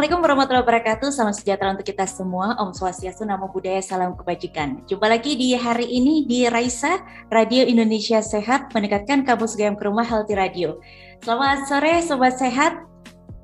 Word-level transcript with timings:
Assalamualaikum 0.00 0.24
warahmatullahi 0.24 0.64
wabarakatuh. 0.64 1.08
Salam 1.12 1.36
sejahtera 1.36 1.76
untuk 1.76 1.84
kita 1.84 2.08
semua. 2.08 2.56
Om 2.56 2.72
Swastiastu, 2.72 3.28
Namo 3.28 3.52
Buddhaya, 3.52 3.84
Salam 3.84 4.16
Kebajikan. 4.16 4.80
Jumpa 4.88 5.04
lagi 5.04 5.36
di 5.36 5.52
hari 5.52 5.92
ini 5.92 6.24
di 6.24 6.48
Raisa, 6.48 7.04
Radio 7.28 7.68
Indonesia 7.68 8.24
Sehat, 8.24 8.72
mendekatkan 8.72 9.28
kamu 9.28 9.44
segala 9.44 9.76
ke 9.76 9.84
rumah 9.84 10.08
Healthy 10.08 10.40
Radio. 10.40 10.80
Selamat 11.20 11.68
sore 11.68 12.00
Sobat 12.00 12.32
Sehat. 12.40 12.89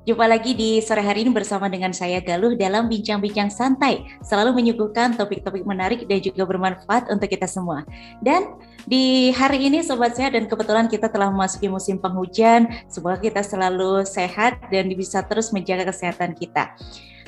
Jumpa 0.07 0.23
lagi 0.23 0.55
di 0.55 0.79
sore 0.79 1.03
hari 1.03 1.27
ini 1.27 1.35
bersama 1.35 1.67
dengan 1.67 1.91
saya 1.91 2.23
Galuh 2.23 2.55
dalam 2.55 2.87
bincang-bincang 2.87 3.51
santai, 3.51 4.07
selalu 4.23 4.55
menyuguhkan 4.55 5.19
topik-topik 5.19 5.67
menarik 5.67 6.07
dan 6.07 6.23
juga 6.23 6.47
bermanfaat 6.47 7.11
untuk 7.11 7.27
kita 7.27 7.43
semua. 7.43 7.83
Dan 8.23 8.55
di 8.87 9.35
hari 9.35 9.67
ini 9.67 9.83
Sobat 9.83 10.15
Sehat 10.15 10.31
dan 10.31 10.47
kebetulan 10.47 10.87
kita 10.87 11.11
telah 11.11 11.27
memasuki 11.27 11.67
musim 11.67 11.99
penghujan, 11.99 12.87
semoga 12.87 13.19
kita 13.19 13.43
selalu 13.43 14.07
sehat 14.07 14.71
dan 14.71 14.87
bisa 14.95 15.27
terus 15.27 15.51
menjaga 15.51 15.91
kesehatan 15.91 16.39
kita. 16.39 16.71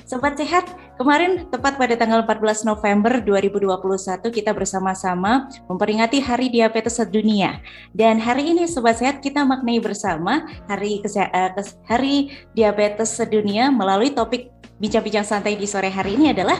Sobat 0.09 0.41
Sehat, 0.41 0.65
kemarin 0.97 1.45
tepat 1.53 1.77
pada 1.77 1.93
tanggal 1.93 2.25
14 2.25 2.65
November 2.65 3.21
2021 3.21 4.25
kita 4.33 4.57
bersama-sama 4.57 5.45
memperingati 5.69 6.17
Hari 6.17 6.49
Diabetes 6.49 6.97
Sedunia. 6.97 7.61
Dan 7.93 8.17
hari 8.17 8.49
ini 8.49 8.65
Sobat 8.65 8.97
Sehat 8.97 9.21
kita 9.21 9.45
maknai 9.45 9.77
bersama 9.77 10.49
Hari 10.65 11.05
uh, 11.05 11.53
Hari 11.85 12.33
Diabetes 12.57 13.21
Sedunia 13.21 13.69
melalui 13.69 14.09
topik 14.09 14.49
bincang-bincang 14.81 15.29
santai 15.29 15.53
di 15.53 15.69
sore 15.69 15.93
hari 15.93 16.17
ini 16.17 16.33
adalah 16.33 16.57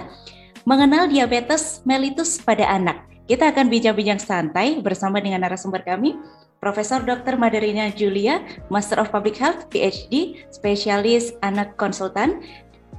mengenal 0.69 1.09
diabetes 1.09 1.81
mellitus 1.89 2.37
pada 2.37 2.69
anak. 2.69 3.01
Kita 3.25 3.49
akan 3.49 3.65
bincang-bincang 3.65 4.21
santai 4.21 4.77
bersama 4.77 5.17
dengan 5.25 5.41
narasumber 5.41 5.81
kami, 5.81 6.13
Profesor 6.61 7.01
Dr. 7.01 7.33
Madarina 7.39 7.89
Julia, 7.89 8.45
Master 8.69 9.01
of 9.01 9.09
Public 9.09 9.41
Health, 9.41 9.73
PhD, 9.73 10.45
spesialis 10.53 11.33
anak 11.41 11.79
konsultan, 11.79 12.43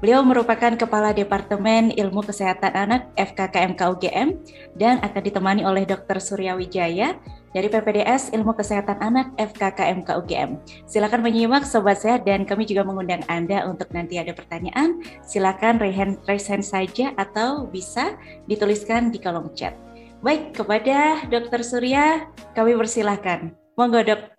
Beliau 0.01 0.25
merupakan 0.25 0.73
Kepala 0.81 1.13
Departemen 1.13 1.93
Ilmu 1.93 2.25
Kesehatan 2.25 2.73
Anak 2.73 3.13
FKKMK 3.21 3.81
UGM 3.85 4.33
dan 4.81 4.97
akan 5.05 5.21
ditemani 5.21 5.61
oleh 5.69 5.85
Dr. 5.85 6.17
Surya 6.25 6.57
Wijaya 6.57 7.21
dari 7.53 7.69
PPDS 7.69 8.33
Ilmu 8.33 8.57
Kesehatan 8.57 8.97
Anak 8.97 9.37
FKKMK 9.37 10.09
UGM. 10.25 10.57
Silakan 10.89 11.21
menyimak 11.21 11.69
Sobat 11.69 12.01
Sehat 12.01 12.25
dan 12.25 12.49
kami 12.49 12.65
juga 12.65 12.81
mengundang 12.81 13.21
Anda 13.29 13.69
untuk 13.69 13.93
nanti 13.93 14.17
ada 14.17 14.33
pertanyaan. 14.33 15.05
Silakan 15.21 15.77
raise 15.77 16.49
hand 16.49 16.65
saja 16.65 17.13
atau 17.21 17.69
bisa 17.69 18.17
dituliskan 18.49 19.13
di 19.13 19.21
kolom 19.21 19.53
chat. 19.53 19.77
Baik, 20.25 20.57
kepada 20.57 21.29
Dr. 21.29 21.61
Surya 21.61 22.25
kami 22.57 22.73
persilahkan. 22.73 23.53
Monggo 23.77 24.01
dok. 24.01 24.33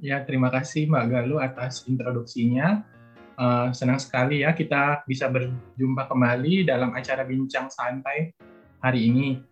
Ya, 0.00 0.24
terima 0.24 0.48
kasih 0.48 0.88
Mbak 0.88 1.04
Galuh 1.12 1.40
atas 1.44 1.84
introduksinya. 1.84 2.93
Uh, 3.34 3.74
senang 3.74 3.98
sekali 3.98 4.46
ya 4.46 4.54
kita 4.54 5.02
bisa 5.10 5.26
berjumpa 5.26 6.06
kembali 6.06 6.62
dalam 6.62 6.94
acara 6.94 7.26
bincang 7.26 7.66
santai 7.66 8.30
hari 8.78 9.10
ini. 9.10 9.42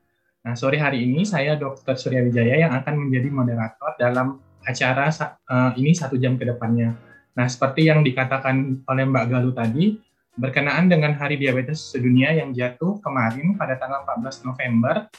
Nah, 0.46 0.54
sore 0.54 0.78
hari 0.78 1.02
ini 1.02 1.26
saya 1.26 1.58
Dr. 1.58 1.98
Surya 1.98 2.22
Wijaya 2.22 2.62
yang 2.62 2.72
akan 2.78 3.06
menjadi 3.06 3.28
moderator 3.30 3.94
dalam 3.98 4.38
acara 4.62 5.10
uh, 5.50 5.74
ini 5.74 5.94
satu 5.94 6.14
jam 6.14 6.38
ke 6.38 6.46
depannya. 6.46 6.94
Nah, 7.34 7.46
seperti 7.50 7.90
yang 7.90 8.06
dikatakan 8.06 8.86
oleh 8.86 9.02
Mbak 9.02 9.24
Galuh 9.30 9.54
tadi, 9.54 9.98
berkenaan 10.38 10.86
dengan 10.86 11.18
Hari 11.18 11.38
Diabetes 11.38 11.82
Sedunia 11.82 12.30
yang 12.30 12.54
jatuh 12.54 13.02
kemarin 13.02 13.58
pada 13.58 13.78
tanggal 13.78 14.06
14 14.06 14.46
November, 14.46 15.10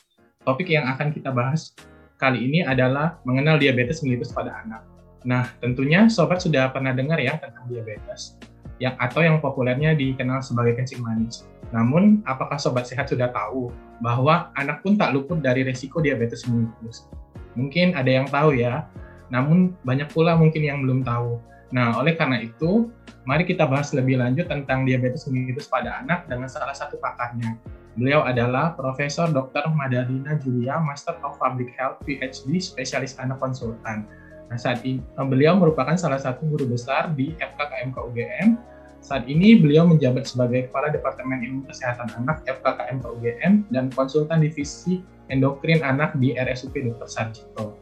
topik 0.47 0.71
yang 0.71 0.87
akan 0.87 1.11
kita 1.11 1.35
bahas 1.35 1.75
kali 2.15 2.47
ini 2.47 2.63
adalah 2.63 3.19
mengenal 3.27 3.59
diabetes 3.59 3.99
mellitus 4.05 4.31
pada 4.31 4.63
anak. 4.63 4.87
Nah, 5.23 5.47
tentunya 5.59 6.07
sobat 6.11 6.43
sudah 6.43 6.71
pernah 6.71 6.91
dengar 6.91 7.19
ya 7.19 7.39
tentang 7.39 7.67
diabetes 7.67 8.35
yang 8.83 8.99
atau 8.99 9.23
yang 9.23 9.39
populernya 9.39 9.95
dikenal 9.95 10.43
sebagai 10.43 10.75
kencing 10.75 10.99
manis. 10.99 11.47
Namun, 11.71 12.19
apakah 12.27 12.59
sobat 12.59 12.83
sehat 12.83 13.07
sudah 13.07 13.31
tahu 13.31 13.71
bahwa 14.03 14.51
anak 14.59 14.83
pun 14.83 14.99
tak 14.99 15.15
luput 15.15 15.39
dari 15.39 15.63
resiko 15.63 16.03
diabetes 16.03 16.43
mellitus? 16.45 17.07
Mungkin 17.55 17.95
ada 17.95 18.11
yang 18.11 18.27
tahu 18.27 18.59
ya, 18.59 18.91
namun 19.31 19.73
banyak 19.87 20.11
pula 20.11 20.35
mungkin 20.35 20.61
yang 20.61 20.83
belum 20.83 21.01
tahu. 21.07 21.39
Nah, 21.73 21.97
oleh 21.97 22.13
karena 22.13 22.37
itu, 22.43 22.93
mari 23.25 23.47
kita 23.47 23.65
bahas 23.65 23.89
lebih 23.97 24.21
lanjut 24.21 24.45
tentang 24.45 24.85
diabetes 24.85 25.25
mellitus 25.25 25.65
pada 25.65 26.05
anak 26.05 26.29
dengan 26.29 26.45
salah 26.45 26.75
satu 26.75 27.01
pakarnya. 27.01 27.57
Beliau 27.97 28.21
adalah 28.25 28.73
Profesor 28.77 29.29
Dr. 29.29 29.69
Madalina 29.73 30.37
Julia, 30.37 30.77
Master 30.77 31.17
of 31.25 31.37
Public 31.41 31.73
Health, 31.77 32.01
PhD, 32.05 32.61
spesialis 32.61 33.17
anak 33.17 33.41
konsultan. 33.41 34.05
Nah, 34.53 34.57
saat 34.61 34.85
ini 34.85 35.01
beliau 35.17 35.57
merupakan 35.57 35.97
salah 35.97 36.21
satu 36.21 36.45
guru 36.45 36.69
besar 36.69 37.09
di 37.17 37.33
FKKMK 37.37 37.97
UGM. 37.97 38.72
Saat 39.03 39.27
ini 39.27 39.59
beliau 39.59 39.83
menjabat 39.83 40.23
sebagai 40.23 40.71
Kepala 40.71 40.87
Departemen 40.87 41.43
Ilmu 41.43 41.67
Kesehatan 41.67 42.07
Anak 42.23 42.47
FKKMK 42.47 43.03
UGM 43.03 43.67
dan 43.67 43.91
konsultan 43.91 44.39
divisi 44.39 45.03
endokrin 45.27 45.83
anak 45.83 46.15
di 46.23 46.31
RSUP 46.31 46.71
Dr. 46.71 47.11
Sarjito. 47.11 47.75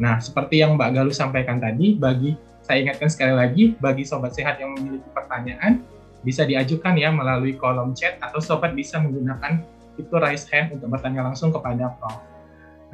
Nah, 0.00 0.16
seperti 0.16 0.64
yang 0.64 0.80
Mbak 0.80 0.90
Galuh 0.96 1.12
sampaikan 1.12 1.60
tadi, 1.60 2.00
bagi 2.00 2.32
saya 2.64 2.88
ingatkan 2.88 3.12
sekali 3.12 3.36
lagi, 3.36 3.76
bagi 3.84 4.00
sobat 4.08 4.32
sehat 4.32 4.56
yang 4.64 4.72
memiliki 4.72 5.04
pertanyaan, 5.12 5.84
bisa 6.24 6.48
diajukan 6.48 6.96
ya 6.96 7.12
melalui 7.12 7.52
kolom 7.52 7.92
chat 7.92 8.16
atau 8.24 8.40
sobat 8.40 8.72
bisa 8.72 8.96
menggunakan 8.96 9.60
fitur 10.00 10.24
raise 10.24 10.48
hand 10.48 10.72
untuk 10.72 10.88
bertanya 10.88 11.20
langsung 11.20 11.52
kepada 11.52 11.92
Prof. 12.00 12.16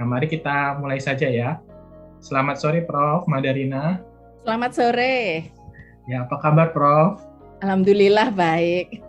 Nah, 0.02 0.06
mari 0.08 0.26
kita 0.26 0.82
mulai 0.82 0.98
saja 0.98 1.30
ya. 1.30 1.62
Selamat 2.18 2.58
sore 2.58 2.82
Prof. 2.82 3.30
Madarina. 3.30 4.02
Selamat 4.42 4.74
sore. 4.74 5.46
Ya, 6.10 6.26
apa 6.26 6.42
kabar 6.42 6.74
Prof? 6.74 7.27
Alhamdulillah 7.62 8.30
baik. 8.34 9.02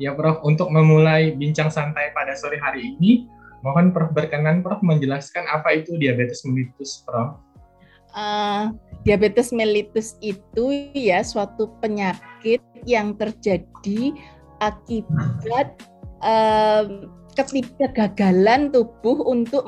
Ya 0.00 0.16
Prof, 0.16 0.40
untuk 0.46 0.72
memulai 0.72 1.36
bincang 1.36 1.68
santai 1.68 2.08
pada 2.16 2.32
sore 2.32 2.56
hari 2.56 2.96
ini, 2.96 3.28
mohon 3.60 3.92
Prof 3.92 4.14
berkenan 4.16 4.64
Prof 4.64 4.80
menjelaskan 4.80 5.44
apa 5.50 5.76
itu 5.76 5.98
diabetes 6.00 6.40
mellitus 6.46 7.04
Prof. 7.04 7.36
Uh, 8.10 8.74
diabetes 9.06 9.54
mellitus 9.54 10.18
itu 10.18 10.90
ya 10.96 11.22
suatu 11.22 11.70
penyakit 11.78 12.58
yang 12.82 13.14
terjadi 13.14 14.10
akibat 14.58 15.78
uh, 16.24 17.06
ketidaggagalan 17.38 18.74
tubuh 18.74 19.22
untuk 19.28 19.62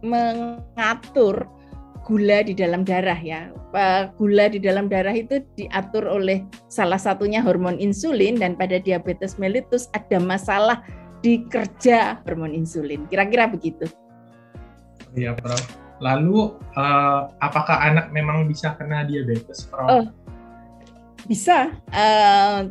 mengatur 0.00 1.44
gula 2.04 2.44
di 2.44 2.52
dalam 2.52 2.84
darah 2.84 3.16
ya. 3.16 3.50
Gula 4.20 4.52
di 4.52 4.60
dalam 4.60 4.86
darah 4.86 5.16
itu 5.16 5.40
diatur 5.56 6.06
oleh 6.06 6.44
salah 6.70 7.00
satunya 7.00 7.40
hormon 7.40 7.80
insulin 7.80 8.38
dan 8.38 8.54
pada 8.54 8.78
diabetes 8.78 9.40
mellitus 9.40 9.90
ada 9.96 10.20
masalah 10.20 10.84
di 11.24 11.42
kerja 11.48 12.20
hormon 12.28 12.52
insulin. 12.52 13.08
Kira-kira 13.08 13.48
begitu. 13.48 13.88
Iya, 15.16 15.32
Prof. 15.34 15.64
Lalu 16.04 16.52
uh, 16.76 17.32
apakah 17.40 17.80
anak 17.80 18.12
memang 18.12 18.44
bisa 18.44 18.76
kena 18.76 19.08
diabetes, 19.08 19.64
Prof? 19.66 19.88
Oh, 19.88 20.04
bisa. 21.24 21.72
Uh, 21.90 22.68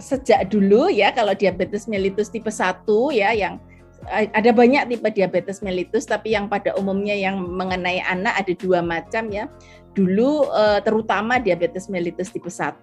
sejak 0.00 0.48
dulu 0.48 0.88
ya 0.88 1.12
kalau 1.12 1.36
diabetes 1.36 1.84
mellitus 1.84 2.32
tipe 2.32 2.48
1 2.48 2.88
ya 3.12 3.36
yang 3.36 3.60
ada 4.10 4.50
banyak 4.54 4.86
tipe 4.90 5.08
diabetes 5.10 5.60
mellitus 5.60 6.06
tapi 6.06 6.34
yang 6.34 6.46
pada 6.46 6.74
umumnya 6.78 7.14
yang 7.14 7.38
mengenai 7.38 8.02
anak 8.02 8.38
ada 8.38 8.52
dua 8.56 8.80
macam 8.80 9.28
ya. 9.30 9.50
Dulu 9.96 10.52
eh, 10.52 10.80
terutama 10.84 11.40
diabetes 11.40 11.88
mellitus 11.88 12.28
tipe 12.30 12.48
1 12.48 12.82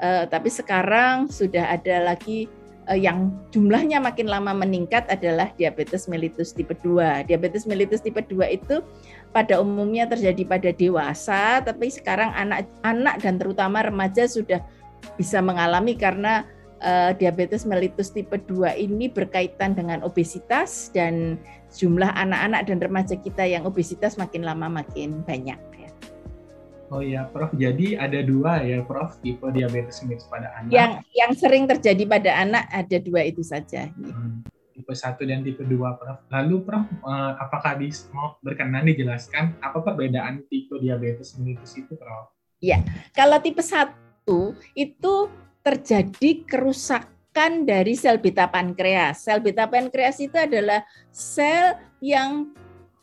eh, 0.00 0.24
tapi 0.28 0.48
sekarang 0.48 1.28
sudah 1.28 1.76
ada 1.76 2.14
lagi 2.14 2.48
eh, 2.88 2.98
yang 2.98 3.30
jumlahnya 3.52 4.00
makin 4.00 4.26
lama 4.26 4.56
meningkat 4.56 5.04
adalah 5.12 5.52
diabetes 5.54 6.08
mellitus 6.08 6.56
tipe 6.56 6.72
2. 6.72 7.28
Diabetes 7.28 7.68
mellitus 7.68 8.00
tipe 8.00 8.24
2 8.24 8.56
itu 8.56 8.80
pada 9.30 9.60
umumnya 9.60 10.08
terjadi 10.08 10.42
pada 10.48 10.70
dewasa 10.72 11.60
tapi 11.60 11.92
sekarang 11.92 12.32
anak-anak 12.32 13.20
dan 13.20 13.34
terutama 13.36 13.84
remaja 13.84 14.24
sudah 14.24 14.64
bisa 15.20 15.44
mengalami 15.44 15.92
karena 15.94 16.48
uh, 16.84 17.10
diabetes 17.16 17.64
mellitus 17.64 18.12
tipe 18.12 18.36
2 18.36 18.76
ini 18.76 19.08
berkaitan 19.08 19.72
dengan 19.72 20.04
obesitas 20.04 20.92
dan 20.92 21.40
jumlah 21.74 22.12
anak-anak 22.14 22.68
dan 22.70 22.78
remaja 22.78 23.16
kita 23.18 23.42
yang 23.48 23.66
obesitas 23.66 24.14
makin 24.20 24.46
lama 24.46 24.70
makin 24.70 25.24
banyak. 25.26 25.58
Ya. 25.58 25.90
Oh 26.92 27.02
ya, 27.02 27.26
Prof. 27.26 27.50
Jadi 27.58 27.98
ada 27.98 28.22
dua 28.22 28.62
ya, 28.62 28.84
Prof. 28.84 29.18
Tipe 29.18 29.42
diabetes 29.50 29.98
mellitus 30.06 30.30
pada 30.30 30.54
anak. 30.60 30.70
Yang 30.70 30.92
yang 31.16 31.32
sering 31.34 31.64
terjadi 31.66 32.04
pada 32.06 32.30
anak 32.38 32.64
ada 32.70 32.96
dua 33.02 33.26
itu 33.26 33.42
saja. 33.42 33.90
Hmm, 33.90 34.46
tipe 34.76 34.92
1 34.92 35.18
dan 35.26 35.42
tipe 35.42 35.64
2, 35.66 35.74
Prof. 35.74 36.18
Lalu, 36.30 36.56
Prof, 36.62 36.86
uh, 37.02 37.34
apakah 37.40 37.80
bisa 37.80 38.06
mau 38.14 38.38
berkenan 38.44 38.86
dijelaskan 38.86 39.58
apa 39.58 39.82
perbedaan 39.82 40.46
tipe 40.46 40.78
diabetes 40.78 41.34
mellitus 41.40 41.74
itu, 41.74 41.98
Prof? 41.98 42.30
Ya, 42.62 42.84
kalau 43.10 43.42
tipe 43.42 43.64
1 43.64 43.90
itu 44.78 45.14
terjadi 45.64 46.44
kerusakan 46.44 47.64
dari 47.64 47.96
sel 47.96 48.20
beta 48.20 48.46
pankreas. 48.52 49.24
Sel 49.24 49.40
beta 49.40 49.64
pankreas 49.64 50.20
itu 50.20 50.36
adalah 50.36 50.84
sel 51.08 51.80
yang 52.04 52.52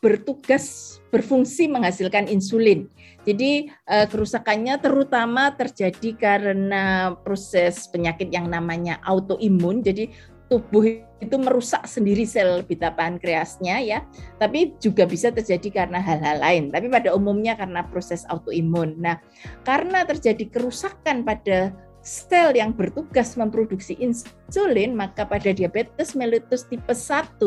bertugas 0.01 0.97
berfungsi 1.13 1.69
menghasilkan 1.69 2.25
insulin. 2.29 2.89
Jadi 3.21 3.69
uh, 3.85 4.09
kerusakannya 4.09 4.81
terutama 4.81 5.53
terjadi 5.53 6.09
karena 6.17 7.13
proses 7.21 7.85
penyakit 7.89 8.33
yang 8.33 8.49
namanya 8.49 8.97
autoimun. 9.05 9.85
Jadi 9.85 10.09
tubuh 10.49 10.83
itu 11.21 11.35
merusak 11.37 11.85
sendiri 11.85 12.25
sel 12.25 12.65
beta 12.65 12.89
pankreasnya 12.89 13.77
ya. 13.85 13.99
Tapi 14.41 14.73
juga 14.81 15.05
bisa 15.05 15.29
terjadi 15.29 15.85
karena 15.85 16.01
hal-hal 16.01 16.41
lain. 16.41 16.73
Tapi 16.73 16.89
pada 16.89 17.13
umumnya 17.13 17.53
karena 17.53 17.85
proses 17.85 18.25
autoimun. 18.25 18.97
Nah, 18.97 19.21
karena 19.61 20.01
terjadi 20.01 20.49
kerusakan 20.49 21.21
pada 21.21 21.77
sel 22.01 22.57
yang 22.57 22.73
bertugas 22.73 23.37
memproduksi 23.37 23.93
insulin, 24.01 24.97
maka 24.97 25.25
pada 25.25 25.53
diabetes 25.53 26.17
mellitus 26.17 26.65
tipe 26.65 26.93
1 26.93 27.37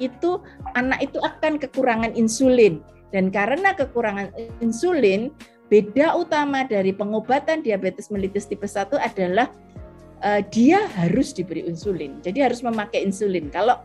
itu 0.00 0.30
anak 0.72 1.00
itu 1.04 1.20
akan 1.20 1.60
kekurangan 1.60 2.16
insulin. 2.16 2.80
Dan 3.12 3.28
karena 3.28 3.76
kekurangan 3.76 4.32
insulin, 4.64 5.28
beda 5.68 6.16
utama 6.16 6.64
dari 6.64 6.96
pengobatan 6.96 7.60
diabetes 7.60 8.08
mellitus 8.08 8.48
tipe 8.48 8.64
1 8.64 8.96
adalah 8.96 9.52
uh, 10.24 10.40
dia 10.48 10.88
harus 10.96 11.36
diberi 11.36 11.68
insulin. 11.68 12.18
Jadi 12.24 12.40
harus 12.40 12.64
memakai 12.64 13.04
insulin. 13.04 13.52
Kalau 13.52 13.84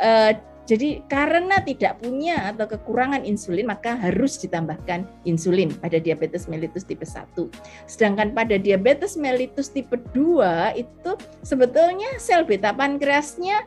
uh, 0.00 0.32
jadi 0.64 1.04
karena 1.12 1.60
tidak 1.60 2.00
punya 2.00 2.48
atau 2.48 2.64
kekurangan 2.64 3.20
insulin 3.28 3.68
maka 3.68 4.00
harus 4.00 4.40
ditambahkan 4.40 5.04
insulin 5.28 5.68
pada 5.76 6.00
diabetes 6.00 6.48
mellitus 6.48 6.88
tipe 6.88 7.04
1. 7.04 7.36
Sedangkan 7.84 8.32
pada 8.32 8.56
diabetes 8.56 9.20
mellitus 9.20 9.68
tipe 9.68 10.00
2 10.16 10.80
itu 10.80 11.10
sebetulnya 11.44 12.16
sel 12.16 12.48
beta 12.48 12.72
pankreasnya 12.72 13.60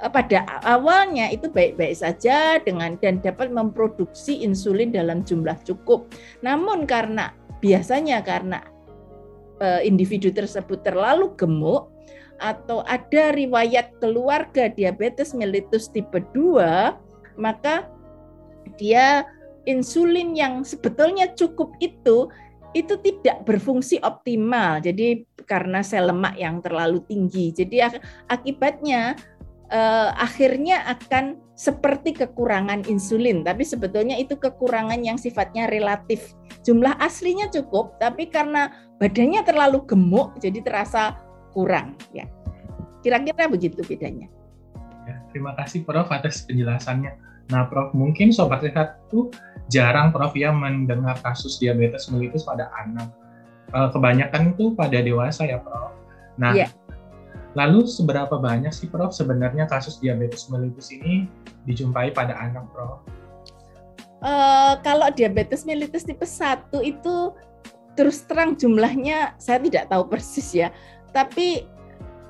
eh, 0.00 0.08
pada 0.08 0.48
awalnya 0.64 1.28
itu 1.28 1.52
baik-baik 1.52 2.00
saja 2.00 2.56
dengan 2.64 2.96
dan 3.04 3.20
dapat 3.20 3.52
memproduksi 3.52 4.40
insulin 4.40 4.96
dalam 4.96 5.20
jumlah 5.20 5.60
cukup. 5.68 6.08
Namun 6.40 6.88
karena 6.88 7.36
biasanya 7.60 8.24
karena 8.24 8.64
eh, 9.60 9.84
individu 9.84 10.32
tersebut 10.32 10.80
terlalu 10.80 11.36
gemuk 11.36 11.89
atau 12.40 12.82
ada 12.88 13.36
riwayat 13.36 14.00
keluarga 14.00 14.72
diabetes 14.72 15.36
mellitus 15.36 15.92
tipe 15.92 16.24
2, 16.32 17.38
maka 17.38 17.86
dia 18.80 19.28
insulin 19.68 20.32
yang 20.32 20.64
sebetulnya 20.64 21.30
cukup 21.36 21.76
itu 21.84 22.32
itu 22.72 22.94
tidak 23.02 23.42
berfungsi 23.44 23.98
optimal. 24.00 24.80
Jadi 24.80 25.26
karena 25.44 25.82
sel 25.82 26.08
lemak 26.08 26.38
yang 26.38 26.62
terlalu 26.62 27.02
tinggi. 27.10 27.50
Jadi 27.50 27.82
akibatnya 28.30 29.18
eh, 29.68 30.10
akhirnya 30.14 30.86
akan 30.86 31.38
seperti 31.58 32.16
kekurangan 32.16 32.88
insulin, 32.88 33.44
tapi 33.44 33.68
sebetulnya 33.68 34.16
itu 34.16 34.32
kekurangan 34.38 35.02
yang 35.04 35.20
sifatnya 35.20 35.68
relatif. 35.68 36.32
Jumlah 36.64 36.96
aslinya 36.96 37.52
cukup, 37.52 38.00
tapi 38.00 38.32
karena 38.32 38.72
badannya 38.96 39.44
terlalu 39.44 39.84
gemuk 39.84 40.40
jadi 40.40 40.64
terasa 40.64 41.20
kurang 41.52 41.98
ya. 42.14 42.26
Kira-kira 43.00 43.48
begitu 43.48 43.80
bedanya. 43.80 44.28
Ya, 45.08 45.16
terima 45.32 45.56
kasih 45.56 45.82
Prof 45.82 46.12
atas 46.12 46.44
penjelasannya. 46.44 47.16
Nah, 47.50 47.66
Prof, 47.66 47.96
mungkin 47.96 48.30
sobat 48.30 48.62
sehat 48.62 49.00
tuh 49.08 49.32
jarang 49.72 50.12
Prof 50.12 50.36
ya 50.36 50.52
mendengar 50.52 51.18
kasus 51.24 51.58
diabetes 51.58 52.06
mellitus 52.12 52.44
pada 52.44 52.68
anak. 52.78 53.08
Eh, 53.72 53.88
kebanyakan 53.90 54.54
itu 54.54 54.76
pada 54.76 55.00
dewasa 55.00 55.48
ya, 55.48 55.58
Prof. 55.58 55.96
Nah, 56.36 56.54
ya. 56.54 56.68
lalu 57.58 57.88
seberapa 57.88 58.38
banyak 58.38 58.70
sih 58.70 58.86
Prof 58.86 59.10
sebenarnya 59.16 59.66
kasus 59.66 59.98
diabetes 59.98 60.46
mellitus 60.52 60.92
ini 60.92 61.26
dijumpai 61.64 62.12
pada 62.12 62.36
anak, 62.36 62.68
Prof? 62.70 63.02
Uh, 64.20 64.76
kalau 64.84 65.08
diabetes 65.08 65.64
mellitus 65.64 66.04
tipe 66.04 66.28
1 66.28 66.68
itu 66.84 67.32
terus 67.96 68.20
terang 68.28 68.52
jumlahnya 68.52 69.32
saya 69.40 69.58
tidak 69.64 69.88
tahu 69.88 70.06
persis 70.12 70.52
ya 70.52 70.68
tapi 71.10 71.66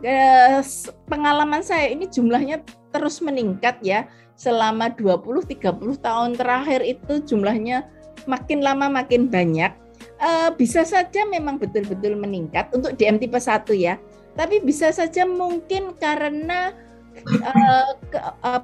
eh, 0.05 0.61
pengalaman 1.09 1.61
saya 1.61 1.93
ini 1.93 2.09
jumlahnya 2.09 2.65
terus 2.91 3.21
meningkat 3.21 3.81
ya. 3.85 4.09
Selama 4.41 4.89
20-30 4.97 6.01
tahun 6.01 6.31
terakhir 6.33 6.81
itu 6.81 7.21
jumlahnya 7.29 7.85
makin 8.25 8.65
lama 8.65 8.89
makin 8.89 9.29
banyak. 9.29 9.73
Eh, 10.21 10.51
bisa 10.57 10.85
saja 10.85 11.29
memang 11.29 11.61
betul-betul 11.61 12.17
meningkat 12.17 12.73
untuk 12.73 12.97
DM 12.97 13.21
tipe 13.21 13.37
1 13.37 13.77
ya. 13.77 14.01
Tapi 14.37 14.65
bisa 14.65 14.89
saja 14.93 15.29
mungkin 15.29 15.93
karena 16.01 16.73
eh, 17.21 18.63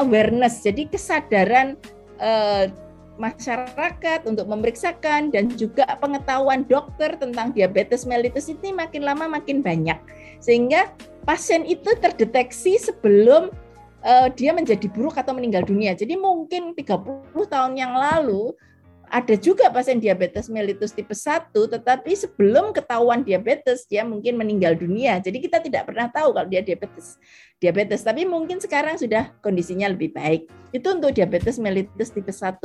awareness. 0.00 0.60
Jadi 0.60 0.92
kesadaran 0.92 1.80
masyarakat 3.16 4.26
untuk 4.26 4.50
memeriksakan 4.50 5.30
dan 5.30 5.46
juga 5.54 5.86
pengetahuan 6.02 6.66
dokter 6.66 7.14
tentang 7.14 7.54
diabetes 7.54 8.02
mellitus 8.02 8.50
ini 8.50 8.74
makin 8.74 9.06
lama 9.06 9.30
makin 9.30 9.62
banyak 9.62 9.98
sehingga 10.42 10.90
pasien 11.22 11.62
itu 11.62 11.94
terdeteksi 11.98 12.76
sebelum 12.76 13.54
uh, 14.04 14.28
dia 14.34 14.52
menjadi 14.52 14.84
buruk 14.92 15.16
atau 15.16 15.32
meninggal 15.32 15.64
dunia. 15.64 15.96
Jadi 15.96 16.14
mungkin 16.18 16.76
30 16.76 17.32
tahun 17.32 17.72
yang 17.78 17.96
lalu 17.96 18.52
ada 19.08 19.36
juga 19.38 19.70
pasien 19.70 20.00
diabetes 20.00 20.50
mellitus 20.50 20.90
tipe 20.90 21.12
1 21.12 21.52
tetapi 21.54 22.12
sebelum 22.16 22.74
ketahuan 22.74 23.22
diabetes 23.22 23.86
dia 23.86 24.02
mungkin 24.02 24.34
meninggal 24.34 24.74
dunia. 24.74 25.22
Jadi 25.22 25.38
kita 25.38 25.62
tidak 25.62 25.88
pernah 25.88 26.10
tahu 26.10 26.34
kalau 26.34 26.48
dia 26.48 26.60
diabetes. 26.60 27.16
Diabetes 27.62 28.02
tapi 28.02 28.26
mungkin 28.26 28.60
sekarang 28.60 28.98
sudah 28.98 29.32
kondisinya 29.40 29.88
lebih 29.88 30.12
baik. 30.12 30.50
Itu 30.74 30.98
untuk 30.98 31.14
diabetes 31.14 31.62
mellitus 31.62 32.10
tipe 32.12 32.32
1. 32.32 32.58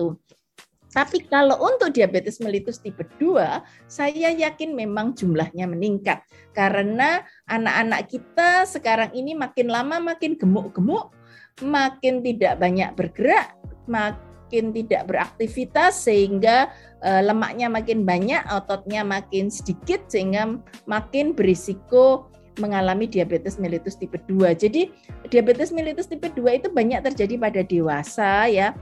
Tapi 0.90 1.30
kalau 1.30 1.62
untuk 1.62 1.94
diabetes 1.94 2.42
mellitus 2.42 2.82
tipe 2.82 3.06
2, 3.22 3.62
saya 3.86 4.34
yakin 4.34 4.74
memang 4.74 5.14
jumlahnya 5.14 5.70
meningkat. 5.70 6.26
Karena 6.58 7.22
anak-anak 7.46 8.10
kita 8.10 8.66
sekarang 8.66 9.14
ini 9.14 9.38
makin 9.38 9.70
lama 9.70 10.02
makin 10.02 10.34
gemuk-gemuk, 10.34 11.14
makin 11.62 12.26
tidak 12.26 12.58
banyak 12.58 12.90
bergerak, 12.98 13.54
makin 13.86 14.74
tidak 14.74 15.06
beraktivitas 15.06 16.10
sehingga 16.10 16.74
eh, 17.06 17.22
lemaknya 17.22 17.70
makin 17.70 18.02
banyak, 18.02 18.42
ototnya 18.50 19.06
makin 19.06 19.54
sedikit 19.54 20.10
sehingga 20.10 20.58
makin 20.90 21.38
berisiko 21.38 22.34
mengalami 22.58 23.06
diabetes 23.06 23.62
mellitus 23.62 23.94
tipe 23.96 24.18
2. 24.26 24.58
Jadi 24.58 24.90
diabetes 25.30 25.70
mellitus 25.70 26.10
tipe 26.10 26.34
2 26.34 26.60
itu 26.60 26.68
banyak 26.74 27.06
terjadi 27.06 27.38
pada 27.38 27.62
dewasa 27.62 28.50
ya 28.50 28.74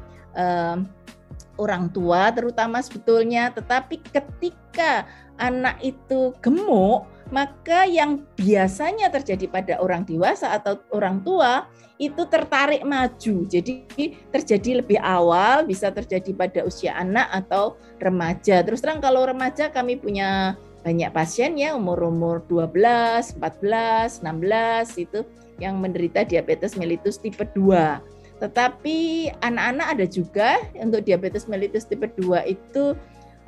orang 1.57 1.89
tua 1.91 2.31
terutama 2.31 2.79
sebetulnya, 2.79 3.51
tetapi 3.51 4.01
ketika 4.01 5.05
anak 5.37 5.77
itu 5.81 6.33
gemuk, 6.41 7.05
maka 7.29 7.83
yang 7.85 8.23
biasanya 8.39 9.11
terjadi 9.11 9.45
pada 9.51 9.73
orang 9.83 10.07
dewasa 10.07 10.55
atau 10.55 10.79
orang 10.95 11.21
tua 11.21 11.67
itu 11.97 12.29
tertarik 12.29 12.85
maju. 12.85 13.35
Jadi 13.49 13.89
terjadi 14.29 14.85
lebih 14.85 15.01
awal, 15.01 15.65
bisa 15.65 15.89
terjadi 15.89 16.31
pada 16.33 16.59
usia 16.63 16.93
anak 16.93 17.27
atau 17.33 17.75
remaja. 17.97 18.61
Terus 18.61 18.81
terang 18.81 19.01
kalau 19.01 19.25
remaja 19.25 19.73
kami 19.73 19.97
punya 19.97 20.55
banyak 20.85 21.09
pasien 21.11 21.57
ya 21.57 21.75
umur-umur 21.75 22.45
12, 22.47 23.35
14, 23.41 24.23
16 24.23 25.03
itu 25.03 25.19
yang 25.57 25.81
menderita 25.81 26.21
diabetes 26.21 26.77
mellitus 26.77 27.17
tipe 27.17 27.43
2. 27.43 28.16
Tetapi 28.37 29.29
anak-anak 29.41 29.87
ada 29.97 30.05
juga 30.05 30.61
untuk 30.77 31.01
diabetes 31.01 31.49
mellitus 31.49 31.89
tipe 31.89 32.05
2 32.05 32.45
itu 32.45 32.93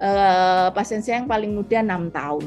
eh, 0.02 0.68
pasien 0.74 1.06
saya 1.06 1.22
yang 1.22 1.30
paling 1.30 1.54
muda 1.54 1.86
6 1.86 2.10
tahun. 2.10 2.46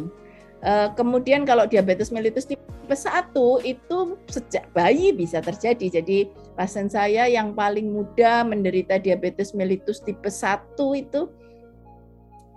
Eh, 0.62 0.88
kemudian 0.94 1.42
kalau 1.42 1.66
diabetes 1.66 2.14
mellitus 2.14 2.46
tipe 2.46 2.62
1 2.86 3.34
itu 3.66 3.98
sejak 4.30 4.70
bayi 4.70 5.10
bisa 5.10 5.42
terjadi. 5.42 6.02
Jadi 6.02 6.30
pasien 6.54 6.86
saya 6.86 7.26
yang 7.26 7.54
paling 7.54 7.90
muda 7.90 8.46
menderita 8.46 8.98
diabetes 8.98 9.54
mellitus 9.54 10.02
tipe 10.02 10.30
1 10.30 10.78
itu 10.94 11.30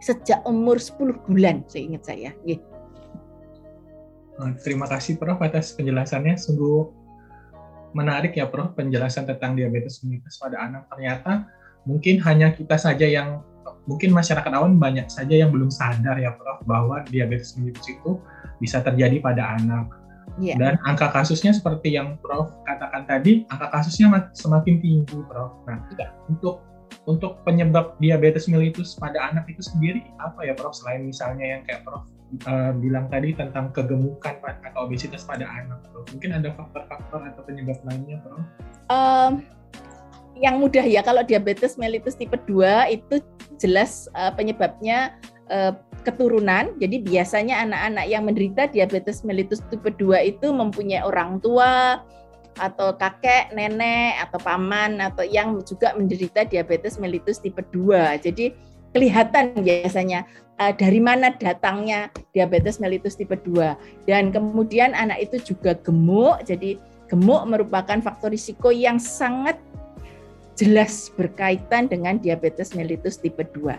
sejak 0.06 0.46
umur 0.46 0.78
10 0.78 1.18
bulan, 1.26 1.66
seingat 1.66 2.06
saya. 2.06 2.30
Terima 4.62 4.86
kasih 4.86 5.18
Prof 5.18 5.42
atas 5.42 5.74
penjelasannya. 5.74 6.38
Sungguh 6.38 7.05
menarik 7.96 8.36
ya 8.36 8.52
Prof 8.52 8.76
penjelasan 8.76 9.24
tentang 9.24 9.56
diabetes 9.56 10.04
mellitus 10.04 10.36
pada 10.36 10.60
anak. 10.60 10.92
Ternyata 10.92 11.48
mungkin 11.88 12.20
hanya 12.28 12.52
kita 12.52 12.76
saja 12.76 13.08
yang 13.08 13.40
mungkin 13.88 14.12
masyarakat 14.12 14.52
awam 14.52 14.76
banyak 14.76 15.08
saja 15.08 15.32
yang 15.40 15.50
belum 15.56 15.72
sadar 15.72 16.20
ya 16.20 16.36
Prof 16.36 16.60
bahwa 16.68 17.08
diabetes 17.08 17.56
mellitus 17.56 17.88
itu 17.88 18.20
bisa 18.60 18.84
terjadi 18.84 19.24
pada 19.24 19.56
anak. 19.56 19.88
Yeah. 20.36 20.60
Dan 20.60 20.76
angka 20.84 21.16
kasusnya 21.16 21.56
seperti 21.56 21.96
yang 21.96 22.20
Prof 22.20 22.52
katakan 22.68 23.08
tadi, 23.08 23.48
angka 23.48 23.72
kasusnya 23.72 24.28
semakin 24.36 24.84
tinggi 24.84 25.16
Prof. 25.32 25.64
Nah, 25.64 25.80
yeah. 25.96 26.12
untuk 26.28 26.60
untuk 27.06 27.42
penyebab 27.46 27.96
diabetes 28.02 28.50
mellitus 28.50 28.98
pada 28.98 29.32
anak 29.32 29.46
itu 29.48 29.62
sendiri 29.62 30.04
apa 30.20 30.44
ya 30.44 30.54
Prof 30.58 30.74
selain 30.76 31.08
misalnya 31.08 31.46
yang 31.46 31.62
kayak 31.64 31.86
Prof 31.86 32.04
uh, 32.46 32.72
bilang 32.78 33.08
tadi 33.08 33.34
tentang 33.36 33.72
kegemukan 33.72 34.38
atau 34.42 34.86
obesitas 34.86 35.24
pada 35.24 35.46
anak, 35.46 35.82
bro. 35.90 36.04
Mungkin 36.14 36.32
ada 36.36 36.52
faktor-faktor 36.54 37.22
atau 37.34 37.42
penyebab 37.46 37.80
lainnya, 37.86 38.20
bro? 38.22 38.38
Um, 38.92 39.42
yang 40.36 40.60
mudah 40.60 40.84
ya 40.84 41.00
kalau 41.00 41.24
diabetes 41.24 41.80
mellitus 41.80 42.20
tipe 42.20 42.36
2 42.36 42.92
itu 42.92 43.24
jelas 43.56 44.12
uh, 44.20 44.36
penyebabnya 44.36 45.16
uh, 45.48 45.74
keturunan. 46.04 46.76
Jadi 46.78 47.02
biasanya 47.02 47.66
anak-anak 47.66 48.06
yang 48.06 48.24
menderita 48.28 48.68
diabetes 48.70 49.24
mellitus 49.24 49.64
tipe 49.72 49.88
2 49.88 50.36
itu 50.36 50.52
mempunyai 50.52 51.02
orang 51.02 51.40
tua 51.40 52.04
atau 52.56 52.96
kakek, 52.96 53.52
nenek 53.52 54.16
atau 54.28 54.40
paman 54.40 55.04
atau 55.04 55.28
yang 55.28 55.60
juga 55.68 55.92
menderita 55.92 56.48
diabetes 56.48 56.96
mellitus 57.00 57.40
tipe 57.44 57.60
2. 57.72 58.20
Jadi 58.24 58.56
kelihatan 58.96 59.52
biasanya 59.60 60.24
uh, 60.64 60.72
dari 60.72 61.04
mana 61.04 61.36
datangnya 61.36 62.08
diabetes 62.32 62.80
mellitus 62.80 63.20
tipe 63.20 63.36
2 63.36 64.08
dan 64.08 64.32
kemudian 64.32 64.96
anak 64.96 65.28
itu 65.28 65.54
juga 65.54 65.76
gemuk. 65.84 66.40
Jadi 66.48 66.80
gemuk 67.12 67.44
merupakan 67.46 68.00
faktor 68.00 68.32
risiko 68.32 68.72
yang 68.72 68.96
sangat 68.96 69.60
jelas 70.56 71.12
berkaitan 71.20 71.92
dengan 71.92 72.16
diabetes 72.16 72.72
mellitus 72.72 73.20
tipe 73.20 73.44
2. 73.44 73.76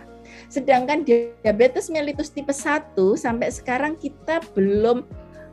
Sedangkan 0.52 1.02
diabetes 1.02 1.88
mellitus 1.88 2.28
tipe 2.28 2.52
1 2.52 2.92
sampai 3.16 3.48
sekarang 3.48 3.96
kita 3.96 4.44
belum 4.52 5.00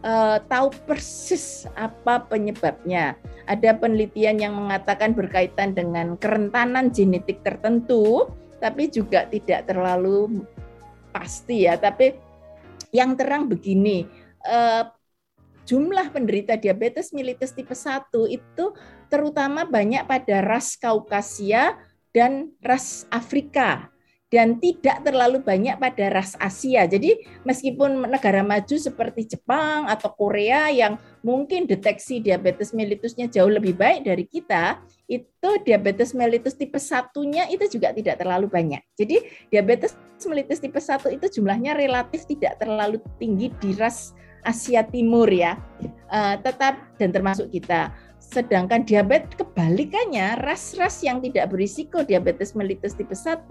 uh, 0.03 0.37
tahu 0.51 0.75
persis 0.83 1.65
apa 1.79 2.27
penyebabnya. 2.27 3.15
Ada 3.47 3.75
penelitian 3.79 4.39
yang 4.39 4.53
mengatakan 4.55 5.15
berkaitan 5.15 5.71
dengan 5.75 6.19
kerentanan 6.19 6.91
genetik 6.91 7.39
tertentu, 7.43 8.27
tapi 8.63 8.87
juga 8.87 9.27
tidak 9.27 9.67
terlalu 9.67 10.47
pasti 11.11 11.67
ya. 11.67 11.75
Tapi 11.75 12.15
yang 12.95 13.19
terang 13.19 13.51
begini, 13.51 14.07
uh, 14.47 14.87
jumlah 15.67 16.15
penderita 16.15 16.55
diabetes 16.55 17.11
mellitus 17.11 17.51
tipe 17.51 17.75
1 17.75 18.07
itu 18.31 18.65
terutama 19.11 19.67
banyak 19.67 20.07
pada 20.07 20.39
ras 20.39 20.79
Kaukasia 20.79 21.75
dan 22.15 22.55
ras 22.63 23.03
Afrika 23.11 23.91
dan 24.33 24.57
tidak 24.57 25.05
terlalu 25.05 25.45
banyak 25.45 25.77
pada 25.77 26.09
ras 26.09 26.33
Asia. 26.41 26.89
Jadi 26.89 27.21
meskipun 27.45 28.09
negara 28.09 28.41
maju 28.41 28.73
seperti 28.73 29.37
Jepang 29.37 29.85
atau 29.85 30.09
Korea 30.09 30.73
yang 30.73 30.97
mungkin 31.21 31.69
deteksi 31.69 32.17
diabetes 32.17 32.73
mellitusnya 32.73 33.29
jauh 33.29 33.53
lebih 33.53 33.77
baik 33.77 34.09
dari 34.09 34.25
kita, 34.25 34.81
itu 35.13 35.49
diabetes 35.61 36.17
mellitus 36.17 36.57
tipe 36.57 36.81
satunya 36.81 37.45
itu 37.53 37.69
juga 37.69 37.93
tidak 37.93 38.17
terlalu 38.17 38.49
banyak. 38.49 38.81
Jadi 38.97 39.21
diabetes 39.53 39.93
mellitus 40.25 40.63
tipe 40.63 40.79
1 40.79 41.13
itu 41.13 41.39
jumlahnya 41.39 41.75
relatif 41.75 42.23
tidak 42.25 42.57
terlalu 42.57 42.97
tinggi 43.19 43.51
di 43.59 43.75
ras 43.75 44.15
Asia 44.43 44.83
Timur 44.83 45.31
ya, 45.31 45.55
uh, 46.11 46.35
tetap 46.43 46.75
dan 46.99 47.15
termasuk 47.15 47.47
kita. 47.47 47.95
Sedangkan 48.19 48.83
diabetes 48.83 49.39
kebalikannya, 49.39 50.39
ras-ras 50.43 50.99
yang 51.03 51.23
tidak 51.23 51.51
berisiko 51.51 52.03
diabetes 52.03 52.51
mellitus 52.55 52.95
tipe 52.95 53.15
1 53.15 53.47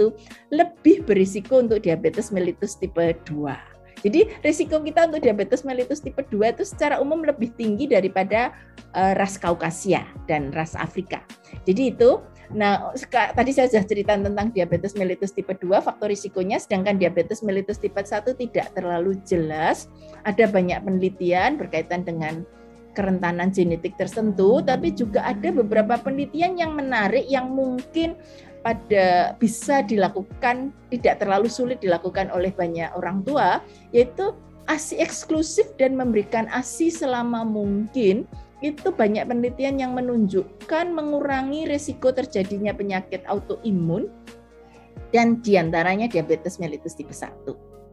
lebih 0.53 1.05
berisiko 1.09 1.61
untuk 1.61 1.81
diabetes 1.81 2.29
mellitus 2.29 2.77
tipe 2.77 3.17
2. 3.25 3.72
Jadi 4.03 4.27
risiko 4.43 4.83
kita 4.83 5.07
untuk 5.07 5.23
diabetes 5.23 5.63
mellitus 5.63 6.03
tipe 6.03 6.21
2 6.27 6.59
itu 6.59 6.65
secara 6.67 6.99
umum 6.99 7.23
lebih 7.23 7.55
tinggi 7.55 7.87
daripada 7.87 8.51
uh, 8.93 9.15
ras 9.15 9.39
Kaukasia 9.39 10.03
dan 10.27 10.51
ras 10.51 10.75
Afrika. 10.75 11.23
Jadi 11.65 11.95
itu 11.95 12.19
Nah, 12.53 12.93
tadi 13.09 13.51
saya 13.57 13.65
sudah 13.73 13.85
cerita 13.89 14.13
tentang 14.13 14.53
diabetes 14.53 14.93
mellitus 14.93 15.33
tipe 15.33 15.57
2, 15.57 15.81
faktor 15.81 16.13
risikonya, 16.13 16.61
sedangkan 16.61 17.01
diabetes 17.01 17.41
mellitus 17.41 17.81
tipe 17.81 17.97
1 17.97 18.29
tidak 18.37 18.77
terlalu 18.77 19.17
jelas. 19.25 19.89
Ada 20.29 20.53
banyak 20.53 20.85
penelitian 20.85 21.57
berkaitan 21.57 22.05
dengan 22.05 22.45
kerentanan 22.93 23.49
genetik 23.49 23.97
tertentu, 23.97 24.61
tapi 24.61 24.93
juga 24.93 25.25
ada 25.25 25.49
beberapa 25.49 25.97
penelitian 25.97 26.61
yang 26.61 26.77
menarik 26.77 27.25
yang 27.25 27.49
mungkin 27.49 28.21
pada 28.63 29.35
bisa 29.37 29.83
dilakukan 29.83 30.71
tidak 30.89 31.19
terlalu 31.19 31.51
sulit 31.51 31.83
dilakukan 31.83 32.31
oleh 32.31 32.55
banyak 32.55 32.91
orang 32.95 33.27
tua, 33.27 33.59
yaitu 33.91 34.33
ASI 34.71 35.03
eksklusif 35.03 35.75
dan 35.77 35.99
memberikan 35.99 36.47
ASI 36.55 36.89
selama 36.95 37.43
mungkin 37.43 38.25
itu 38.63 38.95
banyak 38.95 39.27
penelitian 39.27 39.83
yang 39.83 39.93
menunjukkan 39.99 40.87
mengurangi 40.95 41.67
risiko 41.67 42.15
terjadinya 42.15 42.71
penyakit 42.71 43.27
autoimun 43.27 44.07
dan 45.11 45.43
di 45.43 45.59
antaranya 45.59 46.07
diabetes 46.07 46.63
mellitus 46.63 46.95
tipe 46.95 47.11
1. 47.11 47.43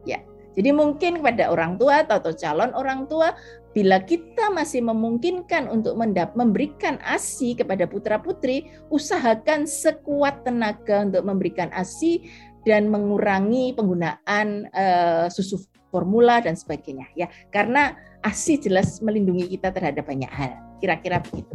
Ya, 0.06 0.22
jadi 0.54 0.70
mungkin 0.70 1.20
kepada 1.20 1.50
orang 1.50 1.74
tua 1.74 2.06
atau, 2.06 2.22
atau 2.22 2.32
calon 2.34 2.70
orang 2.78 3.10
tua, 3.10 3.34
bila 3.70 4.02
kita 4.02 4.50
masih 4.50 4.82
memungkinkan 4.82 5.70
untuk 5.70 5.94
mendap 5.94 6.34
memberikan 6.34 6.98
ASI 7.06 7.54
kepada 7.54 7.86
putra 7.86 8.18
putri, 8.18 8.66
usahakan 8.90 9.62
sekuat 9.62 10.42
tenaga 10.42 11.06
untuk 11.06 11.22
memberikan 11.22 11.70
ASI 11.70 12.26
dan 12.66 12.90
mengurangi 12.90 13.72
penggunaan 13.72 14.68
uh, 14.74 15.26
susu 15.32 15.64
formula 15.90 16.38
dan 16.38 16.54
sebagainya 16.54 17.08
ya 17.16 17.26
karena 17.50 17.96
ASI 18.20 18.60
jelas 18.60 19.00
melindungi 19.00 19.56
kita 19.56 19.72
terhadap 19.72 20.06
banyak 20.06 20.28
hal 20.28 20.54
kira-kira 20.80 21.24
begitu. 21.24 21.54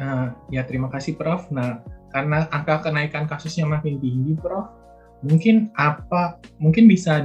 Nah, 0.00 0.34
ya 0.48 0.64
terima 0.66 0.88
kasih 0.88 1.14
Prof. 1.14 1.48
Nah, 1.52 1.84
karena 2.10 2.48
angka 2.50 2.90
kenaikan 2.90 3.28
kasusnya 3.28 3.68
makin 3.68 4.00
tinggi, 4.00 4.34
Prof, 4.36 4.68
mungkin 5.22 5.70
apa 5.78 6.42
mungkin 6.58 6.90
bisa 6.90 7.22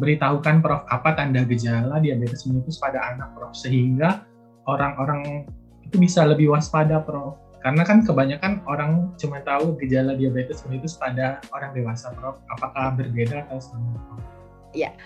diberitahukan 0.00 0.64
Prof 0.64 0.88
apa 0.88 1.12
tanda 1.12 1.44
gejala 1.44 2.00
diabetes 2.00 2.48
mellitus 2.48 2.80
pada 2.80 3.04
anak 3.12 3.36
Prof 3.36 3.52
sehingga 3.52 4.24
orang-orang 4.64 5.44
itu 5.84 6.00
bisa 6.00 6.24
lebih 6.24 6.56
waspada 6.56 7.04
Prof 7.04 7.36
karena 7.60 7.84
kan 7.84 8.00
kebanyakan 8.00 8.64
orang 8.64 9.12
cuma 9.20 9.44
tahu 9.44 9.76
gejala 9.76 10.16
diabetes 10.16 10.64
mellitus 10.64 10.96
pada 10.96 11.44
orang 11.52 11.76
dewasa, 11.76 12.08
Prof. 12.16 12.40
Apakah 12.56 12.96
berbeda 12.96 13.44
atau 13.44 13.60
sama? 13.60 14.16
Ya, 14.72 14.96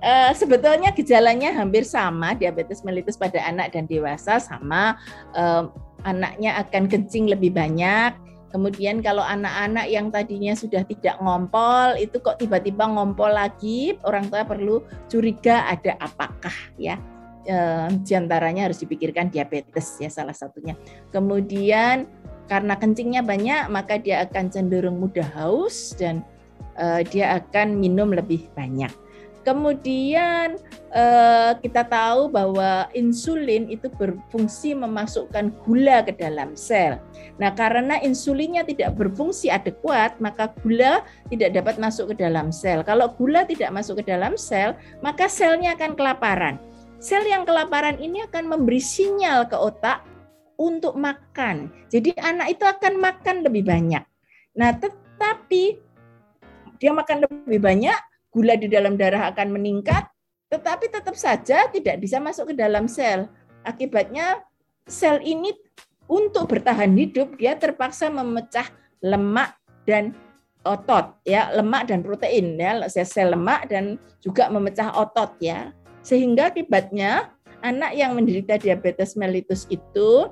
uh, 0.00 0.32
sebetulnya 0.32 0.88
gejalanya 0.96 1.52
hampir 1.52 1.84
sama 1.84 2.32
diabetes 2.32 2.80
mellitus 2.80 3.20
pada 3.20 3.44
anak 3.44 3.76
dan 3.76 3.84
dewasa 3.84 4.40
sama 4.40 4.96
uh, 5.36 5.68
anaknya 6.08 6.56
akan 6.64 6.88
kencing 6.88 7.28
lebih 7.28 7.52
banyak. 7.52 8.16
Kemudian 8.48 9.04
kalau 9.04 9.20
anak-anak 9.20 9.92
yang 9.92 10.08
tadinya 10.08 10.56
sudah 10.56 10.80
tidak 10.88 11.20
ngompol 11.20 12.00
itu 12.00 12.16
kok 12.16 12.40
tiba-tiba 12.40 12.88
ngompol 12.88 13.28
lagi, 13.28 14.00
orang 14.08 14.32
tua 14.32 14.48
perlu 14.48 14.80
curiga 15.04 15.68
ada 15.68 16.00
apakah 16.00 16.54
ya 16.80 16.96
eh, 17.44 17.88
di 17.92 18.12
antaranya 18.16 18.72
harus 18.72 18.80
dipikirkan 18.80 19.28
diabetes 19.28 20.00
ya 20.00 20.08
salah 20.08 20.32
satunya. 20.32 20.72
Kemudian 21.12 22.08
karena 22.48 22.80
kencingnya 22.80 23.20
banyak 23.20 23.68
maka 23.68 24.00
dia 24.00 24.24
akan 24.24 24.48
cenderung 24.48 24.96
mudah 24.96 25.28
haus 25.36 25.92
dan 25.92 26.24
eh, 26.80 27.04
dia 27.04 27.36
akan 27.36 27.76
minum 27.76 28.16
lebih 28.16 28.48
banyak. 28.56 28.90
Kemudian 29.48 30.60
eh, 30.92 31.52
kita 31.64 31.88
tahu 31.88 32.28
bahwa 32.28 32.84
insulin 32.92 33.64
itu 33.72 33.88
berfungsi 33.88 34.76
memasukkan 34.76 35.56
gula 35.64 36.04
ke 36.04 36.12
dalam 36.12 36.52
sel. 36.52 37.00
Nah, 37.40 37.56
karena 37.56 37.96
insulinnya 38.04 38.60
tidak 38.68 38.92
berfungsi 39.00 39.48
adekuat, 39.48 40.20
maka 40.20 40.52
gula 40.60 41.00
tidak 41.32 41.56
dapat 41.56 41.80
masuk 41.80 42.12
ke 42.12 42.20
dalam 42.20 42.52
sel. 42.52 42.84
Kalau 42.84 43.08
gula 43.16 43.48
tidak 43.48 43.72
masuk 43.72 44.04
ke 44.04 44.12
dalam 44.12 44.36
sel, 44.36 44.76
maka 45.00 45.32
selnya 45.32 45.72
akan 45.80 45.96
kelaparan. 45.96 46.60
Sel 47.00 47.24
yang 47.24 47.48
kelaparan 47.48 47.96
ini 47.96 48.20
akan 48.28 48.52
memberi 48.52 48.84
sinyal 48.84 49.48
ke 49.48 49.56
otak 49.56 50.04
untuk 50.60 50.92
makan. 50.92 51.72
Jadi 51.88 52.12
anak 52.20 52.52
itu 52.52 52.68
akan 52.68 53.00
makan 53.00 53.48
lebih 53.48 53.64
banyak. 53.64 54.04
Nah, 54.60 54.76
tetapi 54.76 55.80
dia 56.76 56.92
makan 56.92 57.24
lebih 57.24 57.64
banyak, 57.64 57.98
gula 58.38 58.54
di 58.54 58.70
dalam 58.70 58.94
darah 58.94 59.34
akan 59.34 59.50
meningkat, 59.50 60.06
tetapi 60.46 60.94
tetap 60.94 61.18
saja 61.18 61.66
tidak 61.74 61.98
bisa 61.98 62.22
masuk 62.22 62.54
ke 62.54 62.54
dalam 62.54 62.86
sel. 62.86 63.26
Akibatnya 63.66 64.46
sel 64.86 65.18
ini 65.26 65.50
untuk 66.06 66.46
bertahan 66.46 66.94
hidup 66.94 67.34
dia 67.34 67.58
terpaksa 67.58 68.06
memecah 68.14 68.70
lemak 69.02 69.58
dan 69.82 70.14
otot 70.62 71.18
ya, 71.26 71.50
lemak 71.50 71.90
dan 71.90 72.06
protein 72.06 72.54
ya, 72.54 72.86
sel 72.86 73.34
lemak 73.34 73.66
dan 73.66 73.98
juga 74.22 74.46
memecah 74.46 74.94
otot 74.94 75.34
ya. 75.42 75.74
Sehingga 76.06 76.54
akibatnya 76.54 77.34
anak 77.66 77.98
yang 77.98 78.14
menderita 78.14 78.54
diabetes 78.54 79.18
mellitus 79.18 79.66
itu 79.66 80.30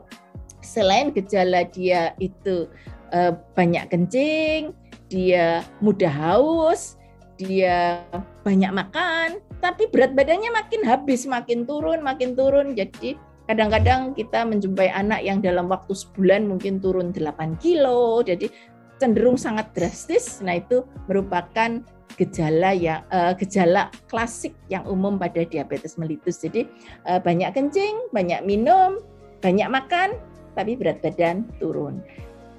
selain 0.62 1.10
gejala 1.10 1.66
dia 1.66 2.14
itu 2.22 2.70
eh, 3.10 3.34
banyak 3.58 3.90
kencing, 3.90 4.70
dia 5.10 5.62
mudah 5.82 6.10
haus, 6.10 6.96
dia 7.36 8.04
banyak 8.42 8.72
makan, 8.72 9.40
tapi 9.60 9.88
berat 9.92 10.16
badannya 10.16 10.50
makin 10.52 10.82
habis, 10.84 11.28
makin 11.28 11.68
turun, 11.68 12.00
makin 12.00 12.32
turun. 12.32 12.72
Jadi 12.72 13.16
kadang-kadang 13.46 14.16
kita 14.16 14.42
menjumpai 14.44 14.90
anak 14.90 15.22
yang 15.22 15.44
dalam 15.44 15.68
waktu 15.68 15.92
sebulan 15.92 16.48
mungkin 16.48 16.80
turun 16.80 17.12
8 17.12 17.60
kilo, 17.60 18.24
jadi 18.24 18.48
cenderung 18.96 19.36
sangat 19.36 19.70
drastis. 19.76 20.40
Nah 20.40 20.56
itu 20.56 20.82
merupakan 21.06 21.84
gejala 22.16 22.72
yang 22.72 23.04
uh, 23.12 23.36
gejala 23.36 23.92
klasik 24.08 24.56
yang 24.72 24.82
umum 24.88 25.20
pada 25.20 25.44
diabetes 25.44 26.00
mellitus. 26.00 26.40
Jadi 26.40 26.64
uh, 27.04 27.20
banyak 27.20 27.52
kencing, 27.52 28.08
banyak 28.10 28.40
minum, 28.42 29.04
banyak 29.44 29.68
makan, 29.68 30.16
tapi 30.56 30.74
berat 30.74 31.04
badan 31.04 31.44
turun. 31.60 32.00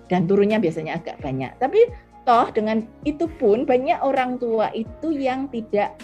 Dan 0.07 0.24
turunnya 0.24 0.62
biasanya 0.62 1.03
agak 1.03 1.19
banyak. 1.19 1.51
Tapi 1.60 1.84
toh 2.27 2.51
dengan 2.51 2.84
itu 3.07 3.31
pun 3.39 3.63
banyak 3.63 4.03
orang 4.03 4.36
tua 4.36 4.67
itu 4.75 5.15
yang 5.15 5.48
tidak 5.48 5.96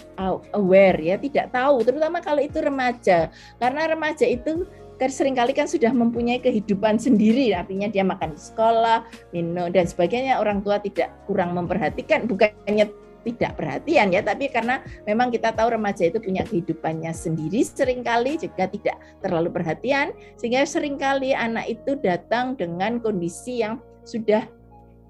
aware 0.56 0.96
ya, 0.96 1.20
tidak 1.20 1.52
tahu, 1.52 1.84
terutama 1.84 2.24
kalau 2.24 2.40
itu 2.40 2.64
remaja. 2.64 3.28
Karena 3.60 3.92
remaja 3.92 4.24
itu 4.24 4.64
sering 5.04 5.36
kali 5.36 5.52
kan 5.52 5.68
sudah 5.68 5.92
mempunyai 5.92 6.40
kehidupan 6.40 6.96
sendiri, 6.96 7.52
artinya 7.52 7.92
dia 7.92 8.00
makan 8.00 8.32
di 8.32 8.40
sekolah, 8.40 9.04
minum 9.36 9.68
dan 9.68 9.84
sebagainya. 9.84 10.40
Orang 10.40 10.64
tua 10.64 10.80
tidak 10.80 11.12
kurang 11.28 11.52
memperhatikan, 11.52 12.24
bukannya 12.24 12.88
tidak 13.24 13.52
perhatian 13.60 14.12
ya, 14.12 14.24
tapi 14.24 14.48
karena 14.48 14.80
memang 15.04 15.28
kita 15.28 15.52
tahu 15.52 15.76
remaja 15.76 16.08
itu 16.08 16.20
punya 16.24 16.40
kehidupannya 16.44 17.12
sendiri 17.12 17.60
sering 17.64 18.00
kali 18.00 18.40
juga 18.40 18.64
tidak 18.64 18.96
terlalu 19.20 19.52
perhatian, 19.52 20.16
sehingga 20.40 20.64
sering 20.64 20.96
kali 20.96 21.36
anak 21.36 21.68
itu 21.68 22.00
datang 22.00 22.56
dengan 22.56 22.96
kondisi 22.96 23.60
yang 23.60 23.76
sudah 24.08 24.44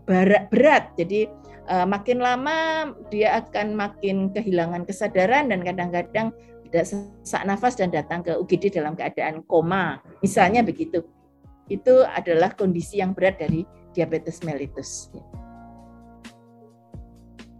berat, 0.04 0.48
berat. 0.52 0.84
Jadi 0.96 1.28
uh, 1.68 1.88
makin 1.88 2.20
lama 2.20 2.90
dia 3.08 3.40
akan 3.40 3.76
makin 3.76 4.30
kehilangan 4.32 4.84
kesadaran 4.84 5.48
dan 5.48 5.64
kadang-kadang 5.64 6.32
tidak 6.68 6.84
sesak 6.90 7.42
nafas 7.46 7.78
dan 7.78 7.94
datang 7.94 8.20
ke 8.24 8.34
UGD 8.34 8.74
dalam 8.74 8.98
keadaan 8.98 9.44
koma. 9.46 10.00
Misalnya 10.20 10.64
begitu. 10.64 11.04
Itu 11.64 12.04
adalah 12.04 12.52
kondisi 12.52 13.00
yang 13.00 13.16
berat 13.16 13.40
dari 13.40 13.64
diabetes 13.96 14.44
mellitus. 14.44 15.08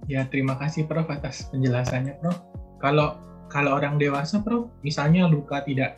Ya, 0.05 0.29
terima 0.29 0.61
kasih 0.61 0.85
Prof 0.85 1.09
atas 1.09 1.49
penjelasannya, 1.49 2.21
Prof. 2.21 2.37
Kalau 2.77 3.17
kalau 3.49 3.81
orang 3.81 3.97
dewasa, 3.97 4.45
Prof, 4.45 4.69
misalnya 4.85 5.25
luka 5.25 5.65
tidak 5.65 5.97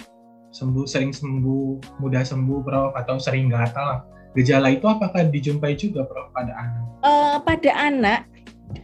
sembuh, 0.55 0.87
sering 0.87 1.11
sembuh, 1.11 1.99
mudah 1.99 2.23
sembuh, 2.23 2.61
Prof, 2.63 2.93
atau 2.95 3.19
sering 3.19 3.51
gatal, 3.51 4.07
gejala 4.37 4.69
itu 4.71 4.85
apakah 4.85 5.25
dijumpai 5.33 5.75
juga, 5.75 6.05
Prof, 6.05 6.29
pada 6.37 6.53
anak? 6.53 6.83
Uh, 7.01 7.37
pada 7.41 7.73
anak. 7.73 8.21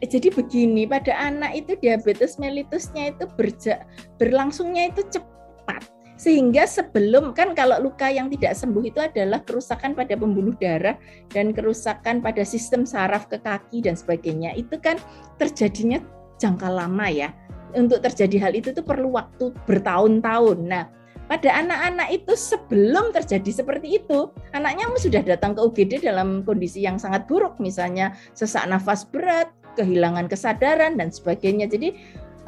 Jadi 0.00 0.32
begini 0.32 0.88
pada 0.88 1.12
anak 1.12 1.52
itu 1.58 1.76
diabetes 1.76 2.40
mellitusnya 2.40 3.12
itu 3.12 3.28
berja, 3.36 3.84
berlangsungnya 4.16 4.88
itu 4.88 5.04
cepat. 5.12 5.84
Sehingga 6.16 6.70
sebelum 6.70 7.34
kan 7.34 7.50
kalau 7.52 7.82
luka 7.82 8.06
yang 8.06 8.30
tidak 8.30 8.54
sembuh 8.54 8.84
itu 8.86 9.02
adalah 9.02 9.42
kerusakan 9.42 9.98
pada 9.98 10.14
pembuluh 10.14 10.54
darah 10.54 10.94
dan 11.34 11.50
kerusakan 11.50 12.22
pada 12.22 12.46
sistem 12.46 12.86
saraf 12.86 13.26
ke 13.26 13.42
kaki 13.42 13.82
dan 13.82 13.98
sebagainya. 13.98 14.54
Itu 14.54 14.78
kan 14.78 15.02
terjadinya 15.42 15.98
jangka 16.38 16.70
lama 16.70 17.10
ya. 17.10 17.34
Untuk 17.74 18.06
terjadi 18.06 18.48
hal 18.48 18.52
itu 18.54 18.70
tuh 18.70 18.86
perlu 18.86 19.18
waktu 19.18 19.50
bertahun-tahun. 19.66 20.58
Nah 20.62 20.86
pada 21.30 21.48
anak-anak 21.64 22.08
itu 22.12 22.32
sebelum 22.36 23.14
terjadi 23.14 23.62
seperti 23.64 24.02
itu 24.02 24.28
anaknya 24.52 24.90
sudah 24.98 25.22
datang 25.24 25.56
ke 25.56 25.60
UGD 25.64 26.04
dalam 26.04 26.44
kondisi 26.44 26.84
yang 26.84 27.00
sangat 27.00 27.24
buruk 27.24 27.56
misalnya 27.56 28.12
sesak 28.36 28.68
nafas 28.68 29.06
berat 29.08 29.48
kehilangan 29.74 30.28
kesadaran 30.28 31.00
dan 31.00 31.08
sebagainya. 31.08 31.68
Jadi 31.68 31.96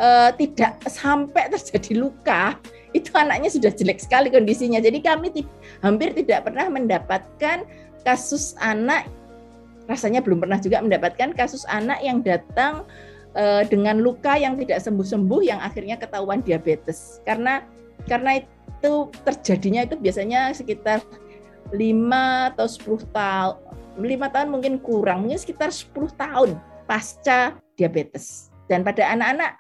uh, 0.01 0.31
tidak 0.37 0.81
sampai 0.87 1.49
terjadi 1.53 1.93
luka, 1.97 2.57
itu 2.99 3.11
anaknya 3.17 3.51
sudah 3.51 3.73
jelek 3.73 4.01
sekali 4.01 4.29
kondisinya. 4.29 4.81
Jadi 4.81 5.01
kami 5.01 5.33
hampir 5.81 6.13
tidak 6.15 6.49
pernah 6.49 6.69
mendapatkan 6.69 7.65
kasus 8.05 8.53
anak 8.61 9.09
rasanya 9.85 10.25
belum 10.25 10.41
pernah 10.41 10.57
juga 10.57 10.81
mendapatkan 10.81 11.37
kasus 11.37 11.69
anak 11.69 12.01
yang 12.01 12.25
datang 12.25 12.89
uh, 13.37 13.61
dengan 13.69 14.01
luka 14.01 14.33
yang 14.33 14.57
tidak 14.57 14.81
sembuh-sembuh 14.81 15.41
yang 15.45 15.61
akhirnya 15.61 16.01
ketahuan 16.01 16.41
diabetes. 16.41 17.21
Karena 17.29 17.61
karena 18.09 18.41
itu 18.85 19.09
terjadinya 19.25 19.81
itu 19.89 19.97
biasanya 19.97 20.53
sekitar 20.53 21.01
5 21.73 22.53
atau 22.53 22.69
10 22.69 23.17
tahun, 23.17 23.57
5 23.97 24.35
tahun 24.37 24.49
mungkin 24.53 24.77
kurang, 24.77 25.25
mungkin 25.25 25.41
sekitar 25.41 25.73
10 25.73 26.13
tahun 26.13 26.61
pasca 26.85 27.57
diabetes. 27.81 28.53
Dan 28.69 28.85
pada 28.85 29.09
anak-anak 29.09 29.57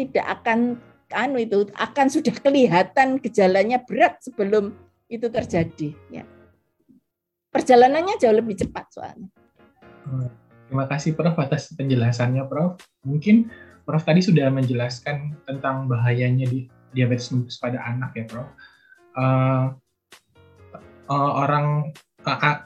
tidak 0.00 0.24
akan 0.40 0.80
anu 1.12 1.36
itu 1.36 1.68
akan 1.76 2.08
sudah 2.08 2.32
kelihatan 2.40 3.20
gejalanya 3.20 3.76
berat 3.84 4.16
sebelum 4.24 4.72
itu 5.12 5.28
terjadi 5.28 5.92
ya. 6.08 6.24
Perjalanannya 7.52 8.16
jauh 8.16 8.32
lebih 8.32 8.56
cepat 8.56 8.88
soalnya. 8.88 9.28
Hmm, 10.08 10.32
terima 10.72 10.88
kasih 10.88 11.12
Prof 11.12 11.36
atas 11.36 11.68
penjelasannya 11.76 12.48
Prof. 12.48 12.80
Mungkin 13.04 13.52
Prof 13.84 14.00
tadi 14.08 14.24
sudah 14.24 14.48
menjelaskan 14.48 15.36
tentang 15.44 15.84
bahayanya 15.84 16.48
di 16.48 16.72
diabetes 16.92 17.32
mellitus 17.32 17.58
pada 17.58 17.80
anak 17.84 18.12
ya 18.16 18.24
Prof. 18.28 18.48
Uh, 19.12 19.76
uh, 21.12 21.32
orang 21.44 21.92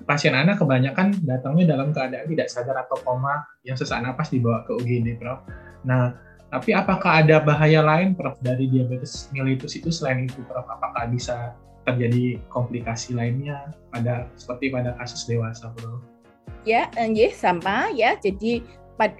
pasien 0.04 0.36
anak 0.36 0.60
kebanyakan 0.60 1.16
datangnya 1.24 1.74
dalam 1.74 1.90
keadaan 1.90 2.28
tidak 2.28 2.48
sadar 2.52 2.76
atau 2.84 3.00
koma 3.00 3.40
yang 3.64 3.74
sesak 3.74 4.04
napas 4.04 4.28
dibawa 4.28 4.62
ke 4.68 4.76
UGD, 4.76 5.16
Prof. 5.16 5.40
Nah, 5.88 6.12
tapi 6.52 6.76
apakah 6.76 7.24
ada 7.24 7.40
bahaya 7.40 7.80
lain, 7.80 8.12
Prof, 8.12 8.36
dari 8.44 8.68
diabetes 8.68 9.32
mellitus 9.32 9.74
itu 9.74 9.88
selain 9.88 10.28
itu, 10.28 10.44
Prof? 10.44 10.68
Apakah 10.68 11.08
bisa 11.08 11.56
terjadi 11.88 12.42
komplikasi 12.52 13.16
lainnya 13.16 13.72
pada 13.94 14.28
seperti 14.36 14.68
pada 14.68 14.92
kasus 15.00 15.24
dewasa, 15.24 15.72
Prof? 15.74 16.04
Ya, 16.68 16.90
ya 16.92 17.30
sama 17.32 17.88
ya. 17.94 18.18
Jadi 18.20 18.62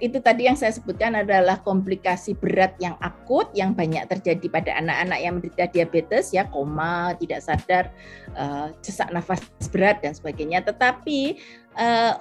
itu 0.01 0.17
tadi 0.17 0.49
yang 0.49 0.57
saya 0.57 0.73
sebutkan 0.73 1.13
adalah 1.13 1.61
komplikasi 1.61 2.33
berat 2.33 2.73
yang 2.81 2.97
akut 2.97 3.45
yang 3.53 3.77
banyak 3.77 4.09
terjadi 4.09 4.45
pada 4.49 4.71
anak-anak 4.81 5.19
yang 5.21 5.33
menderita 5.37 5.69
diabetes 5.69 6.33
ya 6.33 6.49
koma 6.49 7.13
tidak 7.21 7.45
sadar 7.45 7.93
uh, 8.33 8.73
sesak 8.81 9.13
nafas 9.13 9.45
berat 9.69 10.01
dan 10.01 10.17
sebagainya. 10.17 10.65
Tetapi 10.65 11.37
uh, 11.77 12.17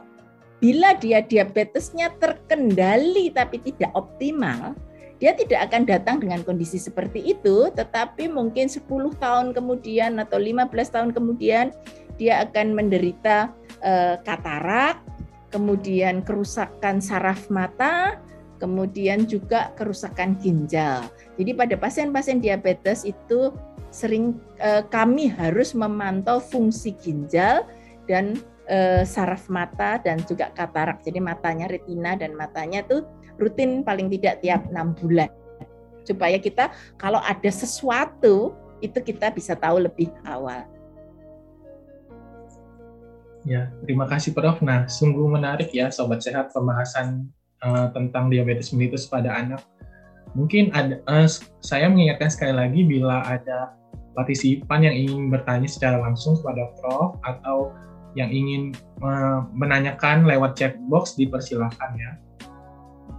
bila 0.61 0.97
dia 1.01 1.25
diabetesnya 1.25 2.12
terkendali 2.21 3.33
tapi 3.33 3.61
tidak 3.64 3.92
optimal 3.97 4.77
dia 5.16 5.33
tidak 5.33 5.73
akan 5.73 5.88
datang 5.88 6.16
dengan 6.21 6.45
kondisi 6.45 6.77
seperti 6.77 7.25
itu. 7.25 7.73
Tetapi 7.73 8.29
mungkin 8.29 8.69
10 8.69 8.85
tahun 9.16 9.57
kemudian 9.57 10.21
atau 10.21 10.37
15 10.37 10.69
tahun 10.92 11.11
kemudian 11.16 11.73
dia 12.21 12.45
akan 12.45 12.77
menderita 12.77 13.53
uh, 13.81 14.21
katarak 14.25 15.01
kemudian 15.57 16.21
kerusakan 16.21 17.01
saraf 17.01 17.49
mata, 17.49 18.21
kemudian 18.61 19.25
juga 19.25 19.73
kerusakan 19.73 20.37
ginjal. 20.37 21.09
Jadi 21.40 21.57
pada 21.57 21.81
pasien-pasien 21.81 22.45
diabetes 22.45 23.09
itu 23.09 23.57
sering 23.88 24.37
eh, 24.61 24.85
kami 24.92 25.33
harus 25.33 25.73
memantau 25.73 26.37
fungsi 26.37 26.92
ginjal 27.01 27.64
dan 28.05 28.37
eh, 28.69 29.09
saraf 29.09 29.49
mata 29.49 29.97
dan 30.05 30.21
juga 30.29 30.53
katarak. 30.53 31.01
Jadi 31.01 31.25
matanya 31.25 31.73
retina 31.73 32.12
dan 32.21 32.37
matanya 32.37 32.85
tuh 32.85 33.09
rutin 33.40 33.81
paling 33.81 34.12
tidak 34.12 34.45
tiap 34.45 34.69
enam 34.69 34.92
bulan 34.92 35.33
supaya 36.05 36.37
kita 36.38 36.71
kalau 37.01 37.19
ada 37.25 37.51
sesuatu 37.51 38.55
itu 38.85 39.01
kita 39.01 39.33
bisa 39.33 39.57
tahu 39.57 39.88
lebih 39.88 40.12
awal. 40.29 40.69
Ya, 43.46 43.70
terima 43.87 44.11
kasih 44.11 44.35
Prof. 44.35 44.59
Nah, 44.59 44.90
sungguh 44.90 45.22
menarik 45.30 45.70
ya 45.70 45.87
Sobat 45.94 46.18
Sehat 46.18 46.50
pembahasan 46.50 47.30
uh, 47.62 47.94
tentang 47.94 48.26
diabetes 48.26 48.74
mellitus 48.74 49.06
pada 49.06 49.30
anak. 49.30 49.62
Mungkin 50.35 50.74
ada, 50.74 50.98
uh, 51.06 51.30
saya 51.62 51.87
mengingatkan 51.87 52.26
sekali 52.26 52.59
lagi 52.59 52.82
bila 52.82 53.22
ada 53.22 53.78
partisipan 54.18 54.82
yang 54.82 54.98
ingin 54.98 55.30
bertanya 55.30 55.70
secara 55.70 56.02
langsung 56.02 56.35
kepada 56.42 56.74
Prof 56.82 57.22
atau 57.22 57.70
yang 58.18 58.35
ingin 58.35 58.74
uh, 59.06 59.46
menanyakan 59.54 60.26
lewat 60.26 60.59
chat 60.59 60.74
box 60.90 61.14
dipersilahkan 61.14 61.94
ya. 61.94 62.18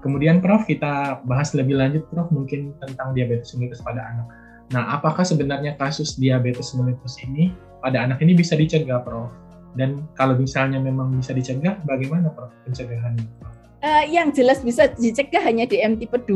Kemudian 0.04 0.44
Prof 0.44 0.68
kita 0.68 1.24
bahas 1.24 1.56
lebih 1.56 1.80
lanjut 1.80 2.04
Prof 2.12 2.28
mungkin 2.36 2.76
tentang 2.84 3.16
diabetes 3.16 3.56
mellitus 3.56 3.80
pada 3.80 4.04
anak. 4.04 4.28
Nah, 4.76 4.92
apakah 5.00 5.24
sebenarnya 5.24 5.80
kasus 5.80 6.20
diabetes 6.20 6.76
mellitus 6.76 7.16
ini 7.24 7.56
pada 7.80 8.04
anak 8.04 8.20
ini 8.20 8.36
bisa 8.36 8.60
dicegah 8.60 9.00
Prof? 9.08 9.47
Dan 9.78 10.10
kalau 10.18 10.34
misalnya 10.34 10.82
memang 10.82 11.14
bisa 11.14 11.38
dicegah, 11.38 11.78
bagaimana 11.86 12.34
Prof 12.34 12.50
pencegahannya? 12.66 13.26
Uh, 13.86 14.04
yang 14.10 14.34
jelas 14.34 14.66
bisa 14.66 14.90
dicegah 14.98 15.40
hanya 15.46 15.70
DM 15.70 16.02
tipe 16.02 16.18
2 16.18 16.34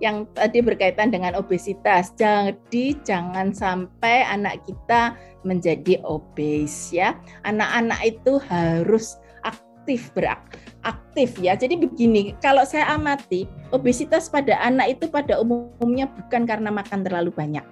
yang 0.00 0.28
tadi 0.36 0.60
berkaitan 0.64 1.08
dengan 1.12 1.36
obesitas. 1.36 2.12
Jadi 2.16 3.00
jangan 3.04 3.52
sampai 3.56 4.24
anak 4.28 4.60
kita 4.68 5.16
menjadi 5.44 6.00
obes 6.04 6.92
ya. 6.92 7.16
Anak-anak 7.48 8.00
itu 8.04 8.40
harus 8.48 9.16
aktif 9.44 10.12
beraktif 10.16 11.36
ya. 11.40 11.56
Jadi 11.56 11.80
begini, 11.80 12.36
kalau 12.40 12.64
saya 12.64 12.92
amati 12.92 13.48
obesitas 13.72 14.28
pada 14.28 14.56
anak 14.60 15.00
itu 15.00 15.08
pada 15.08 15.40
umumnya 15.40 16.08
bukan 16.08 16.44
karena 16.48 16.68
makan 16.72 17.00
terlalu 17.04 17.32
banyak, 17.32 17.64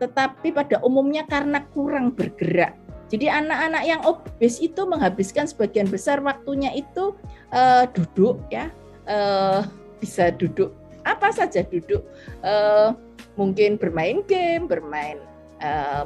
tetapi 0.00 0.52
pada 0.52 0.80
umumnya 0.84 1.24
karena 1.28 1.64
kurang 1.72 2.12
bergerak 2.16 2.76
jadi 3.08 3.40
anak-anak 3.40 3.82
yang 3.88 4.00
obes 4.04 4.60
itu 4.60 4.84
menghabiskan 4.84 5.48
sebagian 5.48 5.88
besar 5.88 6.20
waktunya 6.20 6.72
itu 6.76 7.16
uh, 7.52 7.88
duduk 7.96 8.36
ya, 8.52 8.68
uh, 9.08 9.64
bisa 9.98 10.28
duduk 10.32 10.76
apa 11.08 11.32
saja 11.32 11.64
duduk, 11.64 12.04
uh, 12.44 12.92
mungkin 13.40 13.80
bermain 13.80 14.20
game, 14.28 14.68
bermain 14.68 15.16
uh, 15.64 16.04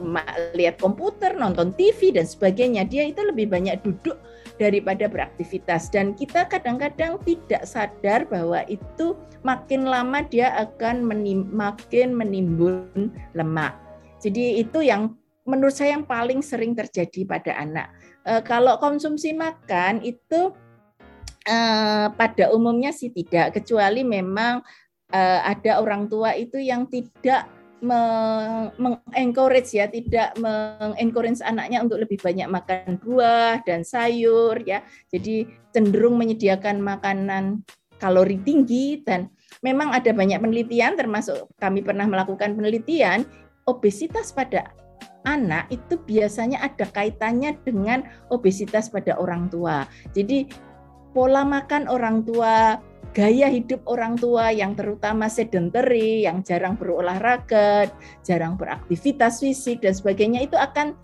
lihat 0.54 0.78
komputer, 0.78 1.34
nonton 1.34 1.74
TV 1.74 2.14
dan 2.14 2.22
sebagainya. 2.22 2.86
Dia 2.86 3.10
itu 3.10 3.18
lebih 3.26 3.50
banyak 3.50 3.82
duduk 3.82 4.14
daripada 4.62 5.10
beraktivitas 5.10 5.90
dan 5.90 6.14
kita 6.14 6.46
kadang-kadang 6.46 7.18
tidak 7.26 7.66
sadar 7.66 8.30
bahwa 8.30 8.62
itu 8.70 9.18
makin 9.42 9.90
lama 9.90 10.22
dia 10.22 10.54
akan 10.54 11.02
menim 11.02 11.50
makin 11.50 12.14
menimbun 12.14 13.10
lemak. 13.34 13.74
Jadi 14.22 14.62
itu 14.62 14.86
yang 14.86 15.18
menurut 15.42 15.74
saya 15.74 15.98
yang 15.98 16.06
paling 16.06 16.40
sering 16.40 16.72
terjadi 16.74 17.26
pada 17.26 17.52
anak. 17.58 17.90
E, 18.22 18.42
kalau 18.46 18.78
konsumsi 18.78 19.34
makan 19.34 20.02
itu 20.06 20.54
e, 21.46 21.58
pada 22.14 22.44
umumnya 22.54 22.94
sih 22.94 23.10
tidak, 23.10 23.58
kecuali 23.58 24.06
memang 24.06 24.62
e, 25.10 25.20
ada 25.42 25.82
orang 25.82 26.06
tua 26.06 26.34
itu 26.38 26.58
yang 26.62 26.86
tidak 26.86 27.50
mengencourage 27.82 29.74
ya, 29.74 29.90
tidak 29.90 30.38
mengencourage 30.38 31.42
anaknya 31.42 31.82
untuk 31.82 31.98
lebih 31.98 32.22
banyak 32.22 32.46
makan 32.46 32.94
buah 33.02 33.58
dan 33.66 33.82
sayur 33.82 34.54
ya. 34.62 34.86
Jadi 35.10 35.50
cenderung 35.74 36.14
menyediakan 36.14 36.78
makanan 36.78 37.66
kalori 37.98 38.38
tinggi 38.42 39.02
dan 39.02 39.26
memang 39.66 39.90
ada 39.90 40.14
banyak 40.14 40.38
penelitian 40.42 40.94
termasuk 40.98 41.50
kami 41.58 41.82
pernah 41.82 42.06
melakukan 42.06 42.54
penelitian 42.54 43.22
obesitas 43.66 44.34
pada 44.34 44.74
anak 45.24 45.70
itu 45.70 45.98
biasanya 46.02 46.62
ada 46.62 46.86
kaitannya 46.90 47.54
dengan 47.62 48.06
obesitas 48.30 48.90
pada 48.90 49.14
orang 49.18 49.46
tua. 49.48 49.86
Jadi 50.14 50.46
pola 51.12 51.44
makan 51.44 51.86
orang 51.86 52.24
tua 52.26 52.80
gaya 53.12 53.52
hidup 53.52 53.84
orang 53.84 54.16
tua 54.16 54.48
yang 54.50 54.72
terutama 54.72 55.28
sedentary, 55.28 56.24
yang 56.24 56.40
jarang 56.40 56.80
berolahraga, 56.80 57.92
jarang 58.24 58.56
beraktivitas 58.56 59.44
fisik 59.44 59.84
dan 59.84 59.92
sebagainya 59.92 60.48
itu 60.48 60.56
akan 60.56 60.96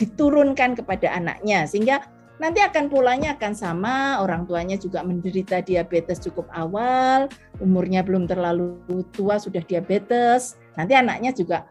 diturunkan 0.00 0.80
kepada 0.80 1.12
anaknya 1.12 1.68
sehingga 1.68 2.00
nanti 2.40 2.64
akan 2.64 2.88
polanya 2.88 3.36
akan 3.36 3.52
sama, 3.52 4.16
orang 4.24 4.48
tuanya 4.48 4.80
juga 4.80 5.04
menderita 5.04 5.60
diabetes 5.60 6.24
cukup 6.24 6.48
awal, 6.56 7.28
umurnya 7.60 8.00
belum 8.00 8.24
terlalu 8.24 8.80
tua 9.12 9.36
sudah 9.36 9.60
diabetes, 9.60 10.56
nanti 10.80 10.96
anaknya 10.96 11.36
juga 11.36 11.68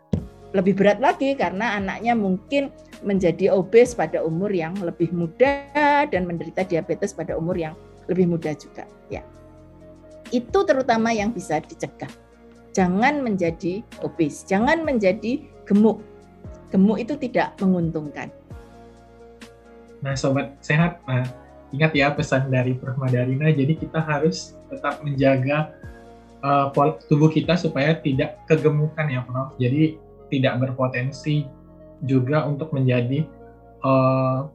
lebih 0.50 0.74
berat 0.74 0.98
lagi 0.98 1.38
karena 1.38 1.78
anaknya 1.78 2.18
mungkin 2.18 2.74
menjadi 3.06 3.54
obes 3.54 3.94
pada 3.94 4.26
umur 4.26 4.50
yang 4.50 4.74
lebih 4.82 5.14
muda 5.14 5.70
dan 6.10 6.26
menderita 6.26 6.66
diabetes 6.66 7.14
pada 7.14 7.38
umur 7.38 7.56
yang 7.56 7.78
lebih 8.10 8.26
muda 8.26 8.52
juga 8.58 8.90
ya. 9.14 9.22
Itu 10.34 10.66
terutama 10.66 11.14
yang 11.14 11.30
bisa 11.34 11.62
dicegah. 11.62 12.10
Jangan 12.74 13.22
menjadi 13.26 13.82
obes, 14.06 14.46
jangan 14.46 14.86
menjadi 14.86 15.42
gemuk. 15.66 16.02
Gemuk 16.70 17.02
itu 17.02 17.18
tidak 17.18 17.58
menguntungkan. 17.62 18.30
Nah, 20.06 20.14
sobat 20.14 20.54
sehat, 20.62 21.02
nah, 21.10 21.26
ingat 21.74 21.92
ya 21.98 22.14
pesan 22.14 22.48
dari 22.54 22.78
Prof. 22.78 22.96
Madarina, 22.96 23.50
jadi 23.52 23.74
kita 23.74 24.00
harus 24.00 24.54
tetap 24.70 25.02
menjaga 25.02 25.74
uh, 26.46 26.72
tubuh 27.10 27.28
kita 27.34 27.58
supaya 27.58 27.98
tidak 27.98 28.38
kegemukan 28.46 29.06
ya, 29.10 29.26
Prof. 29.26 29.58
Jadi 29.58 29.98
tidak 30.30 30.62
berpotensi 30.62 31.46
juga 32.06 32.48
untuk 32.48 32.72
menjadi 32.72 33.28
uh, 33.84 34.48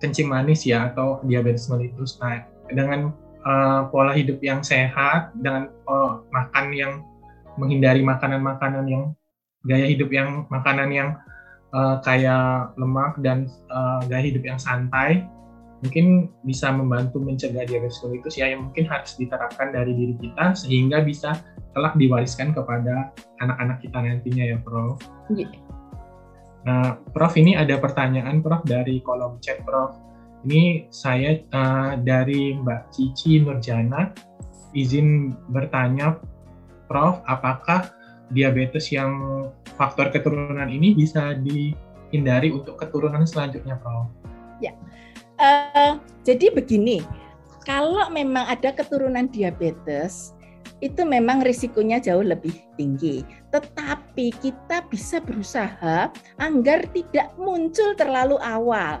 kencing 0.00 0.28
manis 0.28 0.64
ya 0.64 0.92
atau 0.92 1.20
diabetes 1.24 1.68
mellitus. 1.68 2.16
Nah, 2.20 2.44
dengan 2.72 3.12
uh, 3.44 3.88
pola 3.88 4.12
hidup 4.12 4.40
yang 4.40 4.60
sehat 4.60 5.32
dengan 5.38 5.72
uh, 5.88 6.24
makan 6.32 6.66
yang 6.72 6.92
menghindari 7.56 8.00
makanan-makanan 8.00 8.84
yang 8.88 9.04
gaya 9.68 9.86
hidup 9.88 10.08
yang 10.08 10.48
makanan 10.48 10.88
yang 10.88 11.08
uh, 11.76 12.00
kayak 12.00 12.72
lemak 12.80 13.16
dan 13.20 13.48
uh, 13.68 14.00
gaya 14.08 14.32
hidup 14.32 14.44
yang 14.44 14.56
santai 14.56 15.28
mungkin 15.80 16.28
bisa 16.44 16.68
membantu 16.68 17.20
mencegah 17.24 17.64
diabetes 17.64 18.00
mellitus 18.04 18.36
ya 18.36 18.52
yang 18.52 18.68
mungkin 18.68 18.84
harus 18.84 19.16
diterapkan 19.16 19.72
dari 19.72 19.96
diri 19.96 20.14
kita 20.20 20.52
sehingga 20.52 21.00
bisa 21.00 21.40
telah 21.72 21.96
diwariskan 21.96 22.52
kepada 22.52 23.14
anak-anak 23.40 23.80
kita 23.80 23.98
nantinya 23.98 24.44
ya 24.44 24.58
Prof. 24.60 25.00
Yeah. 25.32 25.48
Nah, 26.68 27.00
Prof 27.16 27.32
ini 27.40 27.56
ada 27.56 27.80
pertanyaan 27.80 28.44
Prof 28.44 28.60
dari 28.68 29.00
kolom 29.00 29.40
chat 29.40 29.64
Prof. 29.64 29.96
Ini 30.44 30.88
saya 30.88 31.40
uh, 31.52 32.00
dari 32.00 32.56
Mbak 32.56 32.92
Cici 32.92 33.40
Nurjana 33.40 34.12
izin 34.72 35.34
bertanya, 35.52 36.20
Prof, 36.90 37.22
apakah 37.24 37.92
diabetes 38.34 38.90
yang 38.90 39.46
faktor 39.78 40.10
keturunan 40.10 40.66
ini 40.68 40.94
bisa 40.94 41.38
dihindari 41.38 42.50
untuk 42.50 42.76
keturunan 42.76 43.24
selanjutnya, 43.24 43.78
Prof? 43.78 44.10
Ya, 44.60 44.76
uh, 45.40 45.92
jadi 46.22 46.52
begini, 46.52 47.00
kalau 47.64 48.12
memang 48.12 48.44
ada 48.44 48.76
keturunan 48.76 49.26
diabetes, 49.32 50.36
itu 50.80 51.04
memang 51.04 51.44
risikonya 51.44 52.00
jauh 52.00 52.24
lebih 52.24 52.56
tinggi. 52.76 53.22
Tetapi 53.52 54.32
kita 54.40 54.88
bisa 54.88 55.20
berusaha 55.20 56.08
agar 56.40 56.78
tidak 56.92 57.28
muncul 57.36 57.92
terlalu 57.96 58.40
awal 58.40 59.00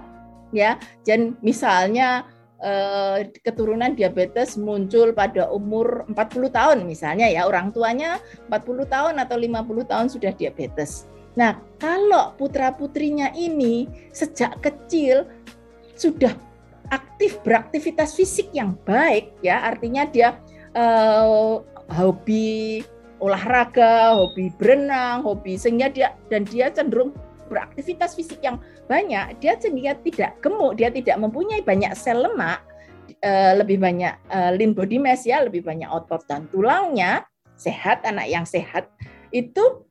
ya. 0.52 0.76
Dan 1.08 1.40
misalnya 1.40 2.28
eh, 2.60 3.32
keturunan 3.40 3.96
diabetes 3.96 4.60
muncul 4.60 5.16
pada 5.16 5.48
umur 5.48 6.04
40 6.12 6.52
tahun 6.52 6.78
misalnya 6.84 7.32
ya, 7.32 7.48
orang 7.48 7.72
tuanya 7.72 8.20
40 8.52 8.84
tahun 8.86 9.14
atau 9.16 9.36
50 9.40 9.90
tahun 9.90 10.06
sudah 10.12 10.32
diabetes. 10.36 11.08
Nah, 11.38 11.56
kalau 11.80 12.34
putra-putrinya 12.36 13.32
ini 13.38 13.86
sejak 14.10 14.60
kecil 14.60 15.24
sudah 16.00 16.32
aktif 16.88 17.36
beraktivitas 17.44 18.16
fisik 18.16 18.48
yang 18.56 18.72
baik 18.88 19.36
ya, 19.44 19.60
artinya 19.68 20.08
dia 20.08 20.40
eh, 20.72 21.54
hobi 21.92 22.80
olahraga, 23.20 24.16
hobi 24.16 24.48
berenang, 24.56 25.20
hobi 25.20 25.60
sehingga 25.60 25.92
dia 25.92 26.16
dan 26.32 26.48
dia 26.48 26.72
cenderung 26.72 27.12
beraktivitas 27.52 28.16
fisik 28.16 28.40
yang 28.40 28.56
banyak, 28.88 29.36
dia 29.42 29.60
sehingga 29.60 29.98
tidak 30.00 30.40
gemuk, 30.40 30.80
dia 30.80 30.88
tidak 30.88 31.20
mempunyai 31.20 31.60
banyak 31.60 31.92
sel 31.92 32.24
lemak, 32.24 32.64
eh, 33.20 33.52
lebih 33.60 33.76
banyak 33.76 34.16
eh, 34.32 34.50
lean 34.56 34.72
body 34.72 34.96
mass 34.96 35.28
ya, 35.28 35.44
lebih 35.44 35.60
banyak 35.60 35.86
otot 35.92 36.24
dan 36.24 36.48
tulangnya 36.48 37.28
sehat, 37.60 38.00
anak 38.08 38.26
yang 38.32 38.48
sehat 38.48 38.88
itu 39.30 39.84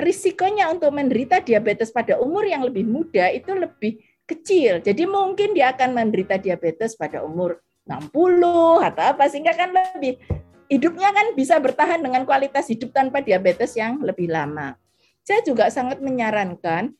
risikonya 0.00 0.72
untuk 0.72 0.96
menderita 0.96 1.44
diabetes 1.44 1.92
pada 1.92 2.16
umur 2.16 2.48
yang 2.48 2.64
lebih 2.64 2.88
muda 2.88 3.28
itu 3.28 3.52
lebih 3.52 4.00
kecil. 4.30 4.78
Jadi 4.78 5.02
mungkin 5.10 5.52
dia 5.52 5.74
akan 5.74 5.90
menderita 5.90 6.38
diabetes 6.38 6.94
pada 6.94 7.26
umur 7.26 7.58
60 7.84 8.86
atau 8.86 9.02
apa 9.02 9.24
sehingga 9.26 9.50
kan 9.58 9.74
lebih 9.74 10.22
hidupnya 10.70 11.10
kan 11.10 11.34
bisa 11.34 11.58
bertahan 11.58 11.98
dengan 11.98 12.22
kualitas 12.22 12.70
hidup 12.70 12.94
tanpa 12.94 13.18
diabetes 13.18 13.74
yang 13.74 13.98
lebih 13.98 14.30
lama. 14.30 14.78
Saya 15.26 15.42
juga 15.42 15.66
sangat 15.68 15.98
menyarankan 15.98 16.94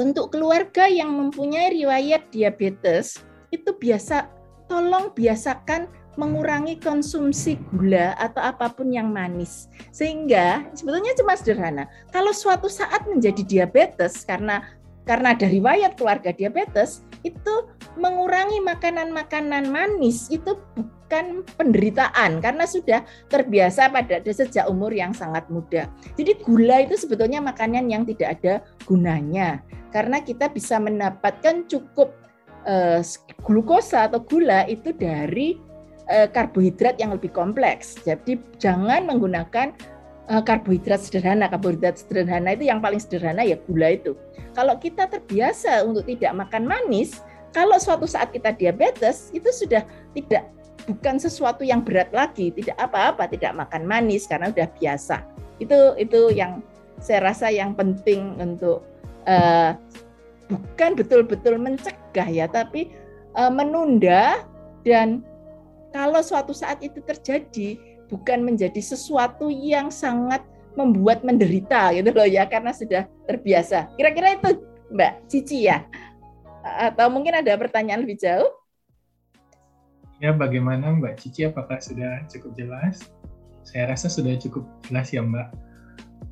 untuk 0.00 0.32
keluarga 0.32 0.88
yang 0.88 1.12
mempunyai 1.12 1.78
riwayat 1.78 2.32
diabetes, 2.32 3.20
itu 3.52 3.76
biasa 3.76 4.26
tolong 4.66 5.12
biasakan 5.12 5.86
mengurangi 6.16 6.80
konsumsi 6.80 7.60
gula 7.72 8.16
atau 8.16 8.40
apa 8.40 8.72
pun 8.72 8.88
yang 8.88 9.12
manis. 9.12 9.68
Sehingga 9.92 10.64
sebetulnya 10.76 11.12
cuma 11.16 11.36
sederhana. 11.36 11.84
Kalau 12.08 12.32
suatu 12.32 12.68
saat 12.68 13.04
menjadi 13.08 13.44
diabetes 13.44 14.24
karena 14.24 14.64
karena 15.02 15.34
ada 15.34 15.46
riwayat 15.50 15.98
keluarga 15.98 16.30
diabetes, 16.30 17.02
itu 17.22 17.54
mengurangi 17.98 18.58
makanan-makanan 18.62 19.68
manis 19.70 20.26
itu 20.32 20.58
bukan 20.74 21.44
penderitaan 21.60 22.40
karena 22.40 22.64
sudah 22.64 23.04
terbiasa 23.28 23.92
pada 23.92 24.18
sejak 24.24 24.66
umur 24.66 24.90
yang 24.90 25.12
sangat 25.12 25.46
muda. 25.52 25.86
Jadi 26.16 26.40
gula 26.42 26.82
itu 26.82 26.96
sebetulnya 26.96 27.38
makanan 27.44 27.92
yang 27.92 28.02
tidak 28.08 28.40
ada 28.40 28.54
gunanya 28.88 29.60
karena 29.92 30.24
kita 30.24 30.48
bisa 30.48 30.80
mendapatkan 30.80 31.68
cukup 31.68 32.16
uh, 32.64 33.04
glukosa 33.44 34.08
atau 34.08 34.24
gula 34.24 34.64
itu 34.66 34.90
dari 34.96 35.60
uh, 36.08 36.26
karbohidrat 36.32 36.96
yang 36.96 37.12
lebih 37.12 37.30
kompleks. 37.30 38.00
Jadi 38.02 38.40
jangan 38.56 39.04
menggunakan 39.04 39.76
uh, 40.32 40.40
karbohidrat 40.40 41.04
sederhana. 41.04 41.46
Karbohidrat 41.52 42.00
sederhana 42.00 42.56
itu 42.56 42.64
yang 42.72 42.80
paling 42.80 42.98
sederhana 42.98 43.44
ya 43.44 43.60
gula 43.68 43.92
itu. 43.92 44.16
Kalau 44.56 44.80
kita 44.80 45.04
terbiasa 45.06 45.84
untuk 45.84 46.08
tidak 46.08 46.32
makan 46.32 46.64
manis, 46.64 47.20
kalau 47.52 47.76
suatu 47.76 48.08
saat 48.08 48.32
kita 48.32 48.56
diabetes 48.56 49.28
itu 49.36 49.52
sudah 49.52 49.84
tidak 50.16 50.48
bukan 50.88 51.20
sesuatu 51.20 51.62
yang 51.62 51.84
berat 51.84 52.08
lagi, 52.10 52.48
tidak 52.56 52.74
apa-apa, 52.80 53.28
tidak 53.28 53.52
makan 53.54 53.84
manis 53.84 54.24
karena 54.24 54.48
sudah 54.48 54.68
biasa. 54.80 55.16
Itu 55.60 55.94
itu 56.00 56.32
yang 56.32 56.64
saya 56.98 57.28
rasa 57.28 57.52
yang 57.52 57.76
penting 57.76 58.40
untuk 58.40 58.82
uh, 59.28 59.76
bukan 60.48 60.96
betul-betul 60.96 61.60
mencegah 61.60 62.28
ya, 62.28 62.48
tapi 62.48 62.90
uh, 63.36 63.52
menunda 63.52 64.42
dan 64.82 65.22
kalau 65.92 66.24
suatu 66.24 66.56
saat 66.56 66.80
itu 66.80 67.04
terjadi 67.04 67.76
bukan 68.12 68.44
menjadi 68.44 68.78
sesuatu 68.84 69.48
yang 69.48 69.88
sangat 69.88 70.44
membuat 70.76 71.24
menderita 71.24 71.96
gitu 71.96 72.12
loh 72.12 72.28
ya 72.28 72.44
karena 72.44 72.76
sudah 72.76 73.08
terbiasa. 73.24 73.88
Kira-kira 73.96 74.36
itu 74.36 74.60
Mbak 74.92 75.12
Cici 75.32 75.68
ya? 75.68 75.84
Atau 76.62 77.08
mungkin 77.08 77.40
ada 77.40 77.56
pertanyaan 77.56 78.04
lebih 78.04 78.20
jauh? 78.20 78.52
Ya, 80.22 80.30
bagaimana 80.30 80.92
Mbak 80.92 81.18
Cici? 81.18 81.48
Apakah 81.48 81.80
sudah 81.80 82.22
cukup 82.28 82.54
jelas? 82.54 83.10
Saya 83.64 83.90
rasa 83.90 84.06
sudah 84.06 84.36
cukup 84.38 84.68
jelas 84.86 85.10
ya 85.10 85.24
Mbak. 85.24 85.48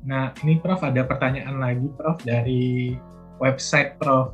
Nah, 0.07 0.33
ini 0.41 0.57
Prof 0.61 0.81
ada 0.81 1.03
pertanyaan 1.05 1.59
lagi 1.59 1.85
Prof 1.97 2.21
dari 2.23 2.95
website 3.41 3.97
Prof. 3.99 4.33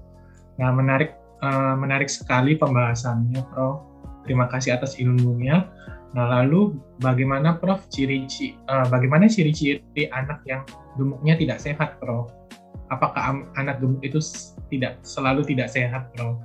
Nah, 0.62 0.72
menarik 0.72 1.18
uh, 1.42 1.76
menarik 1.76 2.08
sekali 2.08 2.56
pembahasannya 2.56 3.42
Prof. 3.52 3.84
Terima 4.28 4.46
kasih 4.52 4.76
atas 4.76 5.00
ilmunya. 5.00 5.68
Nah, 6.16 6.26
lalu 6.40 6.80
bagaimana 7.04 7.60
Prof 7.60 7.84
ciri-ciri 7.92 8.56
uh, 8.72 8.88
bagaimana 8.88 9.28
ciri-ciri 9.28 10.08
anak 10.16 10.40
yang 10.48 10.64
gemuknya 10.96 11.36
tidak 11.36 11.60
sehat, 11.60 12.00
Prof? 12.00 12.32
Apakah 12.88 13.44
anak 13.60 13.84
gemuk 13.84 14.00
itu 14.00 14.24
tidak 14.72 14.96
selalu 15.04 15.44
tidak 15.44 15.68
sehat, 15.68 16.08
Prof? 16.16 16.40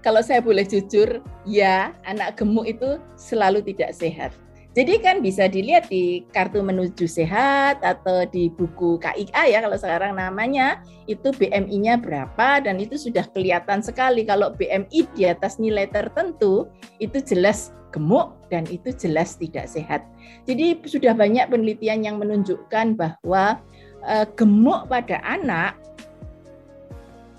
Kalau 0.00 0.24
saya 0.24 0.40
boleh 0.40 0.64
jujur, 0.64 1.20
ya, 1.44 1.92
anak 2.08 2.40
gemuk 2.40 2.64
itu 2.64 2.96
selalu 3.20 3.60
tidak 3.60 3.92
sehat. 3.92 4.32
Jadi 4.70 5.02
kan 5.02 5.18
bisa 5.18 5.50
dilihat 5.50 5.90
di 5.90 6.22
kartu 6.30 6.62
menuju 6.62 7.02
sehat 7.10 7.82
atau 7.82 8.22
di 8.22 8.46
buku 8.54 9.02
KIA 9.02 9.50
ya 9.50 9.58
kalau 9.66 9.74
sekarang 9.74 10.14
namanya 10.14 10.78
itu 11.10 11.34
BMI-nya 11.34 11.98
berapa 11.98 12.62
dan 12.62 12.78
itu 12.78 12.94
sudah 12.94 13.26
kelihatan 13.34 13.82
sekali 13.82 14.22
kalau 14.22 14.54
BMI 14.54 15.10
di 15.18 15.26
atas 15.26 15.58
nilai 15.58 15.90
tertentu 15.90 16.70
itu 17.02 17.18
jelas 17.18 17.74
gemuk 17.90 18.38
dan 18.46 18.62
itu 18.70 18.94
jelas 18.94 19.34
tidak 19.34 19.66
sehat. 19.66 20.06
Jadi 20.46 20.78
sudah 20.86 21.18
banyak 21.18 21.50
penelitian 21.50 22.06
yang 22.06 22.22
menunjukkan 22.22 22.94
bahwa 22.94 23.58
uh, 24.06 24.26
gemuk 24.38 24.86
pada 24.86 25.18
anak 25.26 25.74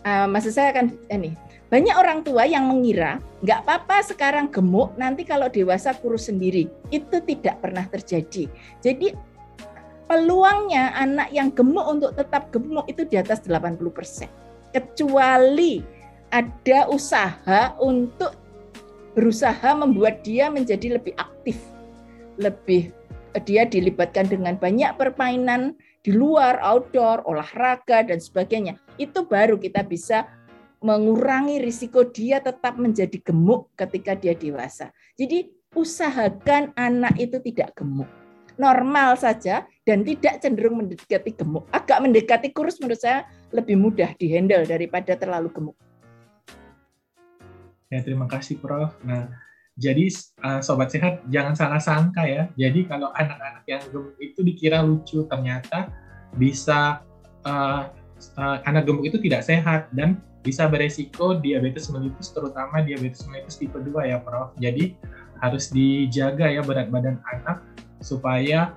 uh, 0.04 0.28
maksud 0.28 0.52
saya 0.52 0.76
kan 0.76 0.92
ini 1.08 1.32
banyak 1.72 1.96
orang 1.96 2.28
tua 2.28 2.44
yang 2.44 2.68
mengira 2.68 3.24
nggak 3.42 3.60
apa-apa 3.66 4.06
sekarang 4.06 4.54
gemuk, 4.54 4.94
nanti 4.98 5.26
kalau 5.26 5.50
dewasa 5.50 5.98
kurus 5.98 6.30
sendiri. 6.30 6.70
Itu 6.94 7.22
tidak 7.26 7.62
pernah 7.62 7.86
terjadi. 7.90 8.46
Jadi 8.82 9.14
peluangnya 10.06 10.94
anak 10.94 11.34
yang 11.34 11.50
gemuk 11.50 11.86
untuk 11.90 12.12
tetap 12.14 12.54
gemuk 12.54 12.86
itu 12.86 13.02
di 13.08 13.18
atas 13.18 13.42
80%. 13.44 14.30
Kecuali 14.72 15.82
ada 16.32 16.88
usaha 16.88 17.76
untuk 17.82 18.38
berusaha 19.18 19.76
membuat 19.76 20.24
dia 20.24 20.48
menjadi 20.48 21.02
lebih 21.02 21.18
aktif. 21.20 21.60
Lebih 22.40 22.94
dia 23.44 23.64
dilibatkan 23.64 24.28
dengan 24.28 24.60
banyak 24.60 24.96
permainan 25.00 25.76
di 26.02 26.12
luar, 26.12 26.58
outdoor, 26.60 27.24
olahraga 27.30 28.04
dan 28.04 28.18
sebagainya. 28.18 28.76
Itu 28.98 29.24
baru 29.24 29.56
kita 29.56 29.86
bisa 29.86 30.28
mengurangi 30.82 31.62
risiko 31.62 32.10
dia 32.10 32.42
tetap 32.42 32.76
menjadi 32.82 33.22
gemuk 33.22 33.70
ketika 33.78 34.18
dia 34.18 34.34
dewasa. 34.34 34.90
Jadi 35.14 35.54
usahakan 35.78 36.74
anak 36.74 37.16
itu 37.22 37.38
tidak 37.40 37.78
gemuk. 37.78 38.10
Normal 38.58 39.16
saja 39.16 39.70
dan 39.86 40.02
tidak 40.04 40.42
cenderung 40.42 40.84
mendekati 40.84 41.32
gemuk. 41.38 41.70
Agak 41.70 42.02
mendekati 42.02 42.50
kurus 42.52 42.82
menurut 42.82 43.00
saya 43.00 43.30
lebih 43.54 43.78
mudah 43.78 44.12
dihandle 44.18 44.66
daripada 44.66 45.14
terlalu 45.16 45.54
gemuk. 45.54 45.78
Ya, 47.94 48.02
terima 48.02 48.26
kasih 48.26 48.58
Prof. 48.58 48.98
Nah, 49.06 49.30
jadi 49.78 50.10
uh, 50.42 50.60
sobat 50.66 50.90
sehat 50.90 51.22
jangan 51.30 51.54
salah 51.54 51.82
sangka 51.82 52.26
ya. 52.26 52.50
Jadi 52.58 52.90
kalau 52.90 53.14
anak-anak 53.14 53.64
yang 53.70 53.84
gemuk 53.94 54.18
itu 54.18 54.42
dikira 54.42 54.82
lucu, 54.82 55.24
ternyata 55.30 55.94
bisa 56.36 57.06
uh, 57.46 57.88
uh, 58.36 58.58
anak 58.66 58.84
gemuk 58.90 59.06
itu 59.08 59.18
tidak 59.22 59.46
sehat 59.46 59.88
dan 59.94 60.20
bisa 60.42 60.66
beresiko 60.66 61.38
diabetes 61.38 61.90
mellitus 61.94 62.34
terutama 62.34 62.82
diabetes 62.82 63.22
mellitus 63.30 63.62
tipe 63.62 63.78
2 63.78 64.12
ya 64.12 64.18
Prof. 64.22 64.54
Jadi 64.58 64.98
harus 65.42 65.70
dijaga 65.74 66.50
ya 66.50 66.62
berat 66.62 66.90
badan 66.90 67.22
anak 67.34 67.62
supaya 68.02 68.74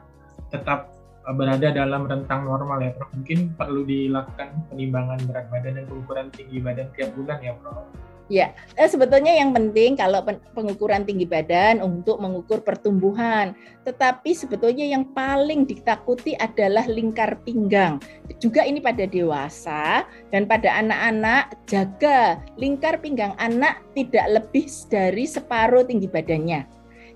tetap 0.53 0.92
berada 1.24 1.72
dalam 1.72 2.05
rentang 2.05 2.44
normal 2.44 2.85
ya 2.85 2.92
Prof. 2.92 3.09
Mungkin 3.16 3.57
perlu 3.57 3.88
dilakukan 3.88 4.53
penimbangan 4.68 5.24
berat 5.24 5.48
badan 5.48 5.81
dan 5.81 5.85
pengukuran 5.88 6.29
tinggi 6.37 6.61
badan 6.61 6.88
tiap 6.92 7.16
bulan 7.16 7.40
ya 7.40 7.57
Prof. 7.57 7.88
Ya, 8.33 8.57
eh, 8.81 8.89
sebetulnya 8.89 9.37
yang 9.37 9.53
penting 9.53 10.01
kalau 10.01 10.25
pengukuran 10.57 11.05
tinggi 11.05 11.29
badan 11.29 11.85
untuk 11.85 12.17
mengukur 12.25 12.65
pertumbuhan. 12.65 13.53
Tetapi 13.85 14.33
sebetulnya 14.33 14.89
yang 14.89 15.13
paling 15.13 15.69
ditakuti 15.69 16.33
adalah 16.41 16.89
lingkar 16.89 17.37
pinggang. 17.45 18.01
Juga 18.41 18.65
ini 18.65 18.81
pada 18.81 19.05
dewasa 19.05 20.09
dan 20.33 20.49
pada 20.49 20.73
anak-anak 20.73 21.69
jaga 21.69 22.41
lingkar 22.57 22.97
pinggang 23.05 23.37
anak 23.37 23.85
tidak 23.93 24.41
lebih 24.41 24.73
dari 24.89 25.29
separuh 25.29 25.85
tinggi 25.85 26.09
badannya. 26.09 26.65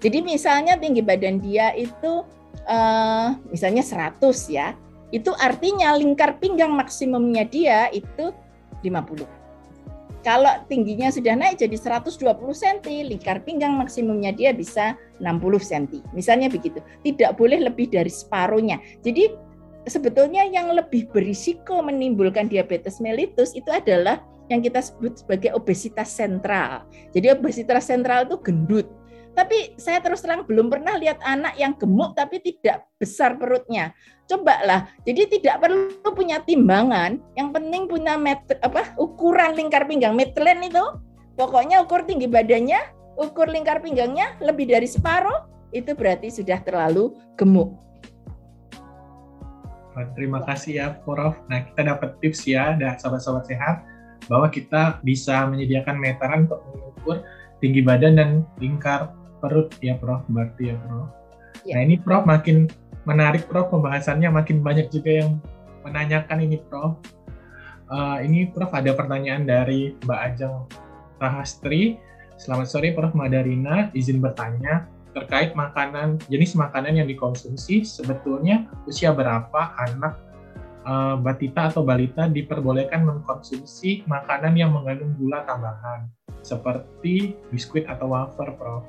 Jadi 0.05 0.19
misalnya 0.21 0.77
tinggi 0.77 1.01
badan 1.01 1.41
dia 1.41 1.73
itu 1.73 2.21
uh, 2.69 3.33
misalnya 3.49 3.81
100 3.81 4.21
ya. 4.53 4.77
Itu 5.09 5.33
artinya 5.41 5.97
lingkar 5.97 6.37
pinggang 6.37 6.77
maksimumnya 6.77 7.49
dia 7.49 7.89
itu 7.97 8.29
50. 8.85 9.38
Kalau 10.29 10.61
tingginya 10.69 11.09
sudah 11.09 11.33
naik 11.41 11.57
jadi 11.57 11.73
120 11.73 12.21
cm, 12.53 12.85
lingkar 13.09 13.41
pinggang 13.49 13.81
maksimumnya 13.81 14.29
dia 14.37 14.53
bisa 14.53 14.93
60 15.25 15.41
cm. 15.57 16.05
Misalnya 16.13 16.53
begitu. 16.53 16.85
Tidak 17.01 17.33
boleh 17.41 17.65
lebih 17.65 17.89
dari 17.89 18.13
separuhnya. 18.13 18.77
Jadi 19.01 19.33
sebetulnya 19.89 20.45
yang 20.45 20.69
lebih 20.77 21.09
berisiko 21.09 21.81
menimbulkan 21.81 22.45
diabetes 22.45 23.01
mellitus 23.01 23.57
itu 23.57 23.73
adalah 23.73 24.21
yang 24.53 24.61
kita 24.61 24.85
sebut 24.85 25.17
sebagai 25.25 25.57
obesitas 25.57 26.13
sentral. 26.13 26.85
Jadi 27.17 27.33
obesitas 27.33 27.89
sentral 27.89 28.29
itu 28.29 28.37
gendut. 28.45 28.85
Tapi 29.33 29.81
saya 29.81 30.05
terus 30.05 30.21
terang 30.21 30.45
belum 30.45 30.69
pernah 30.69 31.01
lihat 31.01 31.25
anak 31.25 31.57
yang 31.57 31.73
gemuk 31.73 32.13
tapi 32.13 32.45
tidak 32.45 32.85
besar 33.01 33.41
perutnya. 33.41 33.97
Coba 34.29 34.61
lah. 34.69 34.81
Jadi 35.09 35.41
tidak 35.41 35.65
perlu 35.65 35.89
punya 36.13 36.45
timbangan, 36.45 37.17
yang 37.33 37.49
penting 37.49 37.89
punya 37.89 38.21
meter, 38.21 38.61
apa 38.61 38.93
ukuran 39.01 39.57
lingkar 39.57 39.89
pinggang 39.89 40.13
metlen 40.13 40.61
itu. 40.61 40.85
Pokoknya 41.41 41.81
ukur 41.81 42.05
tinggi 42.05 42.29
badannya, 42.29 42.77
ukur 43.17 43.49
lingkar 43.49 43.81
pinggangnya 43.81 44.37
lebih 44.45 44.69
dari 44.69 44.85
separuh, 44.85 45.49
itu 45.73 45.97
berarti 45.97 46.29
sudah 46.29 46.61
terlalu 46.61 47.17
gemuk. 47.41 47.73
Terima 50.15 50.45
kasih 50.47 50.73
ya, 50.79 50.87
Prof. 51.03 51.35
Nah, 51.51 51.67
kita 51.67 51.89
dapat 51.89 52.21
tips 52.23 52.47
ya, 52.47 52.79
dan 52.79 52.95
sobat-sobat 53.03 53.51
sehat, 53.51 53.83
bahwa 54.31 54.47
kita 54.47 55.03
bisa 55.03 55.43
menyediakan 55.51 55.99
meteran 55.99 56.47
untuk 56.47 56.63
mengukur 56.71 57.17
tinggi 57.59 57.83
badan 57.83 58.15
dan 58.15 58.31
lingkar 58.63 59.11
perut 59.43 59.75
ya, 59.83 59.99
Prof. 59.99 60.23
Berarti 60.31 60.71
ya, 60.71 60.77
Prof. 60.87 61.09
Ya. 61.67 61.75
Nah, 61.79 61.83
ini 61.83 61.97
Prof 61.99 62.23
makin 62.31 62.71
menarik 63.09 63.49
Prof 63.49 63.73
pembahasannya 63.73 64.29
makin 64.29 64.61
banyak 64.61 64.93
juga 64.93 65.25
yang 65.25 65.41
menanyakan 65.81 66.45
ini 66.45 66.61
Prof. 66.61 67.01
Uh, 67.89 68.21
ini 68.21 68.53
Prof 68.53 68.69
ada 68.77 68.93
pertanyaan 68.93 69.49
dari 69.49 69.97
Mbak 70.05 70.21
Ajeng 70.21 70.69
Rahastri. 71.17 71.97
Selamat 72.37 72.69
sore 72.69 72.93
Prof 72.93 73.17
Madarina, 73.17 73.89
izin 73.97 74.21
bertanya 74.21 74.85
terkait 75.17 75.57
makanan 75.57 76.21
jenis 76.29 76.53
makanan 76.53 77.01
yang 77.01 77.09
dikonsumsi 77.09 77.83
sebetulnya 77.83 78.69
usia 78.85 79.11
berapa 79.11 79.75
anak 79.89 80.21
uh, 80.85 81.17
batita 81.17 81.73
atau 81.73 81.83
balita 81.83 82.29
diperbolehkan 82.29 83.09
mengkonsumsi 83.09 84.05
makanan 84.05 84.55
yang 84.55 84.71
mengandung 84.71 85.17
gula 85.17 85.43
tambahan 85.49 86.07
seperti 86.45 87.35
biskuit 87.49 87.89
atau 87.89 88.13
wafer, 88.13 88.53
Prof. 88.55 88.85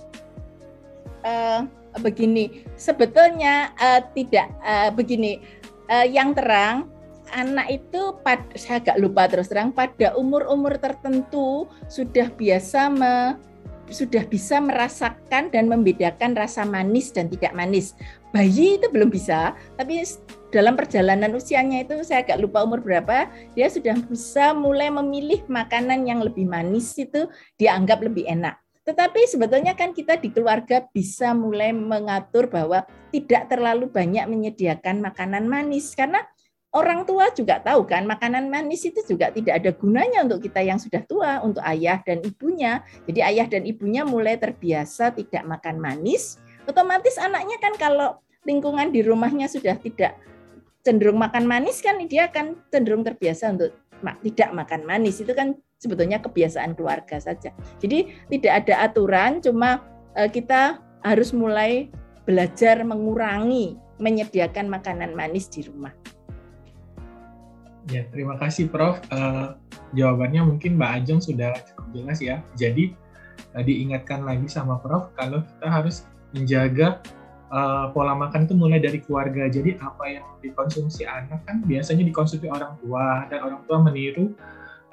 Uh, 1.24 1.66
begini, 1.98 2.66
sebetulnya 2.78 3.74
uh, 3.82 4.02
tidak 4.14 4.48
uh, 4.62 4.94
begini. 4.94 5.42
Uh, 5.90 6.06
yang 6.06 6.38
terang, 6.38 6.86
anak 7.34 7.82
itu 7.82 8.14
pad, 8.22 8.46
saya 8.54 8.78
agak 8.78 8.98
lupa 9.02 9.26
terus 9.26 9.50
terang 9.50 9.74
pada 9.74 10.14
umur-umur 10.14 10.78
tertentu 10.78 11.66
sudah 11.90 12.30
biasa 12.30 12.94
me, 12.94 13.42
sudah 13.90 14.22
bisa 14.30 14.62
merasakan 14.62 15.50
dan 15.50 15.66
membedakan 15.66 16.38
rasa 16.38 16.62
manis 16.62 17.10
dan 17.10 17.26
tidak 17.30 17.58
manis. 17.58 17.98
Bayi 18.30 18.78
itu 18.78 18.86
belum 18.94 19.10
bisa, 19.10 19.58
tapi 19.82 20.06
dalam 20.54 20.78
perjalanan 20.78 21.34
usianya 21.34 21.82
itu 21.82 22.06
saya 22.06 22.22
agak 22.22 22.38
lupa 22.38 22.62
umur 22.62 22.86
berapa, 22.86 23.26
dia 23.58 23.66
sudah 23.66 23.98
bisa 24.06 24.54
mulai 24.54 24.94
memilih 24.94 25.42
makanan 25.50 26.06
yang 26.06 26.22
lebih 26.22 26.46
manis 26.46 26.94
itu 27.02 27.26
dianggap 27.58 28.06
lebih 28.06 28.30
enak. 28.30 28.62
Tetapi 28.90 29.22
sebetulnya 29.30 29.78
kan 29.78 29.94
kita 29.94 30.18
di 30.18 30.34
keluarga 30.34 30.82
bisa 30.90 31.38
mulai 31.38 31.70
mengatur 31.70 32.50
bahwa 32.50 32.90
tidak 33.14 33.46
terlalu 33.46 33.86
banyak 33.86 34.26
menyediakan 34.26 34.98
makanan 34.98 35.46
manis 35.46 35.94
karena 35.94 36.26
orang 36.74 37.06
tua 37.06 37.30
juga 37.30 37.62
tahu 37.62 37.86
kan 37.86 38.10
makanan 38.10 38.50
manis 38.50 38.82
itu 38.90 38.98
juga 39.06 39.30
tidak 39.30 39.62
ada 39.62 39.70
gunanya 39.78 40.26
untuk 40.26 40.42
kita 40.42 40.66
yang 40.66 40.82
sudah 40.82 41.06
tua, 41.06 41.38
untuk 41.46 41.62
ayah 41.70 42.02
dan 42.02 42.18
ibunya. 42.26 42.82
Jadi 43.06 43.22
ayah 43.22 43.46
dan 43.46 43.70
ibunya 43.70 44.02
mulai 44.02 44.42
terbiasa 44.42 45.14
tidak 45.14 45.46
makan 45.46 45.78
manis, 45.78 46.42
otomatis 46.66 47.22
anaknya 47.22 47.62
kan 47.62 47.78
kalau 47.78 48.18
lingkungan 48.42 48.90
di 48.90 49.06
rumahnya 49.06 49.46
sudah 49.46 49.78
tidak 49.78 50.18
cenderung 50.82 51.22
makan 51.22 51.46
manis 51.46 51.78
kan 51.86 52.02
dia 52.10 52.26
akan 52.26 52.58
cenderung 52.74 53.06
terbiasa 53.06 53.54
untuk 53.54 53.70
tidak 54.02 54.50
makan 54.56 54.82
manis 54.88 55.20
itu 55.20 55.32
kan 55.36 55.56
sebetulnya 55.80 56.20
kebiasaan 56.20 56.76
keluarga 56.76 57.20
saja. 57.20 57.56
Jadi 57.80 58.28
tidak 58.32 58.66
ada 58.66 58.90
aturan, 58.90 59.40
cuma 59.40 59.84
eh, 60.16 60.28
kita 60.28 60.84
harus 61.04 61.32
mulai 61.32 61.88
belajar 62.28 62.84
mengurangi 62.84 63.80
menyediakan 64.00 64.72
makanan 64.72 65.12
manis 65.16 65.52
di 65.52 65.66
rumah. 65.68 65.92
Ya, 67.90 68.06
terima 68.14 68.38
kasih 68.38 68.70
Prof. 68.70 69.02
Uh, 69.10 69.58
jawabannya 69.98 70.46
mungkin 70.46 70.78
Mbak 70.78 70.92
Ajeng 71.04 71.20
sudah 71.24 71.58
cukup 71.74 71.86
jelas 71.98 72.20
ya. 72.22 72.46
Jadi 72.54 72.94
tadi 73.50 73.82
ingatkan 73.82 74.22
lagi 74.24 74.46
sama 74.46 74.78
Prof 74.78 75.10
kalau 75.18 75.42
kita 75.42 75.68
harus 75.68 76.06
menjaga 76.38 77.02
uh, 77.50 77.92
pola 77.92 78.14
makan 78.16 78.46
itu 78.46 78.54
mulai 78.56 78.80
dari 78.82 79.02
keluarga. 79.04 79.50
Jadi 79.50 79.78
apa 79.82 80.04
yang 80.10 80.26
dikonsumsi 80.42 81.06
anak 81.06 81.44
kan 81.46 81.62
biasanya 81.66 82.06
dikonsumsi 82.06 82.48
orang 82.50 82.78
tua 82.82 83.26
dan 83.28 83.40
orang 83.46 83.62
tua 83.66 83.78
meniru 83.84 84.34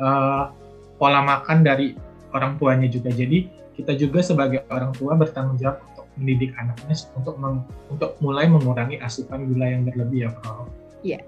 uh, 0.00 0.52
pola 0.96 1.20
makan 1.22 1.62
dari 1.64 1.96
orang 2.32 2.56
tuanya 2.60 2.88
juga. 2.90 3.12
Jadi 3.12 3.48
kita 3.76 3.92
juga 3.96 4.24
sebagai 4.24 4.64
orang 4.72 4.92
tua 4.96 5.12
bertanggung 5.14 5.60
jawab 5.60 5.84
untuk 5.92 6.06
mendidik 6.16 6.56
anaknya 6.56 6.96
untuk 7.12 7.36
meng, 7.36 7.60
untuk 7.92 8.16
mulai 8.24 8.48
mengurangi 8.48 8.96
asupan 9.04 9.44
gula 9.52 9.68
yang 9.68 9.84
berlebih 9.84 10.28
ya 10.28 10.30
Prof. 10.32 10.68
Iya. 11.04 11.20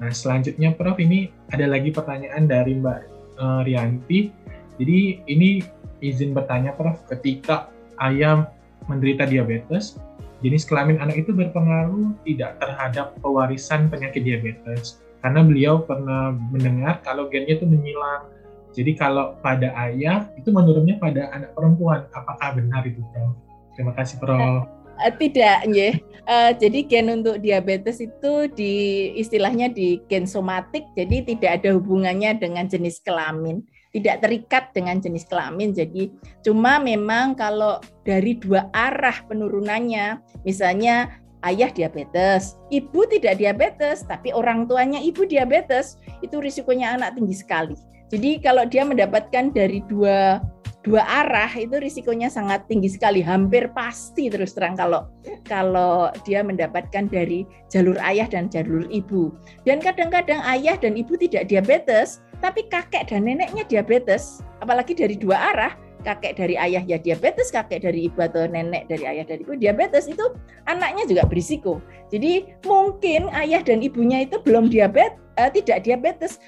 Nah 0.00 0.08
selanjutnya 0.08 0.72
Prof 0.72 0.96
ini 0.96 1.28
ada 1.52 1.68
lagi 1.68 1.92
pertanyaan 1.92 2.48
dari 2.48 2.80
Mbak 2.80 3.00
uh, 3.36 3.60
Rianti. 3.64 4.32
Jadi 4.80 5.20
ini 5.28 5.60
izin 6.00 6.32
bertanya 6.32 6.72
Prof, 6.72 7.04
ketika 7.12 7.68
ayam 8.00 8.48
menderita 8.88 9.28
diabetes, 9.28 10.00
jenis 10.40 10.64
kelamin 10.64 10.96
anak 11.00 11.20
itu 11.20 11.36
berpengaruh 11.36 12.16
tidak 12.24 12.56
terhadap 12.60 13.16
pewarisan 13.20 13.92
penyakit 13.92 14.24
diabetes 14.24 15.00
karena 15.20 15.40
beliau 15.44 15.84
pernah 15.84 16.32
mendengar 16.32 17.04
kalau 17.04 17.28
gennya 17.28 17.60
itu 17.60 17.68
menyilang. 17.68 18.28
Jadi 18.70 18.96
kalau 18.96 19.36
pada 19.44 19.74
ayah 19.90 20.30
itu 20.38 20.48
menurunnya 20.48 20.96
pada 20.96 21.28
anak 21.34 21.52
perempuan. 21.52 22.06
Apakah 22.14 22.56
benar 22.56 22.86
itu, 22.86 23.02
Prof? 23.12 23.36
Terima 23.74 23.92
kasih, 23.98 24.16
Prof. 24.22 24.64
Uh, 25.00 25.12
tidak, 25.18 25.66
ya. 25.68 25.98
Uh, 26.24 26.54
jadi 26.54 26.86
gen 26.86 27.10
untuk 27.10 27.42
diabetes 27.42 27.98
itu 27.98 28.46
di 28.54 29.10
istilahnya 29.18 29.72
di 29.74 29.98
gen 30.06 30.24
somatik, 30.24 30.86
jadi 30.94 31.26
tidak 31.26 31.50
ada 31.60 31.74
hubungannya 31.74 32.38
dengan 32.38 32.70
jenis 32.70 33.02
kelamin 33.02 33.66
tidak 33.90 34.22
terikat 34.22 34.70
dengan 34.70 35.02
jenis 35.02 35.26
kelamin. 35.26 35.74
Jadi 35.74 36.10
cuma 36.46 36.78
memang 36.78 37.34
kalau 37.34 37.82
dari 38.06 38.38
dua 38.38 38.70
arah 38.70 39.22
penurunannya, 39.26 40.22
misalnya 40.46 41.10
ayah 41.46 41.72
diabetes, 41.72 42.56
ibu 42.70 43.06
tidak 43.08 43.40
diabetes, 43.40 44.04
tapi 44.06 44.30
orang 44.30 44.68
tuanya 44.68 45.00
ibu 45.02 45.26
diabetes, 45.26 45.98
itu 46.22 46.38
risikonya 46.38 46.96
anak 46.98 47.16
tinggi 47.18 47.34
sekali. 47.34 47.76
Jadi 48.10 48.42
kalau 48.42 48.66
dia 48.66 48.82
mendapatkan 48.82 49.54
dari 49.54 49.82
dua 49.86 50.42
dua 50.80 51.04
arah 51.04 51.50
itu 51.52 51.76
risikonya 51.76 52.32
sangat 52.32 52.64
tinggi 52.64 52.88
sekali, 52.88 53.20
hampir 53.20 53.68
pasti 53.76 54.32
terus 54.32 54.56
terang 54.56 54.76
kalau 54.76 55.12
kalau 55.44 56.08
dia 56.24 56.40
mendapatkan 56.40 57.08
dari 57.08 57.44
jalur 57.68 58.00
ayah 58.00 58.24
dan 58.24 58.48
jalur 58.48 58.88
ibu. 58.88 59.28
Dan 59.68 59.84
kadang-kadang 59.84 60.40
ayah 60.48 60.80
dan 60.80 60.96
ibu 60.96 61.20
tidak 61.20 61.52
diabetes, 61.52 62.24
tapi 62.40 62.64
kakek 62.72 63.12
dan 63.12 63.28
neneknya 63.28 63.68
diabetes, 63.68 64.40
apalagi 64.64 64.96
dari 64.96 65.20
dua 65.20 65.52
arah, 65.52 65.72
kakek 66.00 66.40
dari 66.40 66.56
ayah 66.56 66.80
ya 66.88 66.96
diabetes, 66.96 67.52
kakek 67.52 67.84
dari 67.84 68.08
ibu 68.08 68.16
atau 68.24 68.48
nenek 68.48 68.88
dari 68.88 69.04
ayah 69.04 69.24
dari 69.28 69.44
ibu 69.44 69.56
diabetes 69.60 70.08
itu 70.08 70.32
anaknya 70.64 71.04
juga 71.04 71.28
berisiko. 71.28 71.84
Jadi 72.08 72.56
mungkin 72.64 73.28
ayah 73.36 73.60
dan 73.60 73.84
ibunya 73.84 74.24
itu 74.24 74.40
belum 74.40 74.72
diabetes, 74.72 75.20
eh, 75.36 75.52
tidak 75.52 75.84
diabetes, 75.84 76.40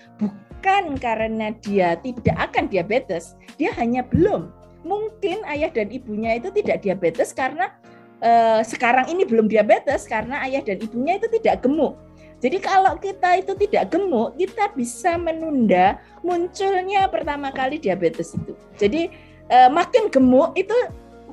bukan 0.62 0.94
karena 0.94 1.51
dia 1.59 1.98
tidak 1.98 2.38
akan 2.38 2.70
diabetes, 2.70 3.35
dia 3.59 3.75
hanya 3.75 4.07
belum. 4.07 4.46
Mungkin 4.87 5.42
ayah 5.51 5.75
dan 5.75 5.90
ibunya 5.90 6.38
itu 6.38 6.55
tidak 6.55 6.87
diabetes 6.87 7.35
karena 7.35 7.75
eh, 8.22 8.62
sekarang 8.62 9.11
ini 9.11 9.27
belum 9.27 9.51
diabetes 9.51 10.07
karena 10.07 10.38
ayah 10.46 10.62
dan 10.62 10.79
ibunya 10.79 11.18
itu 11.18 11.27
tidak 11.35 11.66
gemuk. 11.66 11.98
Jadi 12.38 12.62
kalau 12.62 12.94
kita 13.03 13.42
itu 13.42 13.59
tidak 13.59 13.90
gemuk, 13.90 14.38
kita 14.38 14.70
bisa 14.79 15.18
menunda 15.18 15.98
munculnya 16.22 17.11
pertama 17.11 17.51
kali 17.51 17.83
diabetes 17.83 18.31
itu. 18.38 18.55
Jadi 18.79 19.11
eh, 19.51 19.66
makin 19.66 20.14
gemuk 20.14 20.55
itu 20.55 20.79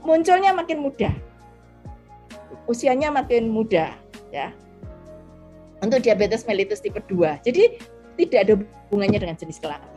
munculnya 0.01 0.57
makin 0.57 0.81
mudah. 0.81 1.13
Usianya 2.65 3.13
makin 3.13 3.45
muda 3.53 3.93
ya. 4.33 4.49
Untuk 5.85 6.01
diabetes 6.01 6.49
mellitus 6.49 6.81
tipe 6.81 6.97
2. 7.05 7.45
Jadi 7.45 7.77
tidak 8.19 8.39
ada 8.43 8.53
hubungannya 8.91 9.19
dengan 9.23 9.37
jenis 9.39 9.63
kelamin. 9.63 9.87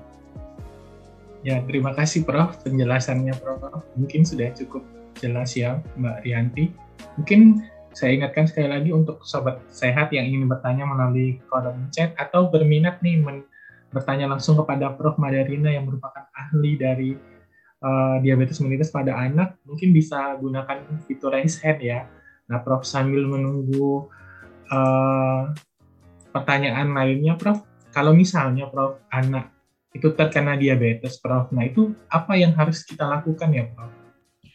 Ya, 1.43 1.59
terima 1.67 1.91
kasih 1.99 2.23
Prof. 2.23 2.55
Penjelasannya 2.63 3.35
Prof. 3.43 3.83
Mungkin 3.99 4.23
sudah 4.23 4.55
cukup 4.55 4.87
jelas 5.19 5.59
ya 5.59 5.83
Mbak 5.99 6.23
Rianti. 6.23 6.71
Mungkin 7.19 7.67
saya 7.91 8.15
ingatkan 8.15 8.47
sekali 8.47 8.71
lagi 8.71 8.91
untuk 8.95 9.21
sobat 9.27 9.59
sehat 9.69 10.15
yang 10.15 10.25
ingin 10.25 10.47
bertanya 10.47 10.87
melalui 10.87 11.43
kolom 11.51 11.91
chat 11.91 12.15
atau 12.17 12.49
berminat 12.49 13.03
nih 13.05 13.21
men 13.21 13.45
bertanya 13.93 14.31
langsung 14.31 14.57
kepada 14.57 14.95
Prof. 14.95 15.19
Madarina 15.19 15.69
yang 15.69 15.85
merupakan 15.91 16.25
ahli 16.33 16.79
dari 16.79 17.11
uh, 17.83 18.17
diabetes 18.23 18.63
mellitus 18.63 18.89
pada 18.89 19.13
anak, 19.13 19.59
mungkin 19.69 19.93
bisa 19.93 20.39
gunakan 20.39 20.81
fitur 21.05 21.35
raise 21.35 21.61
hand 21.61 21.83
ya. 21.83 22.09
Nah, 22.49 22.63
Prof 22.63 22.87
sambil 22.87 23.27
menunggu 23.29 24.09
uh, 24.73 25.53
pertanyaan 26.33 26.95
lainnya, 26.97 27.37
Prof, 27.37 27.61
kalau 27.93 28.17
misalnya 28.17 28.67
Prof 28.73 29.05
anak 29.13 29.53
itu 29.93 30.09
terkena 30.17 30.57
diabetes 30.57 31.21
Prof, 31.21 31.53
nah 31.53 31.69
itu 31.69 31.93
apa 32.09 32.35
yang 32.41 32.57
harus 32.57 32.83
kita 32.83 33.05
lakukan 33.05 33.53
ya 33.53 33.69
Prof? 33.69 33.93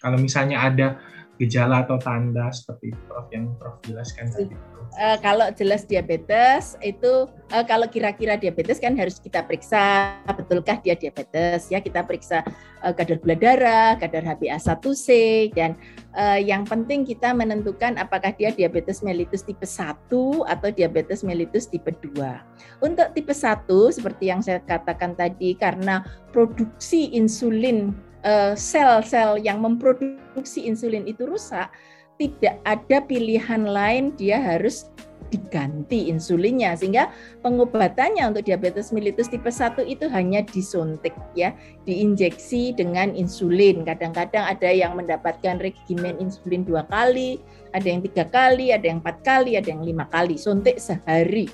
Kalau 0.02 0.17
misalnya 0.17 0.62
ada 0.62 0.97
gejala 1.38 1.86
atau 1.86 1.97
tanda 2.02 2.50
seperti 2.50 2.93
Prof 3.06 3.30
yang 3.30 3.54
Prof 3.62 3.78
jelaskan 3.86 4.30
tadi 4.30 4.78
uh, 4.95 5.17
kalau 5.19 5.52
jelas 5.54 5.84
diabetes 5.84 6.80
itu 6.80 7.28
uh, 7.52 7.65
kalau 7.67 7.86
kira-kira 7.89 8.39
diabetes 8.39 8.80
kan 8.80 8.95
harus 8.95 9.19
kita 9.19 9.43
periksa 9.43 10.15
betulkah 10.32 10.80
dia 10.80 10.95
diabetes 10.95 11.67
ya 11.67 11.84
kita 11.84 12.04
periksa 12.06 12.45
uh, 12.82 12.93
kadar 12.93 13.19
gula 13.19 13.36
darah, 13.36 14.00
kadar 14.00 14.23
HbA1c 14.23 15.08
dan 15.54 15.76
uh, 16.15 16.39
yang 16.39 16.63
penting 16.63 17.04
kita 17.04 17.34
menentukan 17.36 18.00
apakah 18.00 18.32
dia 18.36 18.54
diabetes 18.54 19.04
mellitus 19.04 19.43
tipe 19.43 19.65
1 19.65 20.10
atau 20.47 20.69
diabetes 20.71 21.21
mellitus 21.26 21.67
tipe 21.67 21.89
2. 21.91 22.84
Untuk 22.84 23.08
tipe 23.13 23.34
1 23.34 23.67
seperti 23.93 24.30
yang 24.30 24.41
saya 24.41 24.62
katakan 24.63 25.17
tadi 25.17 25.58
karena 25.58 26.06
produksi 26.32 27.13
insulin 27.13 28.07
sel-sel 28.56 29.40
yang 29.40 29.63
memproduksi 29.63 30.68
insulin 30.68 31.08
itu 31.08 31.24
rusak, 31.28 31.72
tidak 32.18 32.58
ada 32.66 32.98
pilihan 33.06 33.63
lain 33.63 34.12
dia 34.18 34.42
harus 34.42 34.90
diganti 35.28 36.08
insulinnya. 36.08 36.74
Sehingga 36.76 37.12
pengobatannya 37.44 38.24
untuk 38.32 38.48
diabetes 38.48 38.96
mellitus 38.96 39.28
tipe 39.28 39.52
1 39.52 39.84
itu 39.86 40.08
hanya 40.08 40.42
disuntik 40.44 41.13
ya. 41.36 41.52
Diinjeksi 41.84 42.76
dengan 42.76 43.12
insulin. 43.13 43.84
Kadang-kadang 43.84 44.48
ada 44.48 44.70
yang 44.72 44.96
mendapatkan 44.96 45.60
regimen 45.60 46.16
insulin 46.24 46.63
dua 46.63 46.88
kali 46.88 47.44
ada 47.76 47.86
yang 47.86 48.00
tiga 48.02 48.24
kali 48.26 48.72
ada 48.72 48.88
yang 48.88 49.04
empat 49.04 49.19
kali 49.21 49.60
ada 49.60 49.67
yang 49.67 49.84
lima 49.84 50.08
kali. 50.08 50.40
Suntik 50.40 50.80
sehari. 50.80 51.52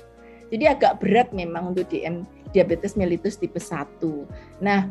Jadi 0.54 0.64
agak 0.70 1.02
berat 1.02 1.34
memang 1.34 1.74
untuk 1.74 1.90
DM 1.90 2.22
diabetes 2.54 2.94
mellitus 2.94 3.34
tipe 3.34 3.58
1 3.58 3.98
nah 4.62 4.86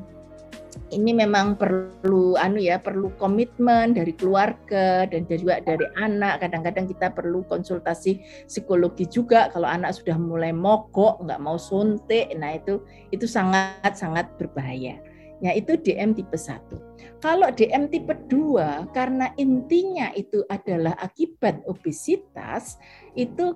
ini 0.93 1.12
memang 1.14 1.58
perlu 1.58 2.38
anu 2.38 2.62
ya 2.62 2.78
perlu 2.78 3.10
komitmen 3.18 3.97
dari 3.97 4.14
keluarga 4.14 5.10
dan 5.10 5.26
juga 5.26 5.62
dari 5.62 5.86
anak. 5.97 6.45
Kadang-kadang 6.45 6.86
kita 6.89 7.10
perlu 7.14 7.41
konsultasi 7.49 8.22
psikologi 8.45 9.10
juga. 9.10 9.49
Kalau 9.49 9.66
anak 9.66 9.97
sudah 9.97 10.18
mulai 10.18 10.54
mogok 10.54 11.22
nggak 11.26 11.41
mau 11.41 11.58
suntik 11.58 12.30
nah 12.38 12.54
itu 12.54 12.82
itu 13.10 13.26
sangat 13.26 13.97
sangat 13.97 14.30
berbahaya. 14.38 14.97
Ya 15.43 15.51
itu 15.51 15.76
DM 15.76 16.16
tipe 16.16 16.39
1 16.39 16.93
kalau 17.24 17.47
DM 17.56 17.88
tipe 17.88 18.12
2 18.28 18.91
karena 18.91 19.32
intinya 19.39 20.12
itu 20.12 20.43
adalah 20.51 20.91
akibat 20.99 21.64
obesitas 21.72 22.76
itu 23.16 23.56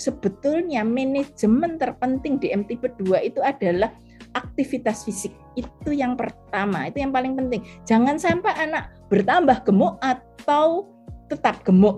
sebetulnya 0.00 0.80
manajemen 0.88 1.76
terpenting 1.76 2.40
DM 2.40 2.64
tipe 2.64 2.88
2 3.04 3.28
itu 3.28 3.44
adalah 3.44 3.92
aktivitas 4.34 5.06
fisik. 5.06 5.32
Itu 5.54 5.94
yang 5.94 6.18
pertama 6.18 6.90
itu 6.90 7.00
yang 7.00 7.14
paling 7.14 7.38
penting. 7.38 7.62
Jangan 7.86 8.18
sampai 8.18 8.52
anak 8.58 8.90
bertambah 9.08 9.62
gemuk 9.64 9.96
atau 10.02 10.94
tetap 11.24 11.64
gemuk 11.64 11.96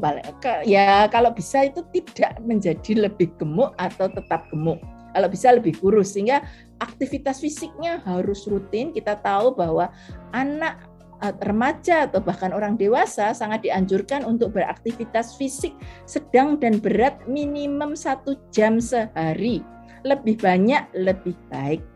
ya 0.62 1.10
kalau 1.10 1.34
bisa 1.34 1.66
itu 1.66 1.82
tidak 1.90 2.38
menjadi 2.46 3.10
lebih 3.10 3.34
gemuk 3.36 3.74
atau 3.76 4.06
tetap 4.06 4.46
gemuk. 4.54 4.78
Kalau 5.16 5.28
bisa 5.32 5.48
lebih 5.48 5.80
kurus 5.80 6.12
sehingga 6.12 6.44
aktivitas 6.76 7.40
fisiknya 7.40 8.04
harus 8.04 8.44
rutin. 8.44 8.92
Kita 8.92 9.16
tahu 9.16 9.56
bahwa 9.56 9.88
anak 10.36 10.76
eh, 11.24 11.32
remaja 11.40 12.04
atau 12.04 12.20
bahkan 12.20 12.52
orang 12.52 12.76
dewasa 12.76 13.32
sangat 13.32 13.64
dianjurkan 13.64 14.28
untuk 14.28 14.52
beraktivitas 14.52 15.40
fisik 15.40 15.72
sedang 16.04 16.60
dan 16.60 16.76
berat 16.84 17.16
minimum 17.24 17.96
satu 17.96 18.36
jam 18.52 18.76
sehari. 18.76 19.64
Lebih 20.04 20.36
banyak, 20.36 20.84
lebih 20.92 21.34
baik. 21.48 21.95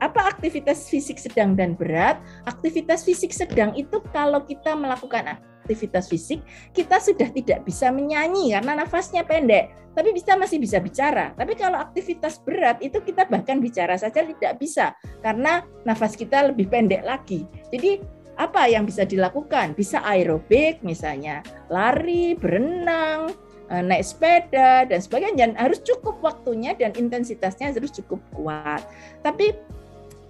Apa 0.00 0.30
aktivitas 0.36 0.90
fisik 0.90 1.20
sedang 1.20 1.54
dan 1.54 1.78
berat? 1.78 2.18
Aktivitas 2.48 3.06
fisik 3.06 3.30
sedang 3.30 3.76
itu 3.78 4.02
kalau 4.10 4.42
kita 4.42 4.74
melakukan 4.74 5.38
aktivitas 5.70 6.10
fisik, 6.10 6.42
kita 6.74 6.98
sudah 6.98 7.30
tidak 7.30 7.62
bisa 7.62 7.94
menyanyi 7.94 8.58
karena 8.58 8.82
nafasnya 8.82 9.22
pendek, 9.22 9.70
tapi 9.94 10.10
bisa 10.10 10.34
masih 10.34 10.58
bisa 10.58 10.82
bicara. 10.82 11.30
Tapi 11.38 11.54
kalau 11.54 11.78
aktivitas 11.78 12.42
berat 12.42 12.82
itu 12.82 12.98
kita 12.98 13.30
bahkan 13.30 13.62
bicara 13.62 13.94
saja 13.94 14.26
tidak 14.26 14.58
bisa 14.58 14.98
karena 15.22 15.62
nafas 15.86 16.18
kita 16.18 16.50
lebih 16.50 16.66
pendek 16.66 17.06
lagi. 17.06 17.46
Jadi 17.70 18.02
apa 18.40 18.66
yang 18.66 18.88
bisa 18.88 19.04
dilakukan? 19.04 19.76
Bisa 19.76 20.00
aerobik 20.00 20.80
misalnya, 20.80 21.44
lari, 21.68 22.32
berenang, 22.34 23.30
naik 23.70 24.02
sepeda 24.02 24.84
dan 24.90 24.98
sebagainya. 24.98 25.38
Dan 25.46 25.50
harus 25.54 25.78
cukup 25.86 26.18
waktunya 26.20 26.74
dan 26.74 26.90
intensitasnya 26.98 27.70
harus 27.70 27.94
cukup 27.94 28.18
kuat. 28.34 28.82
Tapi 29.22 29.54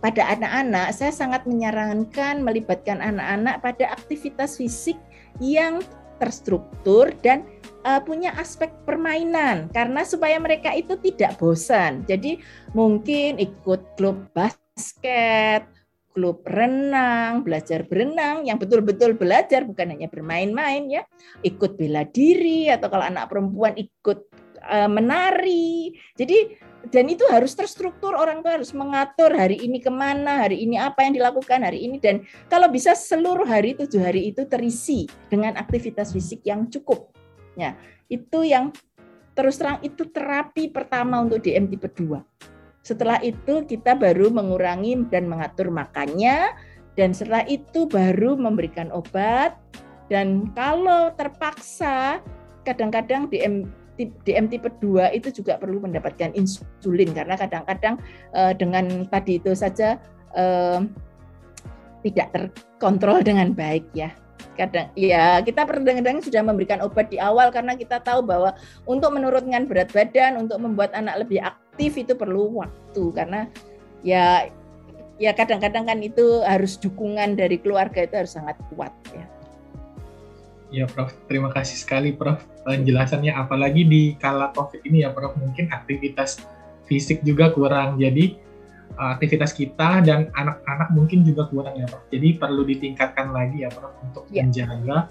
pada 0.01 0.33
anak-anak 0.33 0.97
saya 0.97 1.13
sangat 1.13 1.45
menyarankan 1.45 2.41
melibatkan 2.41 3.05
anak-anak 3.05 3.61
pada 3.61 3.93
aktivitas 3.93 4.57
fisik 4.57 4.97
yang 5.41 5.85
terstruktur 6.21 7.13
dan 7.25 7.49
uh, 7.85 8.01
punya 8.01 8.33
aspek 8.37 8.69
permainan 8.85 9.73
karena 9.73 10.05
supaya 10.05 10.37
mereka 10.37 10.73
itu 10.77 10.97
tidak 11.01 11.41
bosan. 11.41 12.05
Jadi 12.05 12.41
mungkin 12.77 13.41
ikut 13.41 13.97
klub 13.97 14.29
basket, 14.37 15.65
klub 16.11 16.43
renang, 16.43 17.47
belajar 17.47 17.87
berenang 17.87 18.43
yang 18.47 18.59
betul-betul 18.59 19.15
belajar 19.15 19.63
bukan 19.63 19.95
hanya 19.95 20.11
bermain-main 20.11 20.91
ya. 20.91 21.03
Ikut 21.47 21.79
bela 21.79 22.03
diri 22.07 22.67
atau 22.67 22.91
kalau 22.91 23.07
anak 23.07 23.31
perempuan 23.31 23.79
ikut 23.79 24.19
uh, 24.67 24.91
menari. 24.91 25.95
Jadi 26.19 26.71
dan 26.89 27.13
itu 27.13 27.29
harus 27.29 27.53
terstruktur 27.53 28.17
orang 28.17 28.41
tua 28.41 28.57
harus 28.57 28.73
mengatur 28.73 29.37
hari 29.37 29.61
ini 29.61 29.85
ke 29.85 29.93
mana 29.93 30.49
hari 30.49 30.65
ini 30.65 30.81
apa 30.81 31.05
yang 31.05 31.13
dilakukan 31.13 31.61
hari 31.61 31.85
ini 31.85 32.01
dan 32.01 32.25
kalau 32.49 32.73
bisa 32.73 32.97
seluruh 32.97 33.45
hari 33.45 33.77
tujuh 33.77 34.01
hari 34.01 34.33
itu 34.33 34.49
terisi 34.49 35.05
dengan 35.29 35.61
aktivitas 35.61 36.17
fisik 36.17 36.41
yang 36.49 36.73
cukup 36.73 37.13
ya 37.53 37.77
itu 38.09 38.49
yang 38.49 38.73
terus 39.37 39.61
terang 39.61 39.77
itu 39.85 40.09
terapi 40.09 40.73
pertama 40.73 41.21
untuk 41.21 41.45
DM 41.45 41.69
tipe 41.69 41.93
2 41.93 42.17
setelah 42.91 43.23
itu 43.23 43.63
kita 43.71 43.95
baru 43.95 44.35
mengurangi 44.35 44.99
dan 45.15 45.31
mengatur 45.31 45.71
makannya 45.71 46.51
dan 46.99 47.15
setelah 47.15 47.47
itu 47.47 47.87
baru 47.87 48.35
memberikan 48.35 48.91
obat 48.91 49.55
dan 50.11 50.51
kalau 50.59 51.15
terpaksa 51.15 52.19
kadang-kadang 52.67 53.31
DM 53.31 53.71
DM 53.95 54.51
tipe 54.51 54.67
2 54.83 55.15
itu 55.15 55.31
juga 55.31 55.55
perlu 55.61 55.79
mendapatkan 55.79 56.35
insulin 56.35 57.15
karena 57.15 57.39
kadang-kadang 57.39 57.95
uh, 58.35 58.51
dengan 58.57 59.07
tadi 59.07 59.39
itu 59.39 59.55
saja 59.55 60.03
uh, 60.35 60.83
tidak 62.03 62.33
terkontrol 62.33 63.21
dengan 63.21 63.53
baik 63.53 63.87
ya. 63.93 64.11
Kadang 64.57 64.93
ya 64.99 65.41
kita 65.41 65.65
kadang-kadang 65.65 66.21
sudah 66.21 66.43
memberikan 66.45 66.81
obat 66.85 67.09
di 67.09 67.19
awal 67.21 67.49
karena 67.55 67.77
kita 67.77 68.01
tahu 68.01 68.25
bahwa 68.25 68.55
untuk 68.85 69.11
menurunkan 69.15 69.67
berat 69.71 69.91
badan, 69.91 70.41
untuk 70.41 70.59
membuat 70.61 70.93
anak 70.93 71.25
lebih 71.27 71.41
aktif 71.41 71.97
itu 71.97 72.13
perlu 72.17 72.61
waktu. 72.61 73.05
Karena 73.15 73.49
ya 74.05 74.49
ya 75.21 75.37
kadang-kadang 75.37 75.85
kan 75.85 75.99
itu 76.01 76.41
harus 76.43 76.81
dukungan 76.81 77.37
dari 77.37 77.61
keluarga 77.61 78.05
itu 78.05 78.15
harus 78.17 78.33
sangat 78.33 78.57
kuat 78.73 78.93
ya. 79.13 79.27
Ya 80.71 80.87
Prof, 80.87 81.11
terima 81.27 81.51
kasih 81.51 81.77
sekali 81.77 82.15
Prof. 82.15 82.47
Penjelasannya 82.63 83.35
apalagi 83.35 83.83
di 83.83 84.03
kala 84.17 84.55
Covid 84.55 84.87
ini 84.87 85.03
ya 85.03 85.11
Prof. 85.11 85.35
Mungkin 85.35 85.67
aktivitas 85.75 86.47
fisik 86.87 87.27
juga 87.27 87.51
kurang. 87.51 87.99
Jadi 87.99 88.39
aktivitas 89.01 89.57
kita 89.57 90.05
dan 90.05 90.29
anak-anak 90.37 90.93
mungkin 90.93 91.25
juga 91.25 91.49
kurang 91.49 91.81
ya 91.81 91.89
Prof. 91.89 92.05
Jadi 92.13 92.37
perlu 92.37 92.63
ditingkatkan 92.69 93.33
lagi 93.33 93.65
ya 93.65 93.71
Prof 93.73 93.97
untuk 94.05 94.25
ya. 94.29 94.45
menjaga 94.45 95.09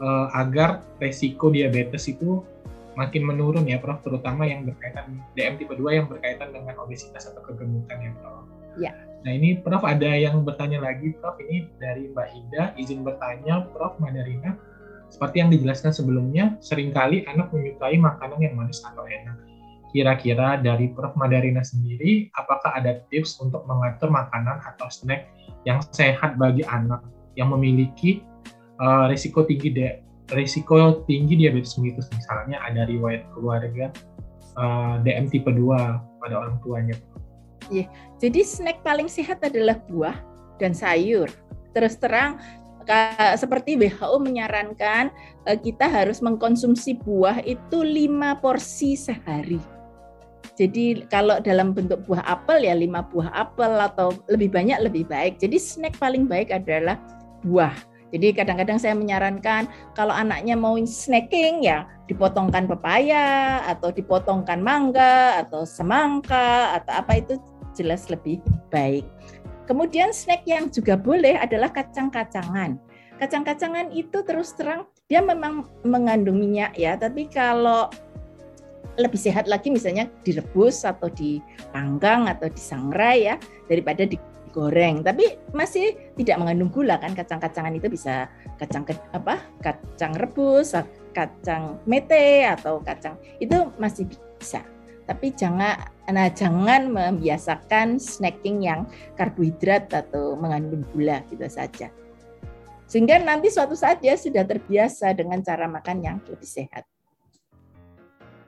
uh, 0.00 0.32
agar 0.32 0.80
resiko 0.96 1.52
diabetes 1.52 2.08
itu 2.08 2.40
makin 2.96 3.28
menurun 3.28 3.68
ya 3.68 3.76
Prof 3.76 4.00
terutama 4.00 4.48
yang 4.48 4.64
berkaitan 4.64 5.20
DM 5.36 5.60
tipe 5.60 5.76
2 5.76 5.84
yang 5.92 6.06
berkaitan 6.08 6.48
dengan 6.54 6.80
obesitas 6.80 7.28
atau 7.28 7.44
kegemukan 7.44 7.96
ya 8.00 8.12
Prof. 8.16 8.44
Ya. 8.80 8.92
Nah 9.20 9.32
ini 9.36 9.60
Prof 9.60 9.84
ada 9.84 10.16
yang 10.16 10.40
bertanya 10.40 10.80
lagi 10.80 11.12
Prof 11.20 11.36
ini 11.44 11.68
dari 11.76 12.08
Mbak 12.08 12.28
Ida 12.32 12.64
izin 12.80 13.04
bertanya 13.04 13.68
Prof 13.76 14.00
Madarina 14.00 14.56
seperti 15.06 15.38
yang 15.38 15.50
dijelaskan 15.54 15.94
sebelumnya, 15.94 16.58
sering 16.58 16.90
kali 16.90 17.22
anak 17.30 17.54
menyukai 17.54 17.94
makanan 17.94 18.42
yang 18.42 18.58
manis 18.58 18.82
atau 18.82 19.06
enak. 19.06 19.38
Kira-kira 19.96 20.60
dari 20.60 20.92
Prof. 20.92 21.16
Madarina 21.16 21.64
sendiri, 21.64 22.28
apakah 22.36 22.76
ada 22.76 23.00
tips 23.08 23.40
untuk 23.40 23.64
mengatur 23.64 24.12
makanan 24.12 24.60
atau 24.60 24.92
snack 24.92 25.32
yang 25.64 25.80
sehat 25.88 26.36
bagi 26.36 26.60
anak 26.68 27.00
yang 27.32 27.48
memiliki 27.48 28.20
uh, 28.76 29.08
risiko 29.08 29.48
tinggi 29.48 29.72
de 29.72 30.04
risiko 30.36 31.00
tinggi 31.08 31.40
diabetes 31.40 31.80
mellitus 31.80 32.12
misalnya 32.12 32.60
ada 32.60 32.84
riwayat 32.84 33.24
keluarga 33.32 33.88
uh, 34.60 35.00
eh, 35.00 35.16
DM 35.16 35.32
tipe 35.32 35.48
2 35.48 35.64
pada 36.20 36.34
orang 36.36 36.60
tuanya. 36.60 36.92
Iya, 37.72 37.88
jadi 38.20 38.44
snack 38.44 38.84
paling 38.84 39.08
sehat 39.08 39.40
adalah 39.40 39.80
buah 39.88 40.20
dan 40.60 40.76
sayur. 40.76 41.32
Terus 41.72 41.96
terang 41.96 42.36
seperti 43.34 43.74
WHO 43.74 44.22
menyarankan 44.22 45.10
eh, 45.46 45.58
kita 45.58 45.90
harus 45.90 46.22
mengkonsumsi 46.22 47.02
buah 47.02 47.42
itu 47.42 47.82
lima 47.82 48.38
porsi 48.38 48.94
sehari. 48.94 49.75
Jadi 50.56 51.04
kalau 51.12 51.36
dalam 51.44 51.76
bentuk 51.76 52.00
buah 52.08 52.24
apel 52.24 52.64
ya 52.64 52.72
lima 52.72 53.04
buah 53.04 53.28
apel 53.36 53.76
atau 53.76 54.16
lebih 54.32 54.48
banyak 54.48 54.80
lebih 54.80 55.04
baik. 55.04 55.36
Jadi 55.36 55.60
snack 55.60 56.00
paling 56.00 56.24
baik 56.24 56.48
adalah 56.48 56.96
buah. 57.44 57.76
Jadi 58.16 58.32
kadang-kadang 58.32 58.80
saya 58.80 58.96
menyarankan 58.96 59.68
kalau 59.92 60.16
anaknya 60.16 60.56
mau 60.56 60.78
snacking 60.80 61.60
ya 61.60 61.84
dipotongkan 62.08 62.64
pepaya 62.64 63.60
atau 63.68 63.92
dipotongkan 63.92 64.62
mangga 64.62 65.44
atau 65.44 65.68
semangka 65.68 66.80
atau 66.80 66.92
apa 67.04 67.12
itu 67.20 67.34
jelas 67.76 68.08
lebih 68.08 68.40
baik. 68.72 69.04
Kemudian 69.68 70.14
snack 70.14 70.46
yang 70.48 70.72
juga 70.72 70.96
boleh 70.96 71.36
adalah 71.36 71.68
kacang-kacangan. 71.68 72.78
Kacang-kacangan 73.18 73.92
itu 73.92 74.22
terus 74.22 74.54
terang 74.54 74.88
dia 75.10 75.20
memang 75.20 75.66
mengandung 75.82 76.38
minyak 76.38 76.74
ya, 76.78 76.94
tapi 76.94 77.26
kalau 77.26 77.90
lebih 78.96 79.20
sehat 79.20 79.46
lagi 79.46 79.68
misalnya 79.72 80.08
direbus 80.24 80.84
atau 80.84 81.08
dipanggang 81.12 82.28
atau 82.28 82.48
disangrai 82.50 83.28
ya 83.28 83.36
daripada 83.68 84.08
digoreng. 84.08 85.04
Tapi 85.04 85.52
masih 85.52 85.94
tidak 86.16 86.36
mengandung 86.40 86.72
gula 86.72 86.96
kan 86.98 87.12
kacang-kacangan 87.12 87.76
itu 87.76 87.88
bisa 87.92 88.28
kacang 88.56 88.84
ke, 88.88 88.96
apa? 89.12 89.40
kacang 89.60 90.16
rebus, 90.16 90.72
kacang 91.12 91.80
mete 91.84 92.44
atau 92.48 92.80
kacang 92.80 93.20
itu 93.38 93.68
masih 93.76 94.08
bisa. 94.08 94.64
Tapi 95.06 95.30
jangan 95.38 95.96
Nah, 96.06 96.30
jangan 96.30 96.86
membiasakan 96.86 97.98
snacking 97.98 98.62
yang 98.62 98.86
karbohidrat 99.18 99.90
atau 99.90 100.38
mengandung 100.38 100.86
gula 100.94 101.26
gitu 101.26 101.42
saja. 101.50 101.90
Sehingga 102.86 103.18
nanti 103.18 103.50
suatu 103.50 103.74
saat 103.74 103.98
dia 103.98 104.14
sudah 104.14 104.46
terbiasa 104.46 105.10
dengan 105.18 105.42
cara 105.42 105.66
makan 105.66 105.98
yang 105.98 106.16
lebih 106.30 106.46
sehat. 106.46 106.86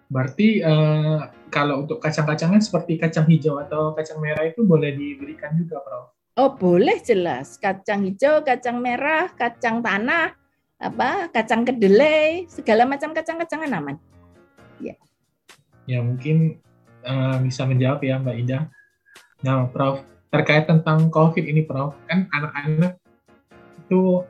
Berarti 0.09 0.65
eh, 0.65 1.19
kalau 1.53 1.85
untuk 1.85 2.01
kacang-kacangan 2.01 2.61
seperti 2.61 2.97
kacang 2.97 3.29
hijau 3.29 3.61
atau 3.61 3.93
kacang 3.93 4.21
merah 4.21 4.45
itu 4.45 4.65
boleh 4.65 4.93
diberikan 4.97 5.53
juga, 5.57 5.81
Prof? 5.85 6.13
Oh, 6.39 6.55
boleh 6.55 7.03
jelas. 7.03 7.59
Kacang 7.59 8.07
hijau, 8.07 8.47
kacang 8.47 8.79
merah, 8.79 9.29
kacang 9.35 9.83
tanah, 9.83 10.33
apa, 10.79 11.29
kacang 11.35 11.67
kedelai, 11.67 12.47
segala 12.47 12.87
macam 12.87 13.11
kacang-kacangan 13.11 13.75
aman. 13.75 13.97
Ya. 14.79 14.95
Ya, 15.91 15.99
mungkin 15.99 16.63
uh, 17.03 17.43
bisa 17.43 17.67
menjawab 17.67 18.05
ya 18.07 18.23
Mbak 18.23 18.37
Ida. 18.47 18.71
Nah, 19.43 19.67
Prof, 19.69 20.07
terkait 20.31 20.71
tentang 20.71 21.11
COVID 21.11 21.43
ini, 21.43 21.67
Prof, 21.67 21.99
kan 22.07 22.31
anak-anak 22.31 22.97
itu 23.85 24.23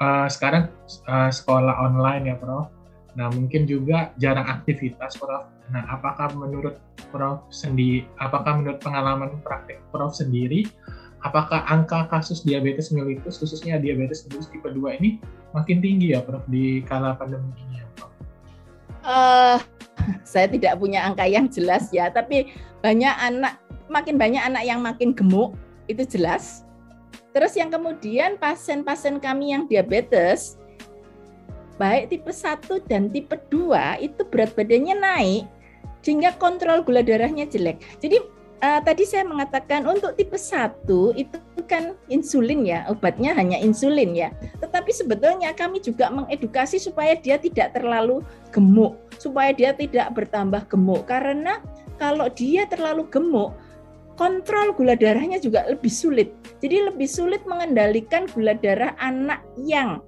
uh, 0.00 0.26
sekarang 0.26 0.74
uh, 1.06 1.30
sekolah 1.30 1.76
online 1.86 2.34
ya, 2.34 2.36
Prof. 2.36 2.77
Nah, 3.18 3.26
mungkin 3.34 3.66
juga 3.66 4.14
jarang 4.22 4.46
aktivitas, 4.46 5.18
Prof. 5.18 5.50
Nah, 5.74 5.82
apakah 5.90 6.30
menurut 6.38 6.78
Prof 7.10 7.42
sendiri, 7.50 8.06
apakah 8.22 8.62
menurut 8.62 8.78
pengalaman 8.78 9.42
praktek 9.42 9.82
Prof 9.90 10.14
sendiri, 10.14 10.70
apakah 11.26 11.66
angka 11.66 12.06
kasus 12.06 12.46
diabetes 12.46 12.94
mellitus, 12.94 13.42
khususnya 13.42 13.82
diabetes 13.82 14.22
mellitus 14.30 14.46
tipe 14.54 14.70
2 14.70 15.02
ini 15.02 15.18
makin 15.50 15.82
tinggi 15.82 16.14
ya, 16.14 16.22
Prof, 16.22 16.46
di 16.46 16.86
kala 16.86 17.18
pandemi 17.18 17.50
ini 17.58 17.82
ya, 17.82 17.86
Prof? 17.98 18.12
Uh, 19.02 19.58
saya 20.22 20.46
tidak 20.46 20.78
punya 20.78 21.02
angka 21.02 21.26
yang 21.26 21.50
jelas 21.50 21.90
ya, 21.90 22.14
tapi 22.14 22.54
banyak 22.86 23.14
anak 23.18 23.58
makin 23.90 24.14
banyak 24.14 24.46
anak 24.46 24.62
yang 24.62 24.78
makin 24.78 25.10
gemuk 25.10 25.58
itu 25.90 26.06
jelas. 26.06 26.62
Terus 27.34 27.58
yang 27.58 27.74
kemudian 27.74 28.38
pasien-pasien 28.38 29.18
kami 29.18 29.58
yang 29.58 29.66
diabetes 29.66 30.54
baik 31.78 32.10
tipe 32.12 32.28
1 32.34 32.90
dan 32.90 33.08
tipe 33.08 33.38
2 33.48 34.02
itu 34.04 34.20
berat 34.28 34.52
badannya 34.58 34.98
naik 34.98 35.44
sehingga 36.02 36.34
kontrol 36.38 36.82
gula 36.82 37.02
darahnya 37.02 37.46
jelek. 37.46 37.82
Jadi 38.02 38.18
uh, 38.62 38.80
tadi 38.82 39.06
saya 39.06 39.26
mengatakan 39.26 39.86
untuk 39.86 40.14
tipe 40.14 40.34
1 40.38 40.86
itu 41.14 41.38
kan 41.68 41.94
insulin 42.08 42.64
ya, 42.64 42.88
obatnya 42.88 43.36
hanya 43.36 43.60
insulin 43.60 44.16
ya. 44.16 44.32
Tetapi 44.62 44.90
sebetulnya 44.90 45.52
kami 45.52 45.84
juga 45.84 46.08
mengedukasi 46.08 46.80
supaya 46.80 47.14
dia 47.18 47.36
tidak 47.36 47.76
terlalu 47.76 48.24
gemuk, 48.50 48.96
supaya 49.20 49.52
dia 49.52 49.76
tidak 49.76 50.14
bertambah 50.16 50.64
gemuk 50.70 51.04
karena 51.06 51.60
kalau 51.98 52.30
dia 52.30 52.64
terlalu 52.70 53.04
gemuk 53.10 53.52
kontrol 54.18 54.74
gula 54.74 54.98
darahnya 54.98 55.38
juga 55.38 55.62
lebih 55.70 55.94
sulit. 55.94 56.34
Jadi 56.58 56.90
lebih 56.90 57.06
sulit 57.06 57.46
mengendalikan 57.46 58.26
gula 58.34 58.58
darah 58.58 58.98
anak 58.98 59.46
yang 59.62 60.02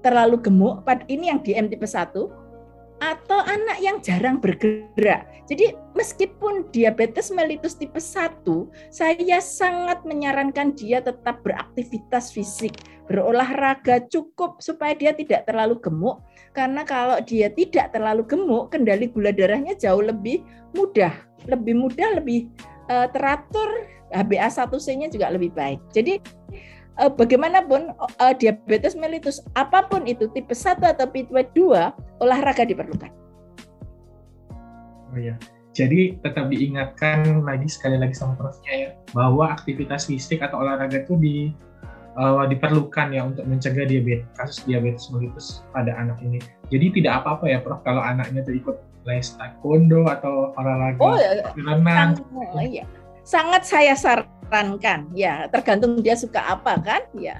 terlalu 0.00 0.40
gemuk, 0.40 0.84
ini 1.08 1.32
yang 1.32 1.40
DM 1.44 1.68
tipe 1.68 1.86
1, 1.86 2.12
atau 3.00 3.40
anak 3.48 3.80
yang 3.80 3.96
jarang 4.04 4.36
bergerak. 4.36 5.24
Jadi 5.48 5.72
meskipun 5.96 6.68
diabetes 6.70 7.32
mellitus 7.32 7.74
tipe 7.74 7.96
1, 7.96 8.44
saya 8.92 9.40
sangat 9.40 10.04
menyarankan 10.04 10.76
dia 10.76 11.00
tetap 11.00 11.40
beraktivitas 11.40 12.30
fisik, 12.30 12.76
berolahraga 13.08 14.04
cukup 14.12 14.60
supaya 14.60 14.92
dia 14.94 15.16
tidak 15.16 15.48
terlalu 15.48 15.80
gemuk. 15.80 16.20
Karena 16.52 16.84
kalau 16.84 17.18
dia 17.24 17.48
tidak 17.50 17.96
terlalu 17.96 18.22
gemuk, 18.28 18.70
kendali 18.70 19.08
gula 19.08 19.32
darahnya 19.32 19.74
jauh 19.74 20.04
lebih 20.04 20.44
mudah, 20.76 21.14
lebih 21.48 21.74
mudah, 21.74 22.20
lebih 22.20 22.52
uh, 22.92 23.08
teratur, 23.10 23.88
HbA1c-nya 24.12 25.08
juga 25.08 25.32
lebih 25.32 25.50
baik. 25.56 25.80
Jadi 25.94 26.20
uh, 26.98 27.10
bagaimanapun 27.12 27.94
uh, 27.98 28.34
diabetes 28.34 28.98
mellitus 28.98 29.44
apa 29.54 29.86
pun 29.86 30.08
itu 30.08 30.26
tipe 30.32 30.52
1 30.56 30.80
atau 30.82 31.06
tipe 31.10 31.30
2 31.30 32.22
olahraga 32.24 32.66
diperlukan. 32.66 33.12
Oh 35.10 35.18
iya. 35.18 35.36
Jadi 35.70 36.18
tetap 36.18 36.50
diingatkan 36.50 37.46
lagi 37.46 37.70
sekali 37.70 37.94
lagi 37.94 38.14
sama 38.14 38.34
profnya 38.34 38.72
ya 38.74 38.90
bahwa 39.14 39.54
aktivitas 39.54 40.10
fisik 40.10 40.42
atau 40.42 40.66
olahraga 40.66 40.98
itu 41.06 41.14
di 41.14 41.36
uh, 42.18 42.42
diperlukan 42.50 43.14
ya 43.14 43.22
untuk 43.22 43.46
mencegah 43.46 43.86
diabetes 43.86 44.26
kasus 44.34 44.66
diabetes 44.66 45.06
mellitus 45.14 45.62
pada 45.70 45.94
anak 45.94 46.18
ini. 46.26 46.42
Jadi 46.74 47.00
tidak 47.00 47.22
apa-apa 47.22 47.44
ya 47.46 47.58
Prof 47.62 47.80
kalau 47.86 48.02
anaknya 48.02 48.42
itu 48.42 48.58
ikut 48.58 48.76
les 49.06 49.32
taekwondo 49.38 50.04
atau 50.10 50.52
olahraga 50.58 51.00
oh, 51.00 51.16
ya. 51.16 51.54
renang. 51.54 52.18
Oh, 52.34 52.60
iya. 52.60 52.84
Sangat 53.22 53.62
saya 53.62 53.94
sarankan 53.94 54.39
sarankan 54.50 55.06
ya 55.14 55.46
tergantung 55.46 56.02
dia 56.02 56.18
suka 56.18 56.42
apa 56.42 56.74
kan? 56.82 57.02
Ya. 57.14 57.38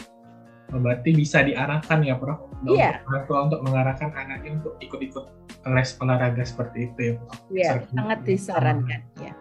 Oh, 0.71 0.79
berarti 0.79 1.11
bisa 1.11 1.43
diarahkan 1.43 2.07
ya 2.07 2.15
Prof? 2.15 2.47
Iya. 2.63 3.03
orang 3.09 3.25
tua 3.27 3.39
untuk 3.51 3.61
mengarahkan 3.67 4.13
anaknya 4.15 4.61
untuk 4.61 4.77
ikut-ikut 4.85 5.25
les 5.67 5.91
olahraga 5.99 6.45
seperti 6.47 6.87
itu 6.87 7.01
ya 7.03 7.13
Prof? 7.19 7.35
Iya 7.51 7.71
sangat 7.91 8.19
disarankan 8.23 9.01
ya. 9.19 9.33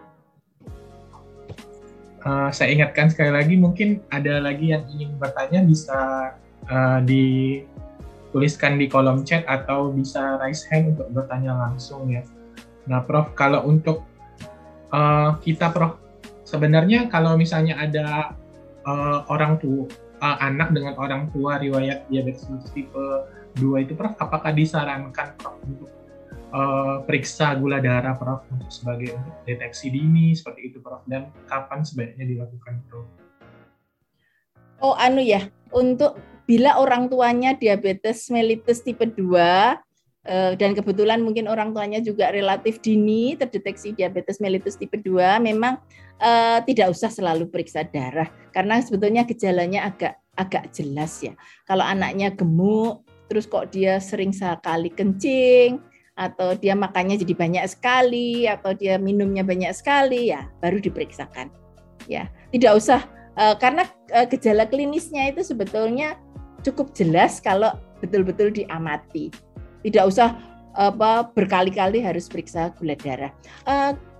Uh, 2.19 2.49
saya 2.51 2.75
ingatkan 2.75 3.07
sekali 3.07 3.31
lagi 3.31 3.55
mungkin 3.55 4.03
ada 4.11 4.43
lagi 4.43 4.75
yang 4.75 4.83
ingin 4.91 5.15
bertanya 5.21 5.63
bisa 5.63 5.99
uh, 6.67 6.99
dituliskan 7.05 8.75
di 8.75 8.91
kolom 8.91 9.23
chat 9.23 9.45
atau 9.47 9.93
bisa 9.93 10.35
raise 10.41 10.65
hand 10.67 10.97
untuk 10.97 11.07
bertanya 11.13 11.55
langsung 11.55 12.09
ya. 12.09 12.25
Nah 12.89 13.05
Prof 13.05 13.37
kalau 13.37 13.63
untuk 13.69 14.03
uh, 14.89 15.37
kita 15.45 15.69
Prof 15.69 16.08
sebenarnya 16.49 17.05
kalau 17.13 17.37
misalnya 17.37 17.77
ada 17.77 18.33
uh, 18.89 19.21
orang 19.29 19.61
tua 19.61 19.85
uh, 20.17 20.37
anak 20.41 20.73
dengan 20.73 20.97
orang 20.97 21.29
tua 21.29 21.61
riwayat 21.61 22.09
diabetes 22.09 22.49
mellitus 22.49 22.73
tipe 22.73 23.05
2 23.61 23.85
itu 23.85 23.93
Prof 23.93 24.17
apakah 24.17 24.49
disarankan 24.49 25.37
Prof 25.37 25.61
untuk 25.61 25.89
uh, 26.49 27.05
periksa 27.05 27.53
gula 27.53 27.77
darah 27.77 28.17
Prof 28.17 28.49
untuk 28.49 28.69
sebagai 28.73 29.13
untuk 29.13 29.35
deteksi 29.45 29.93
dini 29.93 30.33
seperti 30.33 30.73
itu 30.73 30.81
Prof 30.81 31.05
dan 31.05 31.29
kapan 31.45 31.85
sebaiknya 31.85 32.25
dilakukan 32.25 32.81
Prof? 32.89 33.05
Oh 34.81 34.97
anu 34.97 35.21
ya 35.21 35.45
untuk 35.69 36.17
bila 36.49 36.81
orang 36.81 37.13
tuanya 37.13 37.53
diabetes 37.53 38.25
mellitus 38.33 38.81
tipe 38.81 39.05
2 39.05 39.77
Eh, 40.29 40.53
dan 40.61 40.77
kebetulan 40.77 41.23
mungkin 41.25 41.47
orang 41.47 41.73
tuanya 41.73 42.03
juga 42.03 42.29
relatif 42.29 42.83
dini 42.83 43.39
terdeteksi 43.39 43.97
diabetes 43.97 44.37
mellitus 44.37 44.77
tipe 44.77 44.93
2 44.99 45.39
memang 45.39 45.81
uh, 46.21 46.59
tidak 46.63 46.93
usah 46.93 47.09
selalu 47.11 47.47
periksa 47.49 47.87
darah 47.87 48.27
karena 48.51 48.79
sebetulnya 48.83 49.23
gejalanya 49.25 49.89
agak 49.89 50.19
agak 50.39 50.71
jelas 50.71 51.19
ya. 51.19 51.35
Kalau 51.67 51.83
anaknya 51.83 52.31
gemuk 52.31 53.03
terus 53.27 53.45
kok 53.45 53.69
dia 53.69 54.01
sering 54.01 54.33
sekali 54.33 54.89
kencing 54.89 55.77
atau 56.19 56.51
dia 56.57 56.75
makannya 56.75 57.15
jadi 57.15 57.33
banyak 57.35 57.65
sekali 57.71 58.43
atau 58.49 58.75
dia 58.75 58.99
minumnya 58.99 59.45
banyak 59.45 59.71
sekali 59.71 60.31
ya 60.31 60.47
baru 60.63 60.79
diperiksakan. 60.79 61.51
Ya, 62.07 62.31
tidak 62.55 62.79
usah 62.79 63.05
uh, 63.37 63.55
karena 63.59 63.85
uh, 64.15 64.25
gejala 64.25 64.65
klinisnya 64.65 65.29
itu 65.29 65.43
sebetulnya 65.43 66.17
cukup 66.63 66.91
jelas 66.95 67.39
kalau 67.39 67.75
betul-betul 67.99 68.51
diamati 68.51 69.31
tidak 69.83 70.11
usah 70.11 70.35
apa 70.79 71.27
berkali-kali 71.35 71.99
harus 71.99 72.31
periksa 72.31 72.71
gula 72.77 72.95
darah. 72.95 73.31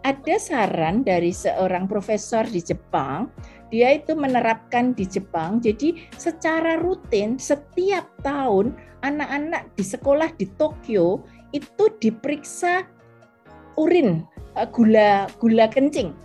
Ada 0.04 0.36
saran 0.40 1.04
dari 1.04 1.36
seorang 1.36 1.86
profesor 1.90 2.48
di 2.48 2.64
Jepang, 2.64 3.28
dia 3.70 3.94
itu 3.94 4.16
menerapkan 4.16 4.96
di 4.96 5.06
Jepang. 5.06 5.60
Jadi 5.60 6.00
secara 6.16 6.80
rutin 6.80 7.36
setiap 7.38 8.08
tahun 8.24 8.74
anak-anak 9.04 9.76
di 9.76 9.84
sekolah 9.86 10.30
di 10.40 10.48
Tokyo 10.58 11.24
itu 11.52 11.86
diperiksa 12.02 12.86
urin 13.78 14.26
uh, 14.58 14.68
gula 14.70 15.30
gula 15.38 15.70
kencing. 15.70 16.16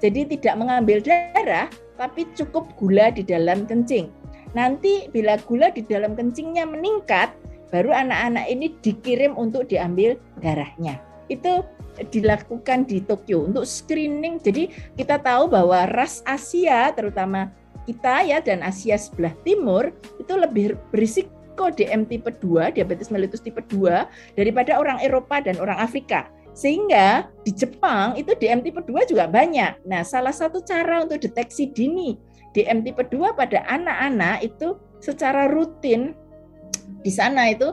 Jadi 0.00 0.28
tidak 0.36 0.60
mengambil 0.60 1.00
darah, 1.00 1.72
tapi 1.96 2.28
cukup 2.36 2.68
gula 2.76 3.08
di 3.08 3.24
dalam 3.24 3.64
kencing. 3.64 4.12
Nanti 4.52 5.08
bila 5.12 5.40
gula 5.48 5.72
di 5.72 5.80
dalam 5.84 6.12
kencingnya 6.12 6.68
meningkat, 6.68 7.32
baru 7.72 7.92
anak-anak 7.92 8.46
ini 8.48 8.76
dikirim 8.84 9.32
untuk 9.36 9.68
diambil 9.72 10.20
darahnya. 10.44 11.00
Itu 11.32 11.64
dilakukan 12.12 12.84
di 12.84 13.00
Tokyo 13.02 13.46
untuk 13.48 13.64
screening. 13.64 14.40
Jadi 14.42 14.68
kita 14.96 15.20
tahu 15.20 15.48
bahwa 15.50 15.88
ras 15.92 16.20
Asia 16.28 16.92
terutama 16.92 17.52
kita 17.86 18.26
ya 18.26 18.42
dan 18.42 18.60
Asia 18.66 18.98
sebelah 18.98 19.32
timur 19.46 19.94
itu 20.18 20.32
lebih 20.34 20.74
berisiko 20.90 21.70
DM 21.72 22.04
tipe 22.04 22.28
2, 22.28 22.76
diabetes 22.76 23.08
mellitus 23.08 23.40
tipe 23.40 23.62
2 23.62 24.36
daripada 24.36 24.76
orang 24.76 25.00
Eropa 25.00 25.40
dan 25.40 25.56
orang 25.56 25.78
Afrika. 25.80 26.28
Sehingga 26.56 27.28
di 27.44 27.52
Jepang 27.52 28.16
itu 28.16 28.32
DM 28.36 28.64
tipe 28.64 28.80
2 28.80 29.08
juga 29.08 29.28
banyak. 29.28 29.84
Nah, 29.84 30.02
salah 30.04 30.32
satu 30.32 30.64
cara 30.64 31.04
untuk 31.04 31.20
deteksi 31.20 31.68
dini 31.72 32.16
DM 32.56 32.80
tipe 32.84 33.04
2 33.04 33.36
pada 33.36 33.60
anak-anak 33.68 34.40
itu 34.44 34.80
secara 35.04 35.46
rutin 35.52 36.16
di 37.04 37.12
sana 37.12 37.52
itu 37.52 37.70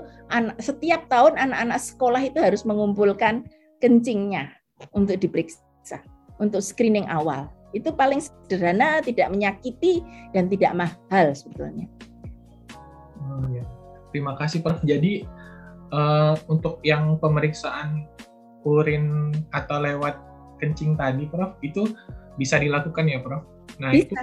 setiap 0.59 1.07
tahun 1.09 1.39
anak-anak 1.39 1.79
sekolah 1.79 2.21
itu 2.21 2.37
harus 2.43 2.67
mengumpulkan 2.67 3.47
kencingnya 3.83 4.47
untuk 4.95 5.19
diperiksa 5.19 5.99
untuk 6.39 6.63
screening 6.63 7.05
awal. 7.11 7.51
Itu 7.73 7.91
paling 7.91 8.21
sederhana, 8.21 9.01
tidak 9.01 9.33
menyakiti 9.33 9.99
dan 10.31 10.47
tidak 10.47 10.77
mahal 10.77 11.25
sebetulnya. 11.33 11.89
Oh, 13.17 13.49
ya. 13.49 13.65
Terima 14.13 14.37
kasih 14.37 14.61
Prof. 14.61 14.79
Jadi 14.85 15.25
uh, 15.89 16.37
untuk 16.45 16.77
yang 16.85 17.17
pemeriksaan 17.17 18.05
urin 18.63 19.33
atau 19.51 19.81
lewat 19.81 20.21
kencing 20.61 20.93
tadi 20.95 21.25
Prof 21.25 21.57
itu 21.65 21.89
bisa 22.37 22.61
dilakukan 22.61 23.09
ya 23.09 23.19
Prof. 23.25 23.41
Nah, 23.81 23.89
bisa. 23.89 24.05
itu 24.05 24.13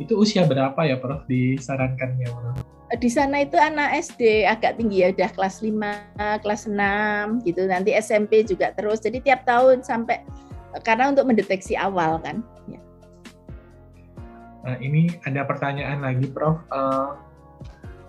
itu 0.00 0.12
usia 0.16 0.48
berapa 0.48 0.80
ya 0.88 0.96
Prof 0.96 1.28
disarankannya 1.28 2.28
Prof? 2.32 2.56
Di 2.98 3.10
sana 3.10 3.42
itu 3.42 3.56
anak 3.58 3.96
SD 4.02 4.46
agak 4.46 4.78
tinggi 4.78 5.04
ya 5.04 5.08
udah 5.14 5.30
kelas 5.34 5.62
5, 5.62 6.42
kelas 6.42 6.62
6 6.68 7.46
gitu. 7.46 7.62
Nanti 7.66 7.90
SMP 7.96 8.46
juga 8.46 8.74
terus. 8.74 9.02
Jadi 9.02 9.22
tiap 9.24 9.46
tahun 9.48 9.82
sampai 9.82 10.22
karena 10.82 11.14
untuk 11.14 11.28
mendeteksi 11.30 11.78
awal 11.78 12.18
kan. 12.22 12.42
Ya. 12.66 12.80
Nah, 14.64 14.76
ini 14.80 15.12
ada 15.22 15.46
pertanyaan 15.46 16.02
lagi 16.02 16.26
Prof. 16.26 16.58
Uh, 16.72 17.14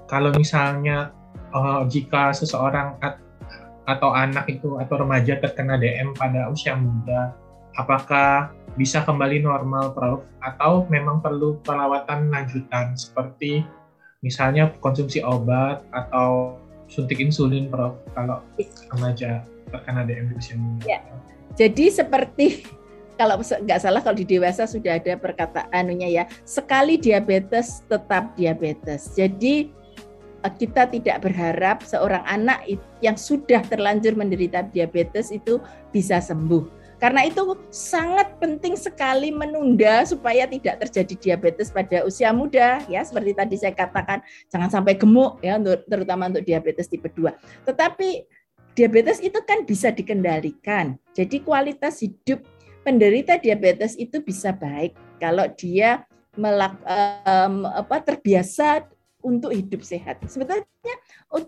kalau 0.09 0.33
misalnya 0.33 1.13
uh, 1.53 1.85
jika 1.85 2.33
seseorang 2.33 2.97
at 3.05 3.21
atau 3.85 4.09
anak 4.17 4.49
itu 4.49 4.81
atau 4.81 4.97
remaja 4.97 5.37
terkena 5.37 5.77
DM 5.77 6.17
pada 6.17 6.49
usia 6.49 6.73
muda, 6.73 7.37
apakah 7.77 8.49
bisa 8.73 9.05
kembali 9.05 9.45
normal 9.45 9.93
Prof 9.93 10.25
atau 10.41 10.89
memang 10.89 11.21
perlu 11.21 11.61
perawatan 11.61 12.33
lanjutan 12.33 12.97
seperti 12.97 13.61
misalnya 14.25 14.73
konsumsi 14.81 15.21
obat 15.21 15.85
atau 15.93 16.57
suntik 16.89 17.21
insulin 17.21 17.69
Prof 17.69 18.01
kalau 18.17 18.41
remaja 18.89 19.45
terkena 19.69 20.01
DM 20.01 20.33
di 20.33 20.35
usia 20.37 20.57
muda. 20.57 20.81
Ya. 20.89 20.99
Jadi 21.53 21.93
seperti 21.93 22.65
kalau 23.21 23.37
nggak 23.39 23.79
salah 23.79 24.01
kalau 24.01 24.17
di 24.17 24.25
dewasa 24.25 24.65
sudah 24.65 24.97
ada 24.97 25.13
perkataannya 25.15 26.09
ya 26.09 26.25
sekali 26.41 26.97
diabetes 26.97 27.85
tetap 27.85 28.33
diabetes. 28.33 29.13
Jadi 29.13 29.69
eh, 30.41 30.53
kita 30.57 30.89
tidak 30.89 31.21
berharap 31.21 31.85
seorang 31.85 32.25
anak 32.25 32.65
yang 33.05 33.15
sudah 33.15 33.61
terlanjur 33.69 34.17
menderita 34.17 34.65
diabetes 34.73 35.29
itu 35.29 35.61
bisa 35.93 36.17
sembuh. 36.17 36.84
Karena 37.05 37.21
itu 37.21 37.53
sangat 37.69 38.33
penting 38.41 38.73
sekali 38.73 39.29
menunda 39.29 40.01
supaya 40.09 40.49
tidak 40.49 40.89
terjadi 40.89 41.13
diabetes 41.21 41.69
pada 41.69 42.01
usia 42.01 42.33
muda 42.33 42.81
ya 42.89 43.05
seperti 43.05 43.37
tadi 43.37 43.61
saya 43.61 43.77
katakan 43.77 44.25
jangan 44.49 44.73
sampai 44.73 44.97
gemuk 44.97 45.37
ya 45.45 45.61
terutama 45.85 46.33
untuk 46.33 46.41
diabetes 46.41 46.89
tipe 46.89 47.05
2. 47.13 47.29
Tetapi 47.61 48.25
diabetes 48.73 49.21
itu 49.21 49.37
kan 49.45 49.69
bisa 49.69 49.93
dikendalikan. 49.93 50.97
Jadi 51.13 51.45
kualitas 51.45 52.01
hidup 52.01 52.41
penderita 52.81 53.37
diabetes 53.37 53.93
itu 54.01 54.25
bisa 54.25 54.49
baik 54.57 54.97
kalau 55.21 55.45
dia 55.53 56.09
melak, 56.33 56.73
um, 56.89 57.69
apa, 57.69 58.01
terbiasa 58.01 58.81
untuk 59.21 59.53
hidup 59.53 59.85
sehat. 59.85 60.25
Sebetulnya 60.25 60.65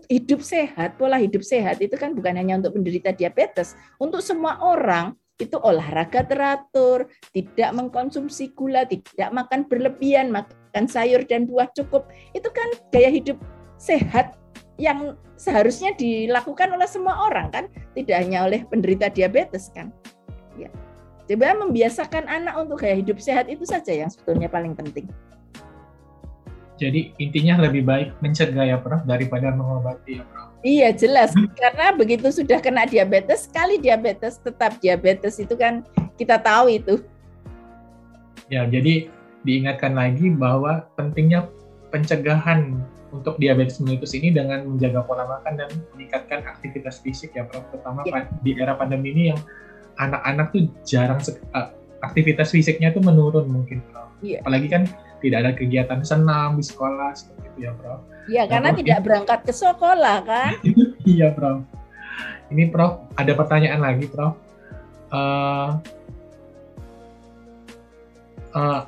hidup 0.06 0.38
sehat, 0.38 0.94
pola 1.02 1.18
hidup 1.18 1.42
sehat 1.42 1.82
itu 1.82 1.98
kan 1.98 2.14
bukan 2.14 2.38
hanya 2.38 2.62
untuk 2.62 2.78
penderita 2.78 3.10
diabetes, 3.10 3.74
untuk 3.98 4.22
semua 4.22 4.62
orang 4.62 5.18
itu 5.38 5.56
olahraga 5.62 6.26
teratur, 6.26 7.06
tidak 7.30 7.70
mengkonsumsi 7.74 8.52
gula, 8.58 8.82
tidak 8.84 9.30
makan 9.30 9.64
berlebihan, 9.70 10.34
makan 10.34 10.84
sayur 10.90 11.22
dan 11.24 11.46
buah 11.46 11.70
cukup. 11.78 12.10
Itu 12.34 12.50
kan 12.50 12.68
gaya 12.90 13.08
hidup 13.08 13.38
sehat 13.78 14.34
yang 14.78 15.14
seharusnya 15.38 15.94
dilakukan 15.94 16.74
oleh 16.74 16.86
semua 16.90 17.30
orang 17.30 17.50
kan, 17.54 17.64
tidak 17.94 18.18
hanya 18.18 18.46
oleh 18.46 18.66
penderita 18.66 19.06
diabetes 19.10 19.70
kan. 19.70 19.94
Ya. 20.58 20.70
Coba 21.30 21.54
membiasakan 21.54 22.26
anak 22.26 22.58
untuk 22.58 22.82
gaya 22.82 22.98
hidup 22.98 23.22
sehat 23.22 23.46
itu 23.46 23.62
saja 23.62 23.94
yang 23.94 24.10
sebetulnya 24.10 24.50
paling 24.50 24.74
penting. 24.74 25.06
Jadi 26.78 27.10
intinya 27.18 27.66
lebih 27.66 27.82
baik 27.82 28.22
mencegah 28.22 28.62
ya 28.62 28.78
Prof 28.78 29.02
daripada 29.02 29.50
mengobati 29.50 30.22
ya 30.22 30.24
Prof. 30.26 30.47
Iya 30.66 30.90
jelas 30.90 31.30
karena 31.54 31.94
begitu 31.94 32.34
sudah 32.34 32.58
kena 32.58 32.82
diabetes 32.82 33.46
sekali 33.46 33.78
diabetes 33.78 34.42
tetap 34.42 34.74
diabetes 34.82 35.38
itu 35.38 35.54
kan 35.54 35.86
kita 36.18 36.34
tahu 36.42 36.66
itu. 36.74 36.94
Ya 38.50 38.66
jadi 38.66 39.06
diingatkan 39.46 39.94
lagi 39.94 40.34
bahwa 40.34 40.90
pentingnya 40.98 41.46
pencegahan 41.94 42.82
untuk 43.14 43.40
diabetes 43.40 43.80
mellitus 43.80 44.12
ini 44.12 44.34
dengan 44.34 44.68
menjaga 44.68 45.06
pola 45.06 45.24
makan 45.24 45.56
dan 45.56 45.70
meningkatkan 45.94 46.44
aktivitas 46.44 47.00
fisik 47.00 47.32
ya 47.32 47.46
Prof. 47.46 47.64
Terutama 47.72 48.04
ya. 48.04 48.26
di 48.42 48.52
era 48.58 48.74
pandemi 48.76 49.14
ini 49.14 49.22
yang 49.32 49.40
anak-anak 49.96 50.52
tuh 50.52 50.68
jarang 50.84 51.22
eh, 51.22 51.68
aktivitas 52.04 52.52
fisiknya 52.52 52.92
tuh 52.92 53.00
menurun 53.00 53.48
mungkin 53.48 53.80
Prof. 53.88 54.10
Iya. 54.20 54.44
Apalagi 54.44 54.68
kan 54.68 54.82
tidak 55.22 55.38
ada 55.46 55.52
kegiatan 55.56 56.00
senam 56.04 56.58
di 56.58 56.64
sekolah 56.66 57.14
seperti 57.16 57.46
itu 57.54 57.58
ya 57.70 57.72
Prof. 57.78 58.02
Iya, 58.28 58.44
nah, 58.44 58.48
karena 58.52 58.70
tidak 58.76 58.98
berangkat 59.02 59.40
ke 59.48 59.52
sekolah 59.56 60.16
kan? 60.22 60.52
iya 61.16 61.32
Prof. 61.32 61.64
Ini 62.52 62.68
Prof, 62.68 63.08
ada 63.16 63.32
pertanyaan 63.32 63.80
lagi 63.80 64.04
Prof. 64.04 64.36
Uh, 65.08 65.80
uh, 68.52 68.82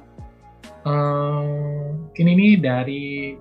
uh, 0.85 1.89
kini 2.13 2.37
ini 2.37 2.49
dari 2.61 3.33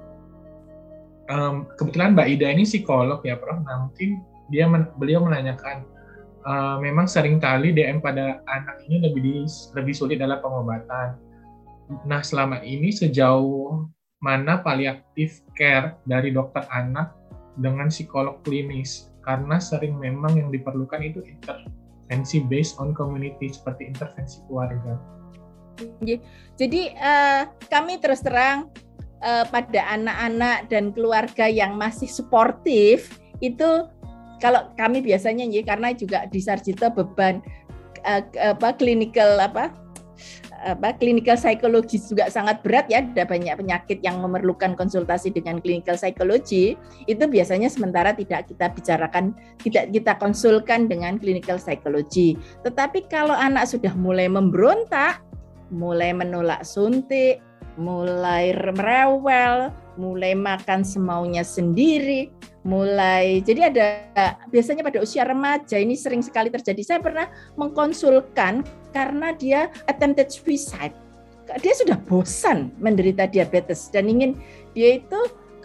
um, 1.28 1.68
kebetulan 1.76 2.16
Mbak 2.16 2.28
Ida 2.39 2.47
ini 2.56 2.64
psikolog 2.64 3.20
ya 3.28 3.36
Prof. 3.36 3.60
Nah 3.68 3.91
mungkin 3.91 4.24
dia 4.47 4.66
men, 4.72 4.88
beliau 4.95 5.28
menanyakan 5.28 5.84
uh, 6.47 6.80
memang 6.80 7.12
sering 7.12 7.43
kali 7.43 7.76
DM 7.76 8.00
pada 8.00 8.39
anak 8.47 8.80
ini 8.88 9.04
lebih 9.04 9.22
di, 9.22 9.34
lebih 9.76 9.93
sulit 9.93 10.24
dalam 10.24 10.39
pengobatan. 10.39 11.20
Nah, 12.06 12.22
selama 12.22 12.62
ini 12.62 12.93
sejauh 12.93 13.89
mana 14.20 14.59
paliatif 14.59 15.39
care 15.55 15.95
dari 16.03 16.36
dokter 16.36 16.67
anak 16.72 17.15
dengan 17.59 17.88
psikolog 17.88 18.39
klinis? 18.43 19.11
Karena 19.24 19.59
sering 19.59 19.99
memang 19.99 20.39
yang 20.39 20.49
diperlukan 20.51 20.99
itu 21.03 21.24
intervensi 21.24 22.43
based 22.47 22.80
on 22.80 22.95
community 22.95 23.51
seperti 23.51 23.88
intervensi 23.91 24.43
keluarga. 24.47 24.95
Jadi 26.59 26.91
uh, 26.99 27.47
kami 27.72 28.03
terus 28.03 28.20
terang 28.20 28.67
uh, 29.24 29.47
pada 29.47 29.95
anak-anak 29.95 30.67
dan 30.67 30.91
keluarga 30.91 31.47
yang 31.47 31.80
masih 31.80 32.07
suportif 32.11 33.20
itu 33.39 33.88
kalau 34.43 34.72
kami 34.76 34.99
biasanya 35.03 35.47
ya 35.47 35.63
karena 35.63 35.95
juga 35.95 36.28
di 36.28 36.43
Sarjito 36.43 36.91
beban 36.91 37.39
uh, 38.03 38.24
apa 38.55 38.76
clinical 38.76 39.39
apa 39.39 39.72
apa 40.64 40.95
clinical 40.99 41.39
psikologis 41.39 42.10
juga 42.12 42.28
sangat 42.28 42.60
berat 42.64 42.88
ya. 42.91 43.01
Ada 43.03 43.24
banyak 43.24 43.55
penyakit 43.60 44.03
yang 44.03 44.20
memerlukan 44.20 44.76
konsultasi 44.76 45.32
dengan 45.32 45.64
clinical 45.64 45.95
psychology. 45.95 46.76
Itu 47.07 47.28
biasanya 47.28 47.72
sementara 47.72 48.12
tidak 48.16 48.51
kita 48.51 48.72
bicarakan 48.72 49.32
tidak 49.64 49.91
kita 49.95 50.14
konsulkan 50.20 50.91
dengan 50.91 51.16
clinical 51.18 51.60
psychology. 51.60 52.36
Tetapi 52.68 53.07
kalau 53.07 53.34
anak 53.36 53.68
sudah 53.68 53.91
mulai 53.95 54.28
memberontak 54.28 55.24
mulai 55.70 56.12
menolak 56.12 56.66
suntik 56.66 57.39
mulai 57.78 58.51
merewel 58.51 59.72
mulai 59.95 60.36
makan 60.36 60.84
semaunya 60.84 61.45
sendiri 61.45 62.28
mulai. 62.70 63.41
Jadi 63.41 63.65
ada 63.65 63.86
biasanya 64.53 64.86
pada 64.86 65.01
usia 65.01 65.26
remaja 65.26 65.82
ini 65.82 65.97
sering 65.97 66.22
sekali 66.22 66.53
terjadi. 66.53 66.82
Saya 66.86 66.99
pernah 67.01 67.26
mengkonsulkan 67.57 68.61
karena 68.93 69.34
dia 69.34 69.74
attempted 69.89 70.30
suicide. 70.30 70.93
Dia 71.49 71.74
sudah 71.74 71.97
bosan 72.05 72.70
menderita 72.78 73.26
diabetes 73.26 73.89
dan 73.89 74.05
ingin 74.05 74.38
dia 74.78 75.01
itu 75.01 75.17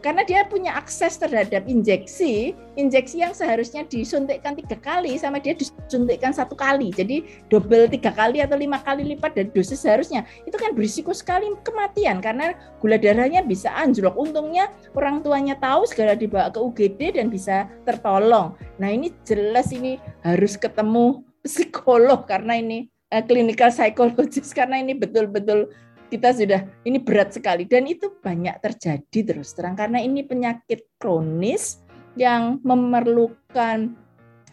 karena 0.05 0.20
dia 0.20 0.44
punya 0.44 0.76
akses 0.76 1.16
terhadap 1.16 1.64
injeksi, 1.64 2.52
injeksi 2.76 3.24
yang 3.24 3.32
seharusnya 3.32 3.88
disuntikkan 3.88 4.52
tiga 4.52 4.76
kali 4.76 5.16
sama 5.16 5.40
dia 5.40 5.57
disuntikkan 5.57 6.28
satu 6.28 6.52
kali, 6.52 6.92
jadi 6.92 7.24
double 7.48 7.88
tiga 7.88 8.12
kali 8.12 8.44
atau 8.44 8.61
lima 8.61 8.84
kali 8.84 9.16
lipat 9.16 9.32
dari 9.32 9.48
dosis 9.48 9.80
seharusnya. 9.80 10.28
Itu 10.44 10.61
kan 10.61 10.76
berisiko 10.76 11.16
sekali 11.16 11.48
kematian 11.64 12.20
karena 12.20 12.52
gula 12.84 13.00
darahnya 13.00 13.40
bisa 13.40 13.72
anjlok. 13.72 14.12
Untungnya 14.12 14.68
orang 14.92 15.24
tuanya 15.24 15.57
tahu 15.57 15.88
segera 15.88 16.12
dibawa 16.12 16.52
ke 16.52 16.61
UGD 16.61 17.16
dan 17.16 17.32
bisa 17.32 17.72
tertolong. 17.88 18.52
Nah 18.76 18.92
ini 18.92 19.09
jelas 19.24 19.72
ini 19.72 19.96
harus 20.20 20.61
ketemu 20.61 21.24
psikolog 21.40 22.28
karena 22.28 22.61
ini 22.61 22.92
uh, 23.09 23.24
clinical 23.24 23.72
psychologist 23.72 24.52
karena 24.59 24.84
ini 24.84 24.92
betul-betul 24.92 25.72
kita 26.14 26.30
sudah 26.30 26.60
ini 26.86 27.02
berat 27.02 27.34
sekali. 27.34 27.66
Dan 27.66 27.90
itu 27.90 28.14
banyak 28.22 28.62
terjadi 28.62 29.34
terus 29.34 29.50
terang 29.50 29.74
karena 29.74 29.98
ini 29.98 30.22
penyakit 30.22 30.86
kronis 31.02 31.82
yang 32.14 32.62
memerlukan 32.62 33.98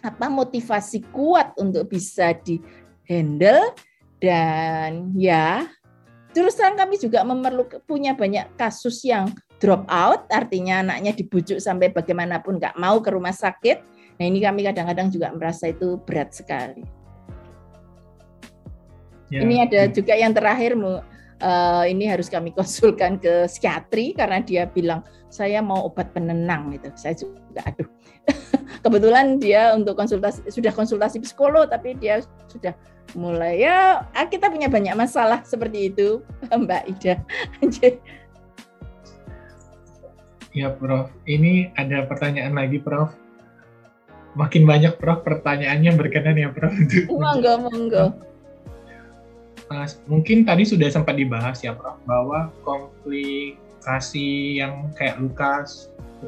apa 0.01 0.25
motivasi 0.33 1.05
kuat 1.13 1.53
untuk 1.61 1.85
bisa 1.85 2.33
di 2.33 2.57
handle 3.05 3.69
dan 4.17 5.13
ya 5.13 5.69
terus 6.33 6.57
terang 6.57 6.73
kami 6.73 6.97
juga 6.97 7.21
memerlukan 7.21 7.85
punya 7.85 8.17
banyak 8.17 8.49
kasus 8.57 9.05
yang 9.05 9.29
drop 9.61 9.85
out 9.85 10.25
artinya 10.33 10.81
anaknya 10.81 11.13
dibujuk 11.13 11.61
sampai 11.61 11.93
bagaimanapun 11.93 12.57
nggak 12.57 12.81
mau 12.81 12.97
ke 12.97 13.13
rumah 13.13 13.33
sakit. 13.35 13.85
Nah 14.17 14.25
ini 14.25 14.41
kami 14.41 14.65
kadang-kadang 14.65 15.13
juga 15.13 15.29
merasa 15.37 15.69
itu 15.69 16.01
berat 16.01 16.33
sekali. 16.33 16.81
Ya. 19.31 19.47
ini 19.47 19.63
ada 19.63 19.87
juga 19.87 20.11
yang 20.11 20.35
terakhir 20.35 20.75
uh, 21.41 21.83
ini 21.89 22.07
harus 22.07 22.29
kami 22.29 22.53
konsulkan 22.57 23.17
ke 23.17 23.49
psikiatri 23.49 24.13
karena 24.15 24.39
dia 24.39 24.63
bilang 24.69 25.03
saya 25.31 25.59
mau 25.59 25.89
obat 25.89 26.13
penenang 26.13 26.71
itu. 26.75 26.89
Saya 26.95 27.17
juga 27.17 27.61
aduh. 27.65 27.89
Kebetulan 28.85 29.37
dia 29.37 29.75
untuk 29.75 29.97
konsultasi 29.99 30.47
sudah 30.49 30.71
konsultasi 30.71 31.21
psikolog 31.21 31.67
tapi 31.69 31.97
dia 31.97 32.23
sudah 32.47 32.73
mulai 33.11 33.59
ya 33.59 34.07
ah, 34.15 34.25
kita 34.25 34.47
punya 34.47 34.71
banyak 34.71 34.95
masalah 34.95 35.43
seperti 35.43 35.91
itu 35.91 36.23
Mbak 36.63 36.83
Ida. 36.95 37.15
ya 40.51 40.67
Prof, 40.71 41.11
ini 41.27 41.71
ada 41.75 42.07
pertanyaan 42.07 42.55
lagi 42.55 42.79
Prof. 42.79 43.11
Makin 44.31 44.63
banyak 44.63 44.95
Prof 44.95 45.27
pertanyaannya 45.27 45.91
berkenan 45.99 46.39
ya 46.39 46.49
Prof. 46.55 46.71
Monggo, 47.11 47.53
monggo 47.67 48.30
mungkin 50.07 50.43
tadi 50.43 50.67
sudah 50.67 50.91
sempat 50.91 51.15
dibahas 51.15 51.63
ya 51.63 51.71
Prof 51.75 51.97
bahwa 52.03 52.51
komplikasi 52.67 54.59
yang 54.59 54.91
kayak 54.95 55.19
luka 55.23 55.63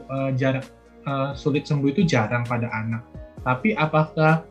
uh, 0.10 0.32
jarak 0.36 0.66
uh, 1.04 1.36
sulit 1.36 1.68
sembuh 1.68 1.92
itu 1.92 2.08
jarang 2.08 2.48
pada 2.48 2.72
anak. 2.72 3.04
Tapi 3.44 3.76
apakah 3.76 4.48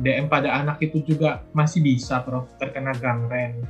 DM 0.00 0.26
pada 0.26 0.50
anak 0.56 0.80
itu 0.82 1.04
juga 1.04 1.44
masih 1.54 1.84
bisa 1.84 2.24
Prof 2.24 2.48
terkena 2.58 2.96
gangren 2.96 3.62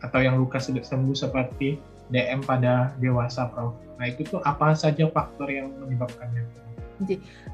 atau 0.00 0.20
yang 0.20 0.36
luka 0.36 0.60
sulit 0.60 0.84
sembuh 0.84 1.16
seperti 1.16 1.76
DM 2.08 2.44
pada 2.44 2.92
dewasa 3.00 3.48
Prof. 3.50 3.76
Nah 4.00 4.06
itu 4.08 4.24
tuh 4.24 4.40
apa 4.44 4.72
saja 4.76 5.08
faktor 5.10 5.50
yang 5.50 5.72
menyebabkannya? 5.80 6.64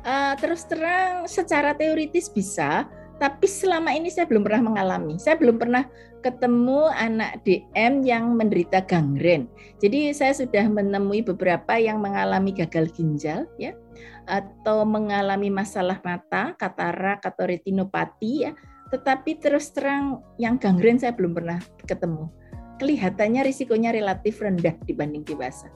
Uh, 0.04 0.36
terus 0.36 0.68
terang 0.68 1.24
secara 1.24 1.72
teoritis 1.72 2.28
bisa, 2.28 2.84
Tapi 3.20 3.44
selama 3.44 3.92
ini 3.92 4.08
saya 4.08 4.24
belum 4.24 4.48
pernah 4.48 4.72
mengalami. 4.72 5.20
Saya 5.20 5.36
belum 5.36 5.60
pernah 5.60 5.84
ketemu 6.24 6.88
anak 6.88 7.44
DM 7.44 8.00
yang 8.00 8.32
menderita 8.32 8.80
gangren. 8.88 9.44
Jadi 9.76 10.16
saya 10.16 10.32
sudah 10.32 10.64
menemui 10.72 11.20
beberapa 11.20 11.76
yang 11.76 12.00
mengalami 12.00 12.56
gagal 12.56 12.88
ginjal 12.96 13.44
ya 13.60 13.76
atau 14.24 14.88
mengalami 14.88 15.52
masalah 15.52 16.00
mata, 16.00 16.56
katarak 16.56 17.20
atau 17.20 17.44
retinopati 17.44 18.48
ya. 18.48 18.56
Tetapi 18.88 19.36
terus 19.36 19.68
terang 19.68 20.24
yang 20.40 20.56
gangren 20.56 20.96
saya 20.96 21.12
belum 21.12 21.36
pernah 21.36 21.60
ketemu. 21.84 22.32
Kelihatannya 22.80 23.44
risikonya 23.44 23.92
relatif 23.92 24.40
rendah 24.40 24.72
dibanding 24.88 25.28
dewasa. 25.28 25.68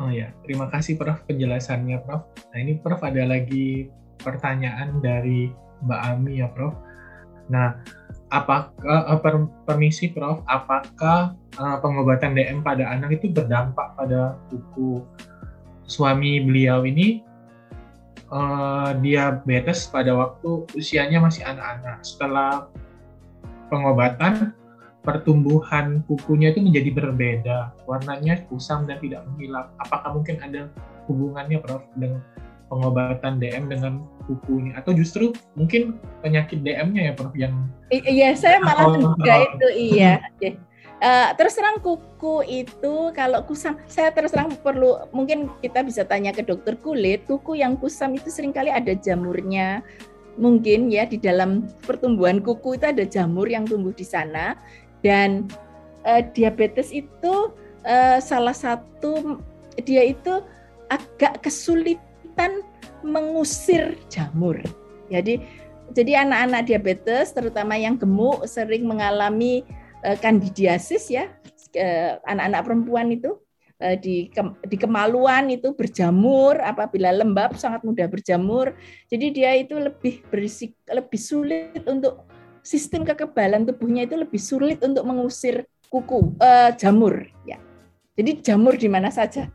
Oh 0.00 0.08
ya, 0.08 0.32
terima 0.48 0.72
kasih 0.72 0.96
Prof 0.96 1.28
penjelasannya 1.28 2.00
Prof. 2.08 2.24
Nah 2.48 2.58
ini 2.64 2.80
Prof 2.80 3.04
ada 3.04 3.20
lagi 3.28 3.92
pertanyaan 4.20 5.00
dari 5.00 5.50
Mbak 5.84 6.00
Ami 6.06 6.44
ya, 6.44 6.48
Prof. 6.52 6.76
Nah, 7.50 7.80
apakah 8.30 8.70
uh, 8.86 9.18
per, 9.18 9.50
permisi 9.66 10.12
Prof, 10.12 10.40
apakah 10.46 11.34
uh, 11.58 11.76
pengobatan 11.82 12.38
DM 12.38 12.62
pada 12.62 12.86
anak 12.86 13.18
itu 13.18 13.32
berdampak 13.32 13.98
pada 13.98 14.38
buku 14.48 15.02
suami 15.90 16.38
beliau 16.46 16.86
ini 16.86 17.26
uh, 18.30 18.94
diabetes 19.02 19.90
pada 19.90 20.14
waktu 20.14 20.64
usianya 20.78 21.18
masih 21.18 21.42
anak-anak. 21.42 22.06
Setelah 22.06 22.70
pengobatan, 23.68 24.54
pertumbuhan 25.02 26.06
kukunya 26.06 26.54
itu 26.54 26.62
menjadi 26.62 26.90
berbeda, 26.94 27.58
warnanya 27.88 28.46
kusam 28.46 28.86
dan 28.86 29.02
tidak 29.02 29.26
menghilang. 29.32 29.68
Apakah 29.82 30.14
mungkin 30.14 30.38
ada 30.38 30.70
hubungannya, 31.10 31.58
Prof, 31.58 31.82
dengan 31.98 32.22
pengobatan 32.70 33.42
DM 33.42 33.66
dengan 33.66 34.06
kukunya 34.30 34.78
atau 34.78 34.94
justru 34.94 35.34
mungkin 35.58 35.98
penyakit 36.22 36.62
DM-nya 36.62 37.10
ya 37.10 37.12
Prof 37.18 37.34
yang 37.34 37.66
Iya, 37.90 38.38
saya 38.38 38.62
malah 38.62 38.94
juga 38.94 39.34
oh. 39.34 39.46
itu 39.50 39.66
iya. 39.74 40.22
Uh, 41.00 41.32
terus 41.34 41.56
terang 41.56 41.80
kuku 41.80 42.44
itu 42.44 42.94
kalau 43.16 43.40
kusam, 43.48 43.80
saya 43.88 44.12
terus 44.12 44.36
terang 44.36 44.52
perlu 44.60 45.00
mungkin 45.16 45.48
kita 45.64 45.80
bisa 45.80 46.04
tanya 46.04 46.30
ke 46.30 46.44
dokter 46.44 46.76
kulit, 46.76 47.24
kuku 47.24 47.56
yang 47.58 47.74
kusam 47.80 48.14
itu 48.14 48.28
sering 48.30 48.54
kali 48.54 48.70
ada 48.70 48.92
jamurnya. 48.94 49.82
Mungkin 50.36 50.92
ya 50.92 51.08
di 51.08 51.16
dalam 51.18 51.66
pertumbuhan 51.88 52.38
kuku 52.44 52.78
itu 52.78 52.86
ada 52.86 53.02
jamur 53.02 53.48
yang 53.48 53.64
tumbuh 53.66 53.96
di 53.96 54.04
sana 54.04 54.54
dan 55.00 55.48
uh, 56.04 56.20
diabetes 56.36 56.92
itu 56.92 57.50
uh, 57.88 58.18
salah 58.20 58.54
satu 58.54 59.40
dia 59.80 60.04
itu 60.04 60.44
agak 60.92 61.40
kesulitan 61.40 62.09
kesulitan 62.30 62.62
mengusir 63.02 63.98
jamur. 64.06 64.62
Jadi 65.10 65.42
jadi 65.90 66.22
anak-anak 66.22 66.62
diabetes 66.70 67.34
terutama 67.34 67.74
yang 67.74 67.98
gemuk 67.98 68.46
sering 68.46 68.86
mengalami 68.86 69.66
uh, 70.06 70.14
kandidiasis 70.22 71.10
ya 71.10 71.26
anak-anak 72.22 72.60
uh, 72.62 72.66
perempuan 72.66 73.06
itu 73.10 73.34
uh, 73.82 73.96
di 73.98 74.30
ke, 74.30 74.42
di 74.70 74.76
kemaluan 74.78 75.50
itu 75.50 75.74
berjamur 75.74 76.62
apabila 76.62 77.10
lembab 77.10 77.58
sangat 77.58 77.82
mudah 77.82 78.06
berjamur. 78.06 78.78
Jadi 79.10 79.26
dia 79.34 79.58
itu 79.58 79.74
lebih 79.74 80.22
berisik 80.30 80.78
lebih 80.86 81.18
sulit 81.18 81.82
untuk 81.90 82.22
sistem 82.62 83.02
kekebalan 83.02 83.66
tubuhnya 83.66 84.06
itu 84.06 84.14
lebih 84.14 84.38
sulit 84.38 84.78
untuk 84.86 85.02
mengusir 85.02 85.66
kuku 85.90 86.38
uh, 86.38 86.70
jamur 86.78 87.26
ya. 87.42 87.58
Jadi 88.14 88.44
jamur 88.44 88.78
di 88.78 88.86
mana 88.86 89.10
saja 89.10 89.50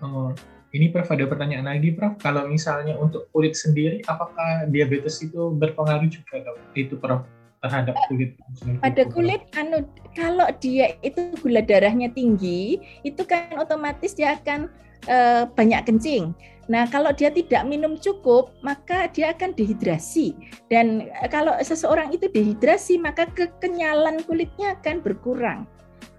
Oh, 0.00 0.32
ini 0.72 0.88
Prof 0.88 1.10
ada 1.12 1.26
pertanyaan 1.28 1.66
lagi 1.66 1.92
Prof. 1.92 2.16
Kalau 2.22 2.46
misalnya 2.48 2.96
untuk 2.96 3.28
kulit 3.34 3.58
sendiri, 3.58 4.00
apakah 4.08 4.70
diabetes 4.70 5.20
itu 5.20 5.52
berpengaruh 5.56 6.08
juga? 6.08 6.40
Itu 6.72 6.96
Prof 6.96 7.26
terhadap 7.60 7.94
kulit? 8.08 8.38
Pada 8.80 9.02
kulit, 9.10 9.44
anu 9.58 9.84
kalau 10.16 10.48
dia 10.62 10.96
itu 11.04 11.36
gula 11.44 11.60
darahnya 11.60 12.08
tinggi, 12.14 12.80
itu 13.04 13.22
kan 13.28 13.52
otomatis 13.60 14.16
dia 14.16 14.40
akan 14.40 14.72
uh, 15.10 15.44
banyak 15.52 15.84
kencing. 15.84 16.32
Nah, 16.70 16.86
kalau 16.86 17.10
dia 17.10 17.34
tidak 17.34 17.66
minum 17.66 17.98
cukup, 17.98 18.54
maka 18.62 19.10
dia 19.10 19.34
akan 19.34 19.58
dehidrasi. 19.58 20.38
Dan 20.70 21.10
eh, 21.10 21.26
kalau 21.26 21.50
seseorang 21.58 22.14
itu 22.14 22.30
dehidrasi, 22.30 22.94
maka 22.94 23.26
kekenyalan 23.26 24.22
kulitnya 24.22 24.78
akan 24.78 25.02
berkurang. 25.02 25.66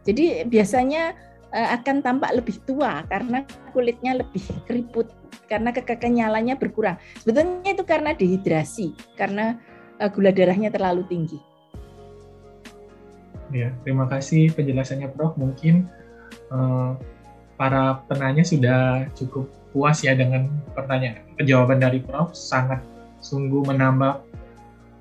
Jadi 0.04 0.44
biasanya 0.52 1.16
Eh, 1.16 1.31
akan 1.52 2.00
tampak 2.00 2.32
lebih 2.32 2.58
tua 2.64 3.04
karena 3.12 3.44
kulitnya 3.76 4.24
lebih 4.24 4.44
keriput 4.66 5.12
karena 5.52 5.76
kekenyalannya 5.76 6.56
berkurang. 6.56 6.96
Sebetulnya 7.20 7.76
itu 7.76 7.84
karena 7.84 8.16
dehidrasi, 8.16 8.96
karena 9.20 9.60
eh, 10.00 10.08
gula 10.08 10.32
darahnya 10.32 10.72
terlalu 10.72 11.04
tinggi. 11.12 11.40
Ya, 13.52 13.76
terima 13.84 14.08
kasih 14.08 14.48
penjelasannya 14.56 15.12
Prof. 15.12 15.36
Mungkin 15.36 15.84
uh, 16.56 16.96
para 17.60 18.00
penanya 18.08 18.48
sudah 18.48 19.12
cukup 19.12 19.52
puas 19.76 20.00
ya 20.08 20.16
dengan 20.16 20.48
pertanyaan 20.72 21.20
jawaban 21.44 21.84
dari 21.84 22.00
Prof. 22.00 22.32
Sangat 22.32 22.80
sungguh 23.20 23.68
menambah 23.68 24.24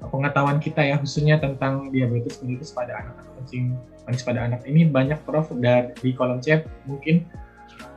pengetahuan 0.08 0.56
kita 0.56 0.80
ya 0.80 0.96
khususnya 0.96 1.36
tentang 1.36 1.92
diabetes 1.92 2.40
mellitus 2.40 2.72
pada 2.72 2.96
anak 3.04 3.20
atau 3.20 3.32
kencing 3.42 3.76
manis 4.08 4.24
pada 4.24 4.40
anak 4.48 4.64
ini 4.64 4.88
banyak 4.88 5.20
Prof 5.28 5.52
dari 5.60 5.92
di 6.00 6.16
kolom 6.16 6.40
chat 6.40 6.64
mungkin 6.88 7.28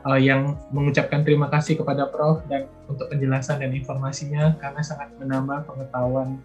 uh, 0.04 0.20
yang 0.20 0.60
mengucapkan 0.70 1.24
terima 1.24 1.48
kasih 1.48 1.80
kepada 1.80 2.08
Prof 2.12 2.44
dan 2.46 2.68
untuk 2.86 3.08
penjelasan 3.08 3.64
dan 3.64 3.72
informasinya 3.72 4.52
karena 4.60 4.84
sangat 4.84 5.10
menambah 5.16 5.64
pengetahuan 5.64 6.38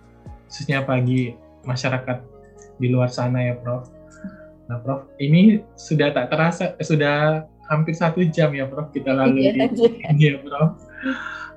khususnya 0.47 0.81
bagi 0.81 1.35
masyarakat 1.67 2.23
di 2.79 2.87
luar 2.87 3.11
sana 3.11 3.43
ya 3.43 3.55
Prof. 3.59 3.91
Nah 4.71 4.79
Prof 4.79 5.11
ini 5.19 5.59
sudah 5.75 6.15
tak 6.15 6.31
terasa 6.31 6.73
sudah 6.79 7.45
hampir 7.67 7.93
satu 7.93 8.23
jam 8.31 8.55
ya 8.55 8.65
Prof 8.65 8.89
kita 8.95 9.11
lalui 9.11 9.51
iya, 9.51 9.67
ini 10.15 10.23
ya 10.23 10.39
Prof. 10.39 10.71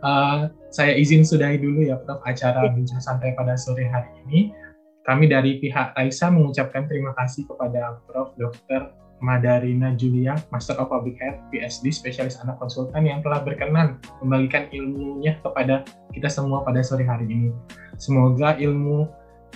Uh, 0.03 0.51
saya 0.73 0.97
izin 0.97 1.21
sudahi 1.21 1.61
dulu 1.61 1.85
ya 1.85 2.01
Prof 2.01 2.25
acara 2.25 2.65
iya. 2.65 2.73
bincang 2.73 2.99
santai 3.05 3.37
pada 3.37 3.55
sore 3.61 3.85
hari 3.85 4.09
ini. 4.27 4.57
Kami 5.05 5.29
dari 5.29 5.61
pihak 5.61 5.93
Raisa 5.93 6.33
mengucapkan 6.33 6.89
terima 6.89 7.13
kasih 7.21 7.45
kepada 7.45 8.01
Prof. 8.09 8.33
Dr. 8.41 8.97
Madarina 9.23 9.95
Julia, 9.95 10.35
Master 10.51 10.75
of 10.83 10.91
Public 10.91 11.21
Health, 11.21 11.39
PhD, 11.55 11.95
spesialis 11.95 12.41
anak 12.43 12.59
konsultan 12.59 13.07
yang 13.07 13.23
telah 13.23 13.39
berkenan 13.45 14.03
membagikan 14.19 14.67
ilmunya 14.75 15.39
kepada 15.45 15.87
kita 16.11 16.27
semua 16.27 16.67
pada 16.67 16.83
sore 16.83 17.07
hari 17.07 17.31
ini. 17.31 17.55
Semoga 18.01 18.59
ilmu 18.59 19.07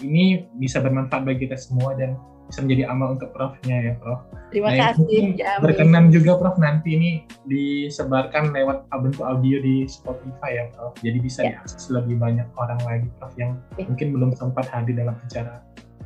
ini 0.04 0.46
bisa 0.60 0.78
bermanfaat 0.78 1.26
bagi 1.26 1.50
kita 1.50 1.58
semua 1.58 1.96
dan 1.98 2.14
bisa 2.46 2.62
menjadi 2.62 2.82
amal 2.86 3.18
untuk 3.18 3.30
Profnya 3.34 3.76
ya 3.90 3.92
Prof. 3.98 4.22
Terima 4.54 4.70
nah, 4.70 4.94
kasih. 4.94 5.34
Ya, 5.34 5.58
berkenan 5.58 6.14
juga 6.14 6.38
Prof 6.38 6.56
nanti 6.62 6.94
ini 6.94 7.10
disebarkan 7.50 8.54
lewat 8.54 8.86
bentuk 8.90 9.26
audio 9.26 9.58
di 9.58 9.84
Spotify 9.90 10.62
ya 10.62 10.64
Prof. 10.70 10.94
Jadi 11.02 11.18
bisa 11.18 11.40
ya. 11.42 11.58
diakses 11.58 11.90
lebih 11.90 12.16
banyak 12.22 12.46
orang 12.54 12.80
lagi 12.86 13.08
Prof 13.18 13.34
yang 13.34 13.58
ya. 13.74 13.84
mungkin 13.90 14.14
belum 14.14 14.30
sempat 14.38 14.70
hadir 14.70 14.94
dalam 14.94 15.18
acara 15.18 15.62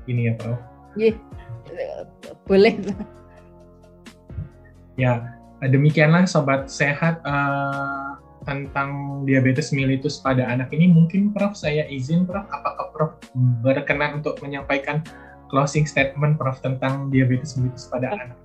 ini 0.08 0.32
ya 0.32 0.34
Prof. 0.40 0.58
Iya, 0.96 1.12
boleh. 2.48 2.74
Ya, 4.98 5.32
demikianlah 5.64 6.24
sobat 6.28 6.66
sehat 6.68 7.20
uh, 7.24 8.16
tentang 8.48 9.22
diabetes 9.28 9.70
mellitus 9.76 10.18
pada 10.18 10.48
anak 10.48 10.72
ini 10.72 10.88
mungkin 10.88 11.30
Prof 11.36 11.52
saya 11.52 11.84
izin 11.86 12.24
Prof 12.24 12.48
apakah 12.48 12.86
Prof 12.96 13.12
berkenan 13.60 14.24
untuk 14.24 14.40
menyampaikan 14.40 15.04
closing 15.50 15.84
statement 15.84 16.38
Prof 16.38 16.62
tentang 16.62 17.10
diabetes 17.10 17.58
mellitus 17.58 17.90
pada 17.90 18.14
anak. 18.14 18.38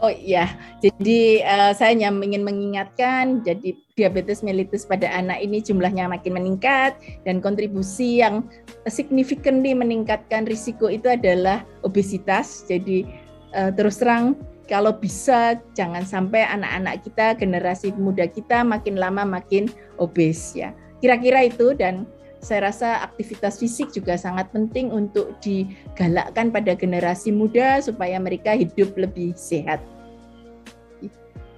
Oh 0.00 0.08
iya, 0.08 0.56
jadi 0.80 1.44
uh, 1.44 1.72
saya 1.76 1.92
hanya 1.92 2.08
ingin 2.08 2.40
mengingatkan, 2.40 3.44
jadi 3.44 3.76
diabetes 4.00 4.40
mellitus 4.40 4.88
pada 4.88 5.04
anak 5.12 5.44
ini 5.44 5.60
jumlahnya 5.60 6.08
makin 6.08 6.40
meningkat 6.40 6.96
dan 7.28 7.44
kontribusi 7.44 8.24
yang 8.24 8.48
signifikan 8.88 9.60
di 9.60 9.76
meningkatkan 9.76 10.48
risiko 10.48 10.88
itu 10.88 11.04
adalah 11.12 11.68
obesitas. 11.84 12.64
Jadi 12.64 13.04
uh, 13.52 13.68
terus 13.76 14.00
terang 14.00 14.40
kalau 14.72 14.96
bisa 14.96 15.60
jangan 15.76 16.08
sampai 16.08 16.48
anak-anak 16.48 17.04
kita, 17.04 17.36
generasi 17.36 17.92
muda 17.92 18.24
kita 18.24 18.64
makin 18.64 18.96
lama 18.96 19.28
makin 19.28 19.68
obes 20.00 20.56
ya. 20.56 20.72
Kira-kira 21.04 21.44
itu 21.44 21.76
dan 21.76 22.08
saya 22.40 22.72
rasa 22.72 23.04
aktivitas 23.04 23.60
fisik 23.60 23.92
juga 23.92 24.16
sangat 24.16 24.48
penting 24.48 24.88
untuk 24.88 25.36
digalakkan 25.44 26.48
pada 26.48 26.72
generasi 26.72 27.28
muda 27.30 27.84
supaya 27.84 28.16
mereka 28.16 28.56
hidup 28.56 28.96
lebih 28.96 29.36
sehat. 29.36 29.84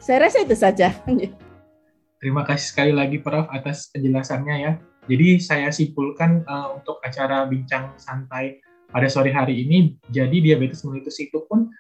Saya 0.03 0.27
rasa 0.27 0.43
itu 0.43 0.59
saja. 0.59 0.91
Terima 2.23 2.43
kasih 2.43 2.67
sekali 2.75 2.93
lagi 2.95 3.23
Prof 3.23 3.47
atas 3.51 3.91
penjelasannya 3.95 4.57
ya. 4.59 4.73
Jadi 5.07 5.43
saya 5.43 5.71
simpulkan 5.71 6.43
uh, 6.47 6.79
untuk 6.79 6.99
acara 7.03 7.47
bincang 7.47 7.95
santai 7.99 8.63
pada 8.91 9.11
sore 9.11 9.35
hari 9.35 9.67
ini, 9.67 9.99
jadi 10.15 10.31
diabetes 10.39 10.87
mellitus 10.87 11.19
itu 11.19 11.43
pun 11.51 11.71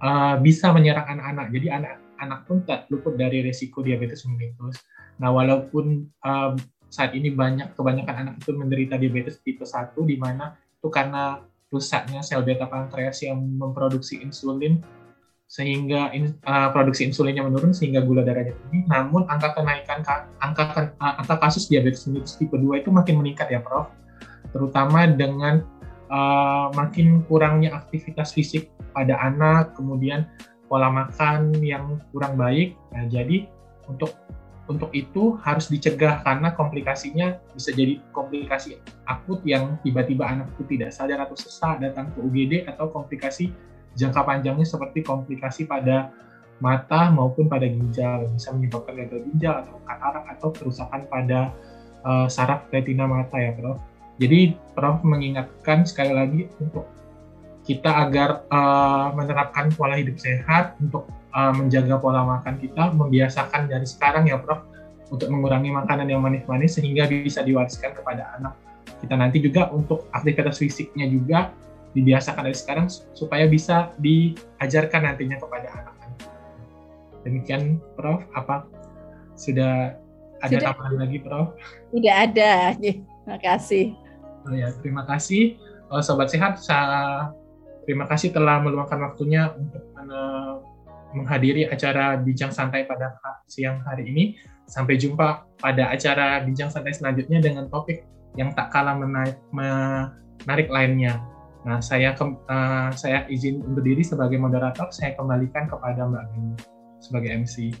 uh, 0.00 0.40
bisa 0.40 0.72
menyerang 0.72 1.04
anak-anak. 1.04 1.52
Jadi 1.52 1.66
anak-anak 1.68 2.40
pun 2.48 2.56
tak 2.64 2.88
luput 2.88 3.20
dari 3.20 3.44
resiko 3.44 3.84
diabetes 3.84 4.24
mellitus. 4.24 4.80
Nah, 5.20 5.30
walaupun 5.32 6.08
uh, 6.24 6.56
saat 6.94 7.10
ini 7.18 7.34
banyak 7.34 7.74
kebanyakan 7.74 8.14
anak 8.22 8.34
itu 8.38 8.54
menderita 8.54 8.94
diabetes 8.94 9.42
tipe 9.42 9.66
1 9.66 9.98
di 10.06 10.14
mana 10.14 10.54
itu 10.54 10.86
karena 10.94 11.42
rusaknya 11.74 12.22
sel 12.22 12.46
beta 12.46 12.70
pankreas 12.70 13.18
yang 13.26 13.42
memproduksi 13.42 14.22
insulin 14.22 14.78
sehingga 15.50 16.14
in, 16.14 16.38
uh, 16.46 16.70
produksi 16.70 17.04
insulinnya 17.10 17.42
menurun 17.42 17.74
sehingga 17.74 18.00
gula 18.06 18.22
darahnya 18.22 18.54
tinggi. 18.54 18.86
Namun 18.86 19.26
angka 19.26 19.58
kenaikan 19.58 20.06
angka 20.38 20.94
uh, 21.02 21.14
angka 21.18 21.36
kasus 21.42 21.66
diabetes 21.66 22.06
mellitus 22.06 22.38
tipe 22.38 22.54
2 22.54 22.86
itu 22.86 22.94
makin 22.94 23.18
meningkat 23.18 23.50
ya, 23.50 23.60
Prof. 23.60 23.90
Terutama 24.54 25.10
dengan 25.10 25.66
uh, 26.14 26.70
makin 26.72 27.26
kurangnya 27.26 27.74
aktivitas 27.74 28.32
fisik 28.32 28.70
pada 28.94 29.18
anak, 29.18 29.74
kemudian 29.74 30.30
pola 30.70 30.88
makan 30.88 31.58
yang 31.60 31.98
kurang 32.14 32.38
baik. 32.38 32.78
Nah, 32.94 33.04
jadi 33.10 33.50
untuk 33.90 34.14
untuk 34.64 34.88
itu 34.96 35.36
harus 35.44 35.68
dicegah 35.68 36.24
karena 36.24 36.56
komplikasinya 36.56 37.36
bisa 37.52 37.70
jadi 37.76 38.00
komplikasi 38.16 38.80
akut 39.04 39.44
yang 39.44 39.76
tiba-tiba 39.84 40.24
anak 40.24 40.48
itu 40.56 40.76
tidak 40.76 40.90
sadar 40.96 41.20
atau 41.28 41.36
sesak 41.36 41.84
datang 41.84 42.08
ke 42.16 42.18
UGD 42.24 42.52
atau 42.64 42.88
komplikasi 42.88 43.52
jangka 43.92 44.24
panjangnya 44.24 44.64
seperti 44.64 45.04
komplikasi 45.04 45.68
pada 45.68 46.08
mata 46.64 47.12
maupun 47.12 47.44
pada 47.44 47.68
ginjal 47.68 48.24
bisa 48.32 48.54
menyebabkan 48.56 49.04
gagal 49.04 49.20
ginjal 49.28 49.54
atau 49.60 49.76
katarak 49.84 50.24
atau 50.32 50.48
kerusakan 50.54 51.00
pada 51.12 51.52
uh, 52.06 52.26
saraf 52.30 52.64
retina 52.70 53.04
mata 53.04 53.36
ya 53.36 53.52
Prof. 53.52 53.76
Jadi 54.16 54.54
Prof 54.72 55.02
mengingatkan 55.02 55.82
sekali 55.84 56.12
lagi 56.14 56.40
untuk 56.56 56.86
kita 57.64 58.08
agar 58.08 58.44
uh, 58.52 59.12
menerapkan 59.16 59.72
pola 59.72 59.96
hidup 59.96 60.20
sehat 60.20 60.76
untuk 60.78 61.08
uh, 61.34 61.52
menjaga 61.52 61.98
pola 61.98 62.22
makan 62.22 62.56
kita, 62.62 62.94
membiasakan 62.94 63.66
dari 63.66 63.84
sekarang 63.84 64.30
ya 64.30 64.38
Prof, 64.38 64.64
untuk 65.10 65.28
mengurangi 65.28 65.68
makanan 65.68 66.08
yang 66.08 66.24
manis-manis 66.24 66.80
sehingga 66.80 67.04
bisa 67.10 67.44
diwariskan 67.44 67.92
kepada 67.92 68.34
anak 68.40 68.54
kita 69.04 69.20
nanti 69.20 69.38
juga 69.44 69.68
untuk 69.68 70.08
aktivitas 70.16 70.56
fisiknya 70.56 71.04
juga 71.04 71.52
dibiasakan 71.92 72.48
dari 72.48 72.56
sekarang 72.56 72.86
supaya 73.12 73.44
bisa 73.44 73.92
diajarkan 74.00 75.04
nantinya 75.04 75.36
kepada 75.38 75.68
anak. 75.70 75.94
Demikian 77.22 77.80
Prof, 77.96 78.24
apa 78.32 78.64
sudah 79.36 79.96
ada 80.40 80.56
sudah. 80.56 80.72
tambahan 80.72 80.96
lagi 81.04 81.18
Prof? 81.20 81.52
Tidak 81.92 82.16
ada, 82.16 82.72
terima 82.80 83.38
kasih. 83.40 83.86
Oh 84.44 84.52
ya, 84.56 84.68
terima 84.80 85.04
kasih. 85.04 85.56
Oh, 85.88 86.00
Sobat 86.00 86.32
Sehat, 86.32 86.60
saya 86.60 87.32
terima 87.84 88.08
kasih 88.08 88.32
telah 88.32 88.60
meluangkan 88.60 89.00
waktunya 89.04 89.52
untuk 89.56 89.84
menghadiri 91.14 91.70
acara 91.70 92.18
Bincang 92.18 92.50
Santai 92.50 92.84
pada 92.84 93.16
siang 93.46 93.80
hari 93.86 94.10
ini. 94.10 94.24
Sampai 94.64 94.96
jumpa 94.96 95.46
pada 95.60 95.92
acara 95.92 96.42
Bincang 96.42 96.68
Santai 96.68 96.92
selanjutnya 96.92 97.40
dengan 97.40 97.70
topik 97.70 98.04
yang 98.34 98.50
tak 98.52 98.74
kalah 98.74 98.98
menarik, 98.98 99.38
menarik 99.54 100.68
lainnya. 100.68 101.22
Nah, 101.64 101.80
saya 101.80 102.12
ke, 102.12 102.24
uh, 102.28 102.92
saya 102.92 103.24
izin 103.32 103.64
undur 103.64 103.80
diri 103.80 104.04
sebagai 104.04 104.36
moderator, 104.36 104.92
saya 104.92 105.16
kembalikan 105.16 105.64
kepada 105.64 106.04
Mbak 106.04 106.24
Gini 106.36 106.54
sebagai 107.00 107.30
MC. 107.32 107.72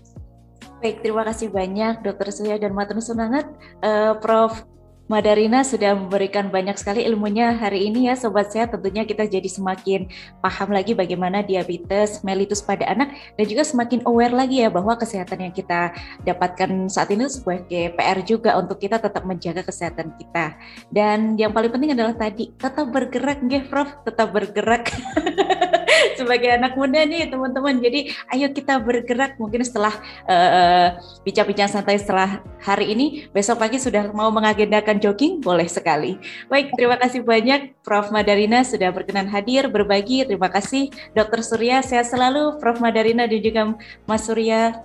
Baik, 0.80 1.04
terima 1.04 1.24
kasih 1.28 1.52
banyak 1.52 2.00
Dokter 2.00 2.28
Surya 2.32 2.56
dan 2.56 2.72
Matur 2.72 3.00
Sunangat, 3.04 3.44
uh, 3.84 4.16
Prof. 4.20 4.73
Madarina 5.04 5.60
sudah 5.60 5.92
memberikan 5.92 6.48
banyak 6.48 6.80
sekali 6.80 7.04
ilmunya 7.04 7.52
hari 7.52 7.92
ini 7.92 8.08
ya 8.08 8.16
Sobat 8.16 8.48
Sehat. 8.48 8.72
Tentunya 8.72 9.04
kita 9.04 9.28
jadi 9.28 9.44
semakin 9.44 10.08
paham 10.40 10.72
lagi 10.72 10.96
bagaimana 10.96 11.44
diabetes 11.44 12.24
mellitus 12.24 12.64
pada 12.64 12.88
anak 12.88 13.12
dan 13.36 13.44
juga 13.44 13.68
semakin 13.68 14.00
aware 14.08 14.32
lagi 14.32 14.64
ya 14.64 14.72
bahwa 14.72 14.96
kesehatan 14.96 15.44
yang 15.44 15.52
kita 15.52 15.92
dapatkan 16.24 16.88
saat 16.88 17.12
ini 17.12 17.28
sebagai 17.28 17.92
PR 17.92 18.18
juga 18.24 18.56
untuk 18.56 18.80
kita 18.80 18.96
tetap 18.96 19.28
menjaga 19.28 19.60
kesehatan 19.60 20.16
kita. 20.16 20.56
Dan 20.88 21.36
yang 21.36 21.52
paling 21.52 21.68
penting 21.68 21.92
adalah 21.92 22.16
tadi 22.16 22.56
tetap 22.56 22.88
bergerak 22.88 23.44
nggih 23.44 23.68
Prof, 23.68 23.92
tetap 24.08 24.32
bergerak. 24.32 24.88
sebagai 26.18 26.50
anak 26.54 26.74
muda 26.74 27.04
nih 27.04 27.28
teman-teman. 27.28 27.78
Jadi 27.80 28.12
ayo 28.34 28.50
kita 28.50 28.78
bergerak 28.80 29.36
mungkin 29.36 29.62
setelah 29.62 29.94
uh, 30.26 30.98
bincang-bincang 31.22 31.70
santai 31.70 31.98
setelah 32.00 32.42
hari 32.62 32.94
ini 32.96 33.06
besok 33.30 33.60
pagi 33.60 33.78
sudah 33.80 34.10
mau 34.12 34.30
mengagendakan 34.30 34.98
jogging 35.00 35.40
boleh 35.40 35.68
sekali. 35.68 36.16
Baik, 36.48 36.74
terima 36.74 36.96
kasih 36.98 37.22
banyak 37.22 37.76
Prof 37.84 38.10
Madarina 38.10 38.62
sudah 38.64 38.90
berkenan 38.90 39.28
hadir 39.28 39.68
berbagi. 39.68 40.24
Terima 40.24 40.48
kasih 40.50 40.90
Dr. 41.12 41.40
Surya 41.44 41.80
sehat 41.84 42.08
selalu 42.08 42.58
Prof 42.58 42.80
Madarina 42.80 43.28
dan 43.28 43.40
juga 43.40 43.62
Mas 44.08 44.24
Surya 44.26 44.84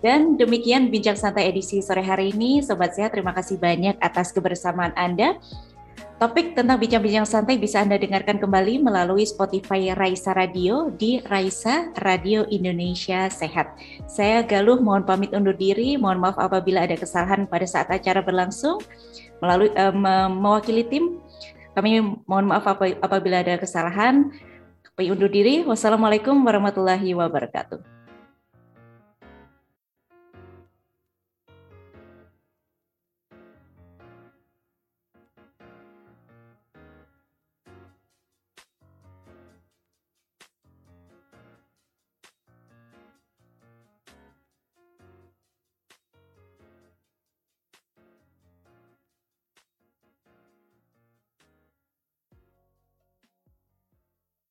dan 0.00 0.40
demikian 0.40 0.88
bincang 0.88 1.16
santai 1.16 1.52
edisi 1.52 1.84
sore 1.84 2.00
hari 2.00 2.32
ini, 2.32 2.64
Sobat 2.64 2.96
Sehat. 2.96 3.12
Terima 3.12 3.36
kasih 3.36 3.60
banyak 3.60 4.00
atas 4.00 4.32
kebersamaan 4.32 4.96
Anda. 4.96 5.36
Topik 6.20 6.52
tentang 6.52 6.76
bincang-bincang 6.76 7.24
santai 7.24 7.56
bisa 7.56 7.80
Anda 7.80 7.96
dengarkan 7.96 8.36
kembali 8.36 8.84
melalui 8.84 9.24
Spotify 9.24 9.96
Raisa 9.96 10.36
Radio 10.36 10.92
di 10.92 11.16
Raisa 11.24 11.88
Radio 12.04 12.44
Indonesia 12.52 13.32
Sehat. 13.32 13.72
Saya 14.04 14.44
Galuh 14.44 14.84
mohon 14.84 15.08
pamit 15.08 15.32
undur 15.32 15.56
diri, 15.56 15.96
mohon 15.96 16.20
maaf 16.20 16.36
apabila 16.36 16.84
ada 16.84 16.92
kesalahan 16.92 17.48
pada 17.48 17.64
saat 17.64 17.88
acara 17.88 18.20
berlangsung. 18.20 18.84
Melalui 19.40 19.72
uh, 19.72 19.96
mewakili 20.28 20.84
tim, 20.84 21.24
kami 21.72 22.04
mohon 22.28 22.52
maaf 22.52 22.68
apabila 23.00 23.40
ada 23.40 23.56
kesalahan. 23.56 24.28
Kami 24.92 25.08
undur 25.08 25.32
diri. 25.32 25.64
Wassalamualaikum 25.64 26.36
warahmatullahi 26.44 27.16
wabarakatuh. 27.16 27.99